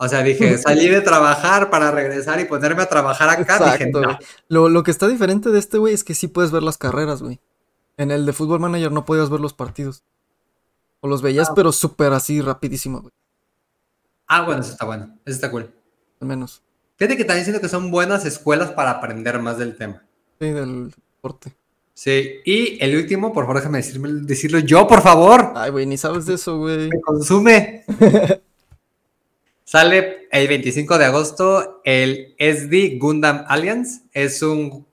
O 0.02 0.08
sea, 0.08 0.22
dije, 0.22 0.56
salí 0.58 0.88
de 0.88 1.02
trabajar 1.02 1.68
para 1.68 1.90
regresar 1.90 2.40
y 2.40 2.46
ponerme 2.46 2.82
a 2.82 2.88
trabajar 2.88 3.28
acá. 3.28 3.58
dije, 3.58 3.84
Exacto, 3.84 4.00
no. 4.00 4.06
güey. 4.08 4.16
Lo, 4.48 4.68
lo 4.70 4.82
que 4.82 4.90
está 4.90 5.06
diferente 5.06 5.50
de 5.50 5.58
este, 5.58 5.76
güey, 5.76 5.92
es 5.92 6.04
que 6.04 6.14
sí 6.14 6.26
puedes 6.26 6.50
ver 6.50 6.62
las 6.62 6.78
carreras, 6.78 7.22
güey. 7.22 7.38
En 7.98 8.10
el 8.10 8.24
de 8.24 8.32
Fútbol 8.32 8.60
Manager 8.60 8.90
no 8.92 9.04
podías 9.04 9.28
ver 9.28 9.40
los 9.40 9.52
partidos. 9.52 10.02
O 11.00 11.08
los 11.08 11.20
veías, 11.20 11.50
pero 11.54 11.70
súper 11.70 12.14
así, 12.14 12.40
rapidísimo, 12.40 13.02
güey. 13.02 13.12
Ah, 14.26 14.42
bueno, 14.42 14.62
eso 14.62 14.72
está 14.72 14.86
bueno. 14.86 15.18
Eso 15.26 15.34
está 15.34 15.50
cool. 15.50 15.70
Al 16.20 16.28
menos. 16.28 16.62
Fíjate 16.96 17.18
que 17.18 17.24
también 17.24 17.44
siento 17.44 17.60
que 17.60 17.68
son 17.68 17.90
buenas 17.90 18.24
escuelas 18.24 18.70
para 18.72 18.92
aprender 18.92 19.38
más 19.40 19.58
del 19.58 19.76
tema. 19.76 20.02
Sí, 20.40 20.48
del 20.48 20.90
deporte. 20.90 21.54
Sí, 21.92 22.40
y 22.46 22.82
el 22.82 22.96
último, 22.96 23.34
por 23.34 23.44
favor, 23.44 23.56
déjame 23.56 23.78
decirme, 23.78 24.08
decirlo 24.22 24.60
yo, 24.60 24.86
por 24.86 25.02
favor. 25.02 25.52
Ay, 25.56 25.70
güey, 25.70 25.84
ni 25.84 25.98
sabes 25.98 26.24
de 26.24 26.34
eso, 26.34 26.56
güey. 26.58 26.88
me 26.88 27.00
consume. 27.02 27.84
Sale 29.70 30.26
el 30.32 30.48
25 30.48 30.98
de 30.98 31.04
agosto 31.04 31.80
el 31.84 32.34
SD 32.40 32.98
Gundam 32.98 33.44
Alliance. 33.46 34.00
Es 34.12 34.42
un 34.42 34.84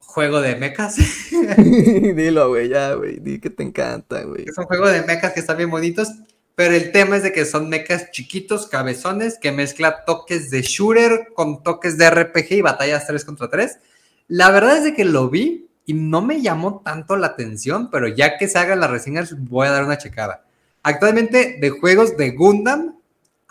juego 0.00 0.40
de 0.40 0.56
mechas. 0.56 0.96
Dilo, 2.16 2.48
güey, 2.48 2.68
ya, 2.68 2.94
güey. 2.94 3.20
Di 3.20 3.38
que 3.38 3.50
te 3.50 3.62
encanta, 3.62 4.24
güey. 4.24 4.46
Es 4.48 4.58
un 4.58 4.64
juego 4.64 4.88
de 4.88 5.02
mechas 5.02 5.32
que 5.32 5.38
están 5.38 5.58
bien 5.58 5.70
bonitos. 5.70 6.08
pero 6.56 6.74
el 6.74 6.90
tema 6.90 7.16
es 7.16 7.22
de 7.22 7.30
que 7.30 7.44
son 7.44 7.68
mechas 7.68 8.10
chiquitos, 8.10 8.66
cabezones, 8.66 9.38
que 9.40 9.52
mezcla 9.52 10.04
toques 10.04 10.50
de 10.50 10.62
shooter 10.62 11.28
con 11.32 11.62
toques 11.62 11.96
de 11.96 12.10
RPG 12.10 12.54
y 12.54 12.62
batallas 12.62 13.06
3 13.06 13.24
contra 13.24 13.48
3. 13.48 13.78
La 14.26 14.50
verdad 14.50 14.78
es 14.78 14.82
de 14.82 14.92
que 14.92 15.04
lo 15.04 15.30
vi 15.30 15.68
y 15.86 15.94
no 15.94 16.20
me 16.20 16.42
llamó 16.42 16.82
tanto 16.84 17.14
la 17.14 17.28
atención, 17.28 17.90
pero 17.92 18.08
ya 18.08 18.38
que 18.38 18.48
se 18.48 18.58
hagan 18.58 18.80
las 18.80 18.90
reseñas 18.90 19.36
voy 19.38 19.68
a 19.68 19.70
dar 19.70 19.84
una 19.84 19.98
checada. 19.98 20.44
Actualmente 20.82 21.58
de 21.60 21.70
juegos 21.70 22.16
de 22.16 22.32
Gundam 22.32 22.96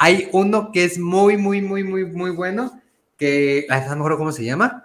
hay 0.01 0.29
uno 0.31 0.71
que 0.71 0.83
es 0.83 0.97
muy, 0.97 1.37
muy, 1.37 1.61
muy, 1.61 1.83
muy, 1.83 2.05
muy 2.05 2.31
bueno, 2.31 2.81
que 3.17 3.67
no 3.69 3.75
me 3.77 3.93
acuerdo 3.93 4.17
cómo 4.17 4.31
se 4.31 4.43
llama. 4.43 4.83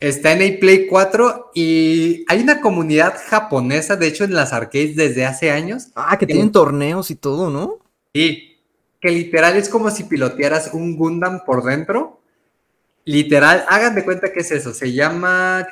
Está 0.00 0.32
en 0.32 0.58
Play 0.58 0.86
4 0.86 1.50
y 1.54 2.24
hay 2.28 2.40
una 2.40 2.62
comunidad 2.62 3.14
japonesa, 3.26 3.96
de 3.96 4.06
hecho, 4.06 4.24
en 4.24 4.32
las 4.32 4.54
arcades 4.54 4.96
desde 4.96 5.26
hace 5.26 5.50
años. 5.50 5.88
Ah, 5.94 6.16
que 6.18 6.26
tienen 6.26 6.50
torneos 6.50 7.10
y 7.10 7.14
todo, 7.14 7.50
¿no? 7.50 7.80
Sí, 8.14 8.56
que 9.02 9.10
literal 9.10 9.54
es 9.58 9.68
como 9.68 9.90
si 9.90 10.04
pilotearas 10.04 10.70
un 10.72 10.96
Gundam 10.96 11.44
por 11.44 11.62
dentro. 11.62 12.22
Literal, 13.04 13.66
hagan 13.68 13.94
de 13.94 14.02
cuenta 14.02 14.32
que 14.32 14.40
es 14.40 14.50
eso. 14.50 14.72
Se 14.72 14.94
llama, 14.94 15.68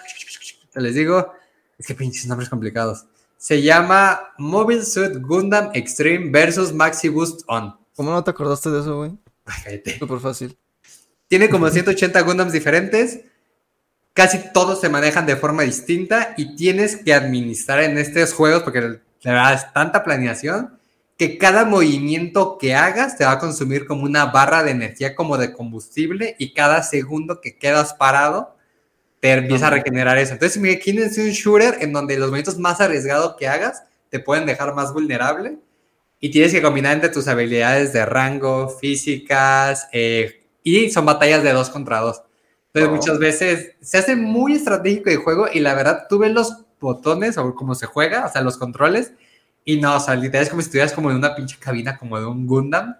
te 0.70 0.80
les 0.82 0.94
digo, 0.94 1.32
es 1.78 1.86
que 1.86 1.94
pinches 1.94 2.26
nombres 2.26 2.50
complicados. 2.50 3.06
Se 3.38 3.62
llama 3.62 4.34
Mobile 4.36 4.84
Suit 4.84 5.16
Gundam 5.22 5.70
Extreme 5.72 6.30
versus 6.30 6.74
Maxi 6.74 7.08
Boost 7.08 7.40
On. 7.46 7.80
¿Cómo 7.96 8.10
no 8.10 8.24
te 8.24 8.30
acordaste 8.30 8.70
de 8.70 8.80
eso, 8.80 8.96
güey? 8.96 9.12
Súper 9.98 10.20
fácil. 10.20 10.56
Tiene 11.28 11.48
como 11.48 11.68
180 11.68 12.20
Gundams 12.22 12.52
diferentes. 12.52 13.20
Casi 14.12 14.52
todos 14.52 14.80
se 14.80 14.88
manejan 14.88 15.26
de 15.26 15.36
forma 15.36 15.62
distinta 15.62 16.34
y 16.36 16.54
tienes 16.56 16.96
que 16.96 17.14
administrar 17.14 17.82
en 17.82 17.96
estos 17.96 18.34
juegos, 18.34 18.62
porque 18.62 18.80
la 18.80 19.32
verdad 19.32 19.54
es 19.54 19.72
tanta 19.72 20.04
planeación, 20.04 20.78
que 21.16 21.38
cada 21.38 21.64
movimiento 21.64 22.58
que 22.58 22.74
hagas 22.74 23.16
te 23.16 23.24
va 23.24 23.32
a 23.32 23.38
consumir 23.38 23.86
como 23.86 24.02
una 24.02 24.26
barra 24.26 24.62
de 24.62 24.72
energía 24.72 25.14
como 25.14 25.38
de 25.38 25.52
combustible 25.52 26.36
y 26.38 26.52
cada 26.52 26.82
segundo 26.82 27.40
que 27.40 27.56
quedas 27.56 27.94
parado 27.94 28.56
te 29.20 29.32
empieza 29.32 29.68
a 29.68 29.70
regenerar 29.70 30.18
eso. 30.18 30.32
Entonces, 30.32 30.56
imagínense 30.56 31.22
un 31.22 31.30
shooter 31.30 31.78
en 31.80 31.92
donde 31.92 32.18
los 32.18 32.28
movimientos 32.28 32.58
más 32.58 32.80
arriesgados 32.80 33.36
que 33.38 33.46
hagas 33.46 33.84
te 34.10 34.18
pueden 34.18 34.46
dejar 34.46 34.74
más 34.74 34.92
vulnerable 34.92 35.58
y 36.24 36.30
tienes 36.30 36.52
que 36.52 36.62
combinar 36.62 36.94
entre 36.94 37.08
tus 37.08 37.26
habilidades 37.26 37.92
de 37.92 38.06
rango, 38.06 38.68
físicas, 38.68 39.88
eh, 39.90 40.44
y 40.62 40.88
son 40.88 41.04
batallas 41.04 41.42
de 41.42 41.52
dos 41.52 41.68
contra 41.68 41.98
dos. 41.98 42.22
Entonces 42.72 42.90
oh. 42.90 42.94
muchas 42.94 43.18
veces 43.18 43.72
se 43.80 43.98
hace 43.98 44.14
muy 44.14 44.54
estratégico 44.54 45.10
el 45.10 45.16
juego 45.16 45.48
y 45.52 45.58
la 45.58 45.74
verdad 45.74 46.06
tú 46.08 46.18
ves 46.20 46.30
los 46.30 46.64
botones 46.78 47.36
o 47.38 47.56
cómo 47.56 47.74
se 47.74 47.86
juega, 47.86 48.24
o 48.24 48.32
sea, 48.32 48.40
los 48.40 48.56
controles, 48.56 49.12
y 49.64 49.80
no, 49.80 49.96
o 49.96 50.00
sea, 50.00 50.14
literal 50.14 50.44
es 50.44 50.50
como 50.50 50.62
si 50.62 50.66
estuvieras 50.66 50.92
como 50.92 51.10
en 51.10 51.16
una 51.16 51.34
pinche 51.34 51.56
cabina 51.58 51.98
como 51.98 52.16
de 52.20 52.26
un 52.26 52.46
Gundam. 52.46 52.96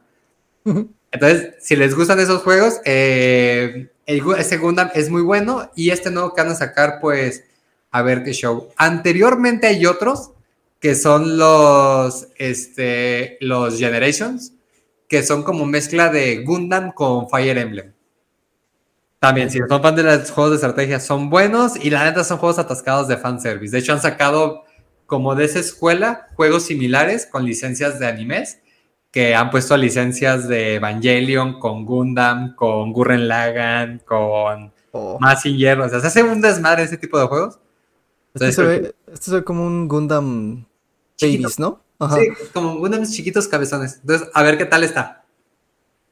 Entonces, 1.12 1.54
si 1.60 1.76
les 1.76 1.94
gustan 1.94 2.18
esos 2.18 2.42
juegos, 2.42 2.80
eh, 2.84 3.88
ese 4.04 4.56
Gundam 4.56 4.90
es 4.94 5.10
muy 5.10 5.22
bueno 5.22 5.70
y 5.76 5.90
este 5.90 6.10
nuevo 6.10 6.34
que 6.34 6.42
van 6.42 6.50
a 6.50 6.56
sacar, 6.56 6.98
pues, 7.00 7.44
a 7.92 8.02
ver 8.02 8.24
qué 8.24 8.32
show. 8.32 8.68
Anteriormente 8.76 9.68
hay 9.68 9.86
otros 9.86 10.32
que 10.82 10.96
son 10.96 11.38
los, 11.38 12.26
este, 12.38 13.38
los 13.40 13.78
Generations, 13.78 14.52
que 15.08 15.22
son 15.22 15.44
como 15.44 15.64
mezcla 15.64 16.08
de 16.08 16.42
Gundam 16.42 16.90
con 16.90 17.30
Fire 17.30 17.56
Emblem. 17.56 17.92
También, 19.20 19.48
si 19.48 19.60
son 19.60 19.80
fan 19.80 19.94
de 19.94 20.02
los 20.02 20.32
juegos 20.32 20.50
de 20.50 20.56
estrategia, 20.56 20.98
son 20.98 21.30
buenos 21.30 21.76
y 21.76 21.88
la 21.88 22.02
neta 22.02 22.24
son 22.24 22.38
juegos 22.38 22.58
atascados 22.58 23.06
de 23.06 23.16
fanservice. 23.16 23.70
De 23.70 23.78
hecho, 23.78 23.92
han 23.92 24.00
sacado 24.00 24.64
como 25.06 25.36
de 25.36 25.44
esa 25.44 25.60
escuela 25.60 26.26
juegos 26.34 26.64
similares 26.64 27.26
con 27.26 27.44
licencias 27.44 28.00
de 28.00 28.08
animes 28.08 28.58
que 29.12 29.36
han 29.36 29.50
puesto 29.50 29.76
licencias 29.76 30.48
de 30.48 30.74
Evangelion 30.76 31.60
con 31.60 31.86
Gundam, 31.86 32.56
con 32.56 32.92
Gurren 32.92 33.28
Lagann, 33.28 34.00
con 34.04 34.72
oh. 34.90 35.18
Massinger. 35.20 35.80
O 35.80 35.88
sea, 35.88 36.00
se 36.00 36.08
hace 36.08 36.22
un 36.24 36.40
desmadre 36.40 36.82
ese 36.82 36.96
tipo 36.96 37.20
de 37.20 37.26
juegos. 37.26 37.60
Este 38.34 38.50
se, 38.50 38.62
ve, 38.64 38.94
este 39.12 39.26
se 39.26 39.34
ve 39.36 39.44
como 39.44 39.64
un 39.64 39.86
Gundam 39.86 40.64
¿no? 41.58 41.80
Sí, 42.14 42.28
como 42.52 42.74
unos 42.74 43.10
chiquitos 43.12 43.48
cabezones. 43.48 43.98
Entonces, 44.00 44.28
a 44.34 44.42
ver 44.42 44.58
qué 44.58 44.64
tal 44.64 44.82
está. 44.82 45.24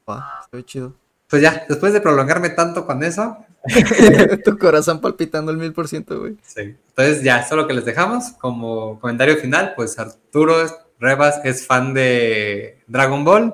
Ah, 0.07 0.45
ve 0.51 0.63
chido. 0.63 0.93
Pues 1.29 1.41
ya, 1.41 1.65
después 1.67 1.93
de 1.93 2.01
prolongarme 2.01 2.49
tanto 2.49 2.85
con 2.85 3.03
eso. 3.03 3.37
tu 4.45 4.57
corazón 4.57 4.99
palpitando 4.99 5.51
el 5.51 5.57
mil 5.57 5.73
por 5.73 5.87
ciento, 5.87 6.19
güey. 6.19 6.37
Sí. 6.43 6.75
Entonces, 6.89 7.23
ya, 7.23 7.47
solo 7.47 7.67
que 7.67 7.73
les 7.73 7.85
dejamos 7.85 8.31
como 8.39 8.99
comentario 8.99 9.37
final, 9.37 9.73
pues 9.75 9.97
Arturo 9.99 10.55
Rebas 10.99 11.41
es 11.43 11.65
fan 11.65 11.93
de 11.93 12.83
Dragon 12.87 13.23
Ball 13.23 13.53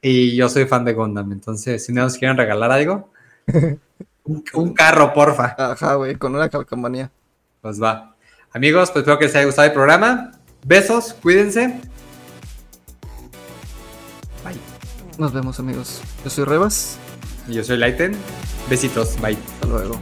y 0.00 0.36
yo 0.36 0.48
soy 0.48 0.66
fan 0.66 0.84
de 0.84 0.92
Gundam. 0.92 1.32
Entonces, 1.32 1.84
si 1.84 1.92
no 1.92 2.02
nos 2.02 2.18
quieren 2.18 2.36
regalar 2.36 2.70
algo, 2.70 3.10
un, 4.24 4.74
carro, 4.74 5.12
porfa. 5.12 5.54
Ajá, 5.56 5.94
güey, 5.94 6.16
con 6.16 6.34
una 6.34 6.48
calcamanía. 6.48 7.10
Pues 7.60 7.82
va. 7.82 8.14
Amigos, 8.52 8.90
pues 8.90 9.02
espero 9.02 9.18
que 9.18 9.24
les 9.24 9.34
haya 9.34 9.46
gustado 9.46 9.66
el 9.66 9.74
programa. 9.74 10.32
Besos, 10.64 11.14
cuídense. 11.22 11.68
Bye. 14.42 14.58
Nos 15.18 15.32
vemos 15.32 15.60
amigos. 15.60 16.00
Yo 16.24 16.30
soy 16.30 16.44
Rebas. 16.44 16.96
Y 17.48 17.54
yo 17.54 17.64
soy 17.64 17.76
Lighten. 17.76 18.16
Besitos, 18.68 19.20
bye. 19.20 19.36
Hasta 19.36 19.66
luego. 19.66 20.00